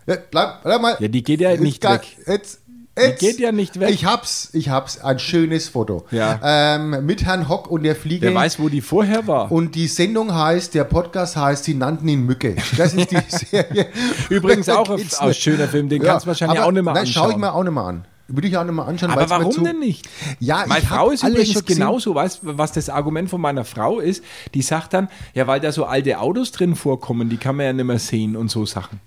Ja, 0.07 0.17
bleib, 0.31 0.63
bleib 0.63 0.81
mal. 0.81 0.97
Ja, 0.99 1.09
die 1.09 1.23
geht 1.23 1.41
ja 1.41 1.57
nicht 1.57 1.85
weg. 1.85 2.03
Jetzt, 2.27 2.60
jetzt. 3.09 3.21
geht 3.21 3.39
ja 3.41 3.53
nicht 3.53 3.79
weg. 3.81 3.91
Ich 3.91 4.05
hab's, 4.05 4.51
ich 4.53 4.69
hab's. 4.69 4.99
Ein 5.01 5.19
schönes 5.19 5.69
Foto. 5.69 6.05
Ja. 6.11 6.41
Ähm, 6.43 7.05
mit 7.07 7.25
Herrn 7.25 7.49
Hock 7.49 7.71
und 7.71 7.83
der 7.83 7.97
Fliege. 7.97 8.27
Wer 8.27 8.35
weiß, 8.35 8.59
wo 8.61 8.69
die 8.69 8.81
vorher 8.81 9.27
war. 9.27 9.51
und 9.51 9.75
die 9.75 9.87
Sendung 9.89 10.35
heißt, 10.35 10.75
der 10.75 10.85
Podcast 10.85 11.37
heißt, 11.37 11.65
sie 11.65 11.75
nannten 11.75 12.07
ihn 12.09 12.25
Mücke. 12.27 12.57
Das 12.77 12.95
ist 12.95 13.11
die 13.11 13.19
Serie. 13.29 13.87
Übrigens 14.29 14.69
auch 14.69 14.89
ein 14.91 15.35
schöner 15.35 15.69
Film, 15.69 15.89
den 15.89 16.03
kannst 16.03 16.27
du 16.27 16.29
wahrscheinlich 16.29 16.59
aber 16.59 16.69
auch 16.69 16.73
nicht 16.73 16.83
mehr 16.85 16.95
anschauen. 16.95 17.25
schau 17.25 17.31
ich 17.31 17.37
mir 17.37 17.53
auch 17.53 17.63
nicht 17.65 17.73
mehr 17.73 17.85
an. 17.85 18.05
Würde 18.33 18.47
ich 18.47 18.57
auch 18.57 18.63
nicht 18.65 18.75
mehr 18.75 18.87
anschauen. 18.87 19.11
Aber 19.11 19.29
warum 19.29 19.51
zu- 19.51 19.63
denn 19.65 19.81
nicht? 19.81 20.09
Ja, 20.39 20.65
Meine 20.69 20.83
ich 20.83 20.89
Frau 20.89 21.11
ist 21.11 21.25
alles 21.25 21.49
übrigens 21.51 21.65
genauso, 21.65 22.15
weißt 22.15 22.43
du, 22.45 22.59
was 22.59 22.71
das 22.71 22.89
Argument 22.89 23.29
von 23.29 23.41
meiner 23.41 23.65
Frau 23.65 23.99
ist? 23.99 24.23
Die 24.55 24.63
sagt 24.63 24.93
dann, 24.95 25.09
ja, 25.35 25.49
weil 25.49 25.59
da 25.59 25.73
so 25.73 25.85
alte 25.85 26.21
Autos 26.21 26.53
drin 26.53 26.77
vorkommen, 26.77 27.29
die 27.29 27.39
kann 27.39 27.57
man 27.57 27.67
ja 27.67 27.73
nicht 27.73 27.85
mehr 27.87 27.99
sehen 27.99 28.37
und 28.37 28.49
so 28.49 28.65
Sachen. 28.67 29.01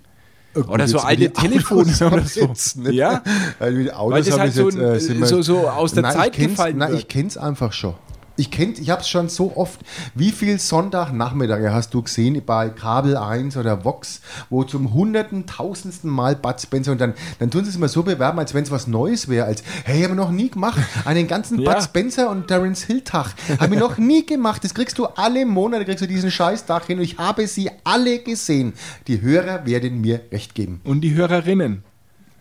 Oder 0.68 0.88
so 0.88 1.00
alte 1.00 1.32
Telefone 1.32 1.94
oder 2.06 2.24
so. 2.26 2.42
jetzt 2.42 2.78
nicht. 2.78 2.94
Ja? 2.94 3.24
Weil 3.60 3.84
die 3.84 3.92
Autos 3.92 4.12
Weil 4.14 4.24
das 4.24 4.34
haben 4.34 4.40
halt 4.42 4.54
so 4.54 4.70
jetzt, 4.70 5.10
äh, 5.10 5.26
so- 5.26 5.42
so 5.42 5.68
aus 5.68 5.94
der 5.94 6.04
Nein, 6.04 6.14
Zeit 6.14 6.34
gefallen 6.34 6.78
Nein, 6.78 6.92
wird. 6.92 7.00
ich 7.02 7.08
kenn's 7.08 7.38
einfach 7.38 7.74
schon. 7.74 7.96
Ich 8.36 8.50
kenn, 8.50 8.74
ich 8.80 8.90
habe 8.90 9.02
es 9.02 9.10
schon 9.10 9.30
so 9.30 9.56
oft. 9.56 9.80
Wie 10.16 10.32
viel 10.32 10.58
Sonntagnachmittage 10.58 11.72
hast 11.72 11.94
du 11.94 12.02
gesehen 12.02 12.42
bei 12.44 12.70
Kabel 12.70 13.16
1 13.16 13.58
oder 13.58 13.86
Vox, 13.86 14.22
wo 14.50 14.64
zum 14.64 14.92
hunderten, 14.92 15.46
tausendsten 15.46 16.10
Mal 16.10 16.36
Bud 16.36 16.60
Spencer 16.60 16.94
und 16.94 17.02
dann, 17.02 17.14
dann 17.38 17.52
tun 17.52 17.64
sie 17.64 17.70
es 17.70 17.76
immer 17.76 17.90
so 17.90 18.02
bewerben, 18.02 18.40
als 18.40 18.56
wenn 18.56 18.64
es 18.64 18.72
was 18.72 18.88
Neues 18.88 19.30
wäre, 19.30 19.46
als 19.46 19.64
hey, 19.84 20.02
haben 20.02 20.12
wir 20.12 20.16
noch 20.16 20.32
nie 20.32 20.50
gemacht. 20.50 20.80
Einen 21.06 21.28
ganzen 21.28 21.60
Ja. 21.60 21.74
Bud 21.74 21.84
Spencer 21.84 22.32
und 22.32 22.48
Terence 22.48 22.84
Hill 22.84 23.02
Tag. 23.02 23.36
Haben 23.60 23.74
wir 23.74 23.80
noch 23.80 24.00
nie 24.00 24.26
gemacht. 24.26 24.64
Das 24.64 24.74
kriegst 24.74 24.98
du 24.98 25.06
alle 25.06 25.46
Monate, 25.46 25.86
kriegst 25.86 26.02
du 26.02 26.08
diesen 26.08 26.32
Scheißtag 26.32 26.88
hin 26.88 26.98
und 26.98 27.04
ich 27.04 27.20
habe 27.20 27.46
sie 27.46 27.70
alle 27.84 28.18
gesehen. 28.20 28.74
Die 29.06 29.22
Hörer 29.22 29.68
werden 29.68 30.02
mir 30.02 30.22
recht 30.32 30.56
geben. 30.56 30.82
Und 30.84 31.02
die 31.02 31.14
Hörerinnen. 31.14 31.84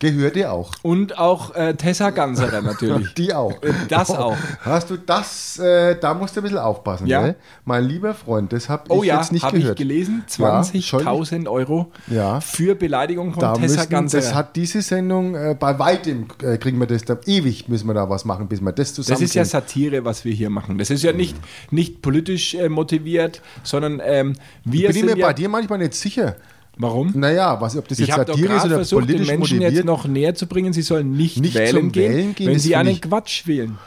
Gehört 0.02 0.34
dir 0.34 0.52
auch. 0.52 0.72
Und 0.82 1.16
auch 1.16 1.54
äh, 1.54 1.74
Tessa 1.74 2.10
Ganserer 2.10 2.60
natürlich. 2.62 3.14
Die 3.14 3.32
auch. 3.32 3.54
Das 3.88 4.10
auch. 4.10 4.36
Hast 4.60 4.90
du 4.90 4.96
das, 4.96 5.60
äh, 5.60 5.96
da 6.00 6.12
musst 6.12 6.34
du 6.34 6.40
ein 6.40 6.42
bisschen 6.42 6.58
aufpassen, 6.58 7.06
Ja. 7.06 7.22
gell? 7.22 7.36
Mein 7.64 7.84
lieber 7.84 8.12
Freund, 8.12 8.52
das 8.52 8.68
habe 8.68 8.82
Oh 8.88 9.02
ich 9.02 9.08
ja, 9.10 9.18
jetzt 9.20 9.30
nicht 9.30 9.44
habe 9.44 9.58
ich 9.58 9.62
gehört. 9.62 9.78
gelesen. 9.78 10.24
Ja, 10.38 10.64
schon. 10.64 11.02
20.000 11.04 11.48
Euro 11.48 11.92
Ja. 12.08 12.40
für 12.40 12.74
Beleidigung 12.74 13.30
von 13.32 13.40
Da 13.40 13.52
Tessa 13.52 13.76
müssen, 13.76 13.90
Ganserer. 13.90 14.20
das 14.22 14.34
hat 14.34 14.56
diese 14.56 14.82
Sendung, 14.82 15.36
äh, 15.36 15.56
bei 15.58 15.78
weitem 15.78 16.26
äh, 16.42 16.58
kriegen 16.58 16.80
wir 16.80 16.88
das, 16.88 17.04
da, 17.04 17.16
ewig 17.26 17.68
müssen 17.68 17.86
wir 17.86 17.94
da 17.94 18.10
was 18.10 18.24
machen, 18.24 18.48
bis 18.48 18.60
wir 18.60 18.72
das 18.72 18.94
zusammen 18.94 19.20
Das 19.20 19.22
ist 19.22 19.34
ja 19.34 19.44
Satire, 19.44 20.04
was 20.04 20.24
wir 20.24 20.32
hier 20.34 20.50
machen. 20.50 20.78
Das 20.78 20.90
ist 20.90 21.04
ja 21.04 21.12
nicht, 21.12 21.36
nicht 21.70 22.02
politisch 22.02 22.54
äh, 22.54 22.68
motiviert, 22.68 23.40
sondern 23.62 24.00
ähm, 24.04 24.32
wir 24.64 24.88
Bin 24.88 24.90
ich 24.90 24.96
sind 24.96 25.06
mir 25.14 25.16
ja, 25.20 25.26
bei 25.28 25.32
dir 25.32 25.48
manchmal 25.48 25.78
nicht 25.78 25.94
sicher. 25.94 26.34
Warum? 26.78 27.12
Naja, 27.14 27.60
was, 27.60 27.76
ob 27.76 27.86
das 27.88 27.98
jetzt 27.98 28.14
Satire 28.14 28.56
ist 28.56 28.64
oder 28.64 28.76
versucht, 28.76 29.02
den 29.02 29.06
politisch 29.08 29.26
Menschen 29.28 29.58
motiviert. 29.58 29.72
jetzt 29.72 29.84
noch 29.84 30.06
näher 30.06 30.34
zu 30.34 30.46
bringen, 30.46 30.72
sie 30.72 30.82
sollen 30.82 31.12
nicht, 31.12 31.38
Nicht 31.38 31.54
wählen, 31.54 31.70
zum 31.70 31.92
gehen, 31.92 32.12
Wählen 32.12 32.34
gehen, 32.34 32.46
wenn 32.48 32.58
sie 32.58 32.76
einen 32.76 33.00
Quatsch 33.00 33.46
wählen. 33.46 33.78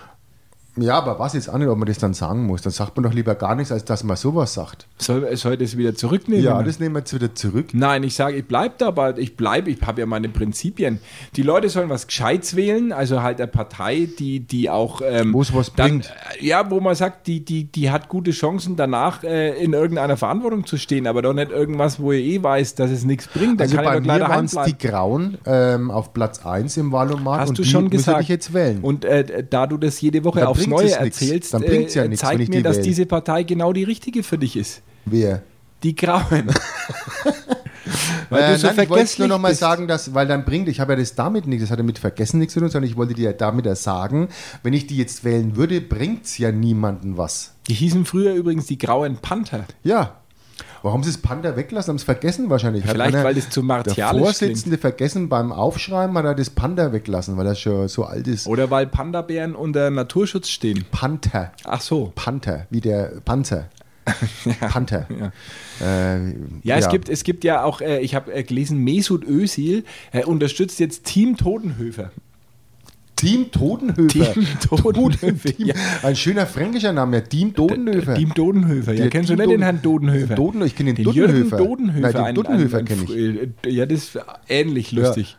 Ja, 0.77 0.97
aber 0.97 1.19
was 1.19 1.33
jetzt 1.33 1.49
auch 1.49 1.57
nicht, 1.57 1.67
ob 1.67 1.77
man 1.77 1.87
das 1.87 1.97
dann 1.99 2.13
sagen 2.13 2.45
muss. 2.45 2.61
Dann 2.61 2.73
sagt 2.73 2.97
man 2.97 3.03
doch 3.03 3.13
lieber 3.13 3.35
gar 3.35 3.55
nichts, 3.55 3.71
als 3.71 3.85
dass 3.85 4.03
man 4.03 4.17
sowas 4.17 4.53
sagt. 4.53 4.87
Soll, 4.97 5.35
soll 5.37 5.55
das 5.57 5.77
wieder 5.77 5.95
zurücknehmen? 5.95 6.43
Ja, 6.43 6.61
das 6.63 6.79
nehmen 6.79 6.95
wir 6.95 6.99
jetzt 6.99 7.13
wieder 7.13 7.33
zurück. 7.33 7.67
Nein, 7.73 8.03
ich 8.03 8.15
sage, 8.15 8.35
ich 8.37 8.45
bleibe 8.45 8.75
dabei, 8.77 9.13
ich 9.17 9.37
bleibe, 9.37 9.69
ich 9.71 9.81
habe 9.83 10.01
ja 10.01 10.05
meine 10.05 10.27
Prinzipien. 10.29 10.99
Die 11.35 11.43
Leute 11.43 11.69
sollen 11.69 11.89
was 11.89 12.07
Gescheites 12.07 12.55
wählen, 12.55 12.91
also 12.91 13.21
halt 13.21 13.39
eine 13.39 13.47
Partei, 13.47 14.09
die, 14.19 14.41
die 14.41 14.69
auch 14.69 15.01
ähm, 15.05 15.33
Wo 15.33 15.41
es 15.41 15.53
was 15.53 15.73
dann, 15.73 15.89
bringt. 15.99 16.13
äh, 16.39 16.45
Ja, 16.45 16.69
wo 16.69 16.79
man 16.81 16.95
sagt, 16.95 17.27
die, 17.27 17.45
die, 17.45 17.65
die 17.65 17.89
hat 17.91 18.09
gute 18.09 18.31
Chancen 18.31 18.75
danach 18.75 19.23
äh, 19.23 19.51
in 19.63 19.73
irgendeiner 19.73 20.17
Verantwortung 20.17 20.65
zu 20.65 20.77
stehen, 20.77 21.07
aber 21.07 21.21
doch 21.21 21.33
nicht 21.33 21.51
irgendwas, 21.51 21.99
wo 21.99 22.11
ihr 22.11 22.19
eh 22.19 22.43
weiß, 22.43 22.75
dass 22.75 22.91
es 22.91 23.05
nichts 23.05 23.27
bringt. 23.27 23.59
Dann 23.61 23.67
Also 23.67 23.75
kann 23.77 23.85
bei 23.85 23.97
ich 23.99 24.05
mir 24.05 24.19
waren 24.27 24.45
es 24.45 24.57
die 24.65 24.77
Grauen 24.77 25.37
ähm, 25.45 25.89
auf 25.89 26.13
Platz 26.13 26.45
1 26.45 26.75
im 26.77 26.91
Wahlomat 26.91 27.39
Hast 27.39 27.49
und 27.49 27.57
du 27.59 27.63
die 27.63 27.69
schon 27.69 27.89
gesagt. 27.89 28.21
ich 28.21 28.27
jetzt 28.27 28.53
wählen. 28.53 28.79
Und 28.81 29.05
äh, 29.05 29.43
da 29.49 29.67
du 29.67 29.77
das 29.77 30.01
jede 30.01 30.23
Woche 30.25 30.39
Dann 30.41 30.49
aufs 30.49 30.64
bringt's 30.65 30.81
Neue 30.83 30.91
es 30.93 30.99
nix. 31.01 31.21
erzählst, 31.21 31.53
Dann 31.53 31.61
bringt's 31.61 31.93
ja 31.95 32.03
äh, 32.03 32.09
wenn 32.09 32.17
zeigt 32.17 32.41
ich 32.41 32.49
mir, 32.49 32.57
die 32.57 32.63
dass 32.63 32.77
wähle. 32.77 32.85
diese 32.87 33.05
Partei 33.05 33.43
genau 33.43 33.73
die 33.73 33.83
richtige 33.83 34.23
für 34.23 34.37
dich 34.37 34.55
ist. 34.57 34.81
Wer? 35.05 35.43
Die 35.83 35.95
Grauen. 35.95 36.49
Weil 38.29 38.41
Äh, 38.43 38.53
du 38.53 38.59
so 38.59 38.67
nein, 38.67 38.75
ich 38.79 38.89
wollte 38.89 38.89
nur 38.89 38.95
vergesslich 38.97 39.27
noch 39.27 39.39
mal 39.39 39.49
bist. 39.49 39.59
sagen, 39.59 39.87
dass, 39.87 40.13
weil 40.15 40.27
dann 40.27 40.43
bringt, 40.45 40.67
ich 40.67 40.79
habe 40.79 40.93
ja 40.93 40.99
das 40.99 41.13
damit 41.15 41.45
nichts, 41.45 41.63
das 41.65 41.71
hatte 41.71 41.83
mit 41.83 41.99
Vergessen 41.99 42.39
nichts 42.39 42.53
zu 42.55 42.59
tun, 42.59 42.69
sondern 42.69 42.89
ich 42.89 42.97
wollte 42.97 43.13
dir 43.13 43.25
ja 43.25 43.33
damit 43.33 43.65
ja 43.67 43.75
sagen, 43.75 44.29
wenn 44.63 44.73
ich 44.73 44.87
die 44.87 44.97
jetzt 44.97 45.23
wählen 45.23 45.55
würde, 45.55 45.81
bringt 45.81 46.25
es 46.25 46.37
ja 46.39 46.51
niemanden 46.51 47.17
was. 47.17 47.53
Die 47.67 47.73
hießen 47.75 48.05
früher 48.05 48.33
übrigens 48.33 48.65
die 48.65 48.77
Grauen 48.79 49.17
Panther. 49.17 49.65
Ja, 49.83 50.19
Warum 50.85 51.01
sie 51.01 51.09
das 51.09 51.17
Panda 51.17 51.55
weglassen? 51.55 51.89
Haben 51.89 51.97
sie 51.97 52.03
es 52.03 52.05
vergessen 52.05 52.47
wahrscheinlich. 52.51 52.85
Vielleicht, 52.85 53.15
weil 53.15 53.33
das 53.33 53.49
zu 53.49 53.61
Der 53.61 53.67
martialisch 53.67 54.21
Vorsitzende 54.21 54.77
vergessen 54.77 55.29
beim 55.29 55.51
Aufschreiben, 55.51 56.15
hat 56.15 56.25
er 56.25 56.35
das 56.35 56.51
Panda 56.51 56.93
weglassen, 56.93 57.37
weil 57.37 57.47
er 57.47 57.55
schon 57.55 57.87
so 57.87 58.03
alt 58.03 58.27
ist. 58.27 58.45
Oder 58.45 58.69
weil 58.69 58.85
Panda-Bären 58.85 59.55
unter 59.55 59.89
Naturschutz 59.89 60.47
stehen. 60.47 60.85
Panther. 60.91 61.53
Ach 61.63 61.81
so. 61.81 62.11
Panther, 62.13 62.67
wie 62.69 62.81
der 62.81 63.13
Panzer. 63.25 63.67
Panther. 64.59 65.07
Ja. 65.09 65.31
Äh, 66.15 66.35
Ja, 66.61 66.77
es, 66.77 66.89
Gibt, 66.89 67.09
es 67.09 67.23
gibt 67.23 67.43
ja 67.43 67.63
auch, 67.63 67.81
äh, 67.81 68.01
ich 68.01 68.13
habe 68.13 68.31
äh, 68.31 68.43
gelesen, 68.43 68.77
Mesut 68.77 69.25
Özil 69.25 69.85
äh, 70.11 70.23
unterstützt 70.23 70.79
jetzt 70.79 71.05
Team 71.05 71.35
Totenhöfer. 71.35 72.11
Team 73.15 73.49
Todenhöfer. 73.51 74.07
Team 74.33 74.45
Todenhöfer, 74.59 75.55
Team, 75.55 75.67
ja. 75.67 75.75
Ein 76.03 76.15
schöner 76.15 76.45
fränkischer 76.45 76.91
Name, 76.91 77.23
Team 77.23 77.53
Todenhöfer. 77.55 78.13
Team 78.15 78.33
Dodenhöfer. 78.33 78.93
Ja, 78.93 79.07
kennst 79.07 79.29
du 79.29 79.35
nicht 79.35 79.49
den 79.49 79.61
Herrn 79.61 79.81
Dodenhöfer? 79.81 80.35
Doden, 80.35 80.61
ich 80.63 80.75
kenne 80.75 80.93
den, 80.93 81.05
Den. 81.05 81.13
Dodenhöfer. 81.15 81.57
Nein, 82.21 82.35
den 82.35 82.45
ein- 82.73 82.85
kenne 82.85 83.03
ich. 83.03 83.15
äh, 83.15 83.69
Ja, 83.71 83.85
das 83.85 83.99
ist 83.99 84.19
ähnlich 84.49 84.91
lustig. 84.91 85.37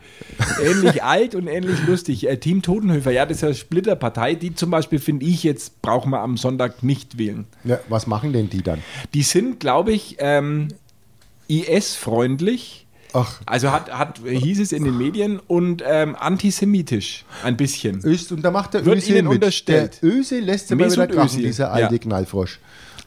ähnlich 0.65 1.03
alt 1.03 1.35
und 1.35 1.47
ähnlich 1.49 1.87
lustig. 1.87 2.27
Äh, 2.29 2.39
Team 2.39 2.63
Totenhöfer, 2.63 3.11
ja, 3.11 3.27
das 3.27 3.39
ist 3.39 3.45
eine 3.45 3.55
Splitterpartei. 3.55 4.35
Die 4.35 4.55
zum 4.55 4.71
Beispiel, 4.71 4.99
finde 4.99 5.27
ich, 5.27 5.43
jetzt 5.43 5.83
brauchen 5.83 6.11
wir 6.11 6.21
am 6.21 6.37
Sonntag 6.39 6.83
nicht 6.83 7.19
wählen. 7.19 7.45
Ja, 7.65 7.79
was 7.89 8.07
machen 8.07 8.33
denn 8.33 8.49
die 8.49 8.63
dann? 8.63 8.79
Die 9.15 9.23
sind, 9.23 9.61
glaube 9.61 9.93
ich, 9.93 10.17
ähm, 10.19 10.69
IS-freundlich. 11.49 12.86
Ach, 13.17 13.41
Also 13.47 13.71
hat, 13.73 13.91
hat, 13.91 14.21
hieß 14.25 14.61
es 14.61 14.73
in 14.73 14.85
den 14.85 14.99
Medien 14.99 15.41
und 15.47 15.83
ähm, 15.87 16.17
antisemitisch 16.19 17.25
ein 17.43 17.57
bisschen. 17.57 18.05
Öst, 18.05 18.33
und 18.33 18.43
da 18.43 18.51
macht 18.51 18.75
der 18.75 18.85
Wird 18.85 18.99
Öse 18.99 19.13
Ihnen 19.13 19.25
mit. 19.25 19.35
unterstellt. 19.37 20.01
Der 20.03 20.11
Öse 20.11 20.39
lässt 20.41 20.71
Mesut 20.75 20.93
wieder 20.93 21.07
krachen, 21.07 21.39
dieser 21.39 21.65
ja. 21.65 21.71
alte 21.73 21.99
Knallfrosch. 21.99 22.61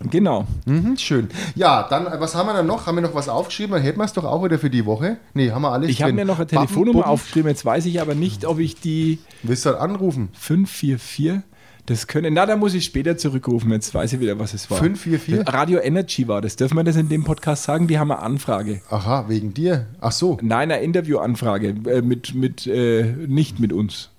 Genau. 0.10 0.48
Mhm, 0.66 0.98
schön. 0.98 1.28
Ja, 1.56 1.86
dann, 1.90 2.08
äh, 2.08 2.20
was 2.20 2.34
haben 2.34 2.48
wir 2.48 2.54
dann 2.54 2.66
noch? 2.68 2.88
Haben 2.88 2.96
wir 2.96 3.02
noch 3.02 3.14
was 3.16 3.28
aufgeschrieben? 3.28 3.74
Dann 3.74 3.82
hätten 3.82 4.00
wir 4.00 4.06
es 4.06 4.14
doch 4.14 4.24
auch 4.24 4.44
wieder 4.44 4.58
für 4.58 4.70
die 4.70 4.86
Woche. 4.86 5.18
Nee, 5.34 5.52
haben 5.52 5.62
wir 5.62 5.72
alles 5.72 5.90
Ich 5.90 6.02
habe 6.02 6.14
mir 6.14 6.26
noch 6.26 6.38
eine 6.38 6.48
Telefonnummer 6.48 7.08
aufgeschrieben, 7.08 7.50
jetzt 7.50 7.66
weiß 7.66 7.86
ich 7.86 8.00
aber 8.02 8.16
nicht, 8.16 8.46
ob 8.46 8.60
ich 8.60 8.80
die 8.80 9.20
Willst 9.44 9.66
du 9.66 9.72
dann 9.72 9.80
anrufen? 9.80 10.30
544, 10.34 11.42
das 11.90 12.08
können, 12.08 12.34
na, 12.34 12.46
da 12.46 12.56
muss 12.56 12.74
ich 12.74 12.86
später 12.86 13.18
zurückrufen, 13.18 13.72
jetzt 13.72 13.94
weiß 13.94 14.14
ich 14.14 14.20
wieder, 14.20 14.38
was 14.38 14.54
es 14.54 14.70
war. 14.70 14.78
544? 14.78 15.52
Radio 15.54 15.80
Energy 15.80 16.28
war 16.28 16.42
das, 16.42 16.56
dürfen 16.56 16.78
wir 16.78 16.84
das 16.84 16.96
in 16.96 17.10
dem 17.10 17.24
Podcast 17.24 17.64
sagen? 17.64 17.88
Die 17.88 17.98
haben 17.98 18.12
eine 18.12 18.22
Anfrage. 18.22 18.82
Aha, 18.90 19.26
wegen 19.28 19.54
dir. 19.54 19.88
Ach 20.00 20.12
so. 20.12 20.38
Nein, 20.42 20.72
eine 20.72 20.82
Interviewanfrage, 20.84 21.76
äh, 21.88 22.02
mit, 22.02 22.36
mit, 22.36 22.68
äh, 22.68 23.04
nicht 23.28 23.60
mit 23.60 23.74
uns, 23.74 24.10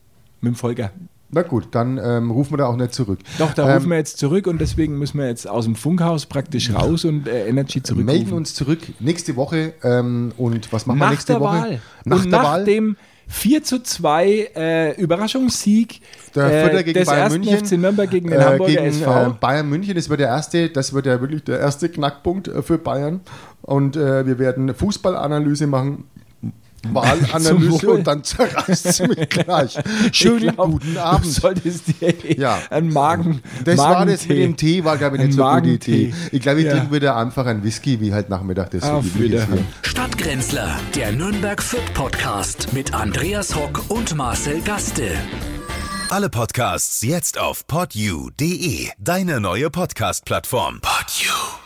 mit 0.40 0.52
dem 0.52 0.56
Volker. 0.56 0.90
Na 1.32 1.42
gut, 1.42 1.68
dann 1.70 2.00
ähm, 2.02 2.32
rufen 2.32 2.54
wir 2.54 2.56
da 2.58 2.66
auch 2.66 2.76
nicht 2.76 2.92
zurück. 2.92 3.20
Doch, 3.38 3.54
da 3.54 3.64
Ähm, 3.68 3.74
rufen 3.76 3.90
wir 3.90 3.98
jetzt 3.98 4.18
zurück 4.18 4.48
und 4.48 4.60
deswegen 4.60 4.98
müssen 4.98 5.18
wir 5.18 5.28
jetzt 5.28 5.48
aus 5.48 5.64
dem 5.64 5.76
Funkhaus 5.76 6.26
praktisch 6.26 6.74
raus 6.74 7.04
und 7.04 7.28
äh, 7.28 7.46
Energy 7.46 7.80
zurückrufen. 7.84 8.18
melden 8.18 8.32
uns 8.32 8.52
zurück 8.54 8.80
nächste 8.98 9.36
Woche. 9.36 9.74
Ähm, 9.84 10.32
und 10.36 10.72
was 10.72 10.86
machen 10.86 10.98
wir 10.98 11.04
nach 11.04 11.10
nächste 11.12 11.34
der 11.34 11.40
Woche? 11.40 11.52
Wahl. 11.52 11.80
Nach 12.04 12.16
und 12.16 12.30
der 12.32 12.32
nach 12.32 12.44
Wahl. 12.48 12.64
dem 12.64 12.96
4 13.30 13.62
zu 13.62 13.82
2 13.82 14.50
äh, 14.56 15.00
Überraschungssieg 15.00 16.00
Der 16.34 16.48
Vierter 16.48 16.82
gegen 16.82 16.98
des 16.98 17.08
Bayern 17.08 17.22
ersten 17.22 17.40
München. 17.40 17.66
FC 17.66 17.72
Nürnberg 17.78 18.10
gegen 18.10 18.30
den 18.30 18.40
äh, 18.40 18.44
Hamburger 18.44 18.72
gegen, 18.72 18.86
SV. 18.86 19.26
Äh, 19.26 19.30
Bayern 19.40 19.68
München, 19.68 19.94
das 19.94 20.08
wird 20.08 20.20
der 20.20 20.28
erste, 20.28 20.68
das 20.68 20.92
wird 20.92 21.06
ja 21.06 21.20
wirklich 21.20 21.44
der 21.44 21.60
erste 21.60 21.88
Knackpunkt 21.88 22.48
äh, 22.48 22.60
für 22.62 22.76
Bayern. 22.76 23.20
Und 23.62 23.96
äh, 23.96 24.26
wir 24.26 24.38
werden 24.38 24.74
Fußballanalyse 24.74 25.68
machen. 25.68 26.04
Wahlanalyse 26.92 27.90
und 27.90 28.06
dann 28.06 28.24
zerreißt 28.24 28.86
es 28.86 29.00
mich 29.00 29.28
gleich. 29.28 29.78
Schönen 30.12 30.48
Ich 30.48 30.54
glaub, 30.54 30.70
guten 30.72 30.94
Du 30.94 31.00
Abend. 31.02 31.26
solltest 31.26 31.84
dir 32.00 32.14
Ja. 32.38 32.58
einen 32.70 32.92
Magen. 32.92 33.42
Das 33.64 33.76
war 33.78 34.06
das 34.06 34.26
mit 34.26 34.38
dem 34.38 34.56
Tee, 34.56 34.84
war 34.84 34.96
glaube 34.96 35.16
ich 35.16 35.22
nicht 35.24 35.34
so 35.34 35.44
eine 35.44 35.72
gute. 35.72 35.90
Idee. 35.90 36.14
Ich 36.32 36.40
glaube, 36.40 36.60
ich 36.60 36.66
Ja. 36.66 36.72
trinke 36.76 36.92
wieder 36.94 37.16
einfach 37.16 37.46
einen 37.46 37.62
Whisky, 37.62 38.00
wie 38.00 38.12
halt 38.12 38.28
Nachmittag 38.30 38.70
das 38.70 38.82
so 38.84 38.90
Auf. 38.92 39.04
Wiederhören. 39.18 39.66
Stadtgrenzler, 39.82 40.76
der 40.94 41.12
Nürnberg 41.12 41.62
Fürth 41.62 41.92
Podcast 41.94 42.72
mit 42.72 42.94
Andreas 42.94 43.54
Hock 43.54 43.82
und 43.88 44.14
Marcel 44.16 44.60
Gaste. 44.62 45.08
Alle 46.08 46.28
Podcasts 46.28 47.02
jetzt 47.02 47.38
auf 47.38 47.66
podyou.de, 47.68 48.88
deine 48.98 49.40
neue 49.40 49.70
Podcast-Plattform. 49.70 50.80
Podyou. 50.80 51.59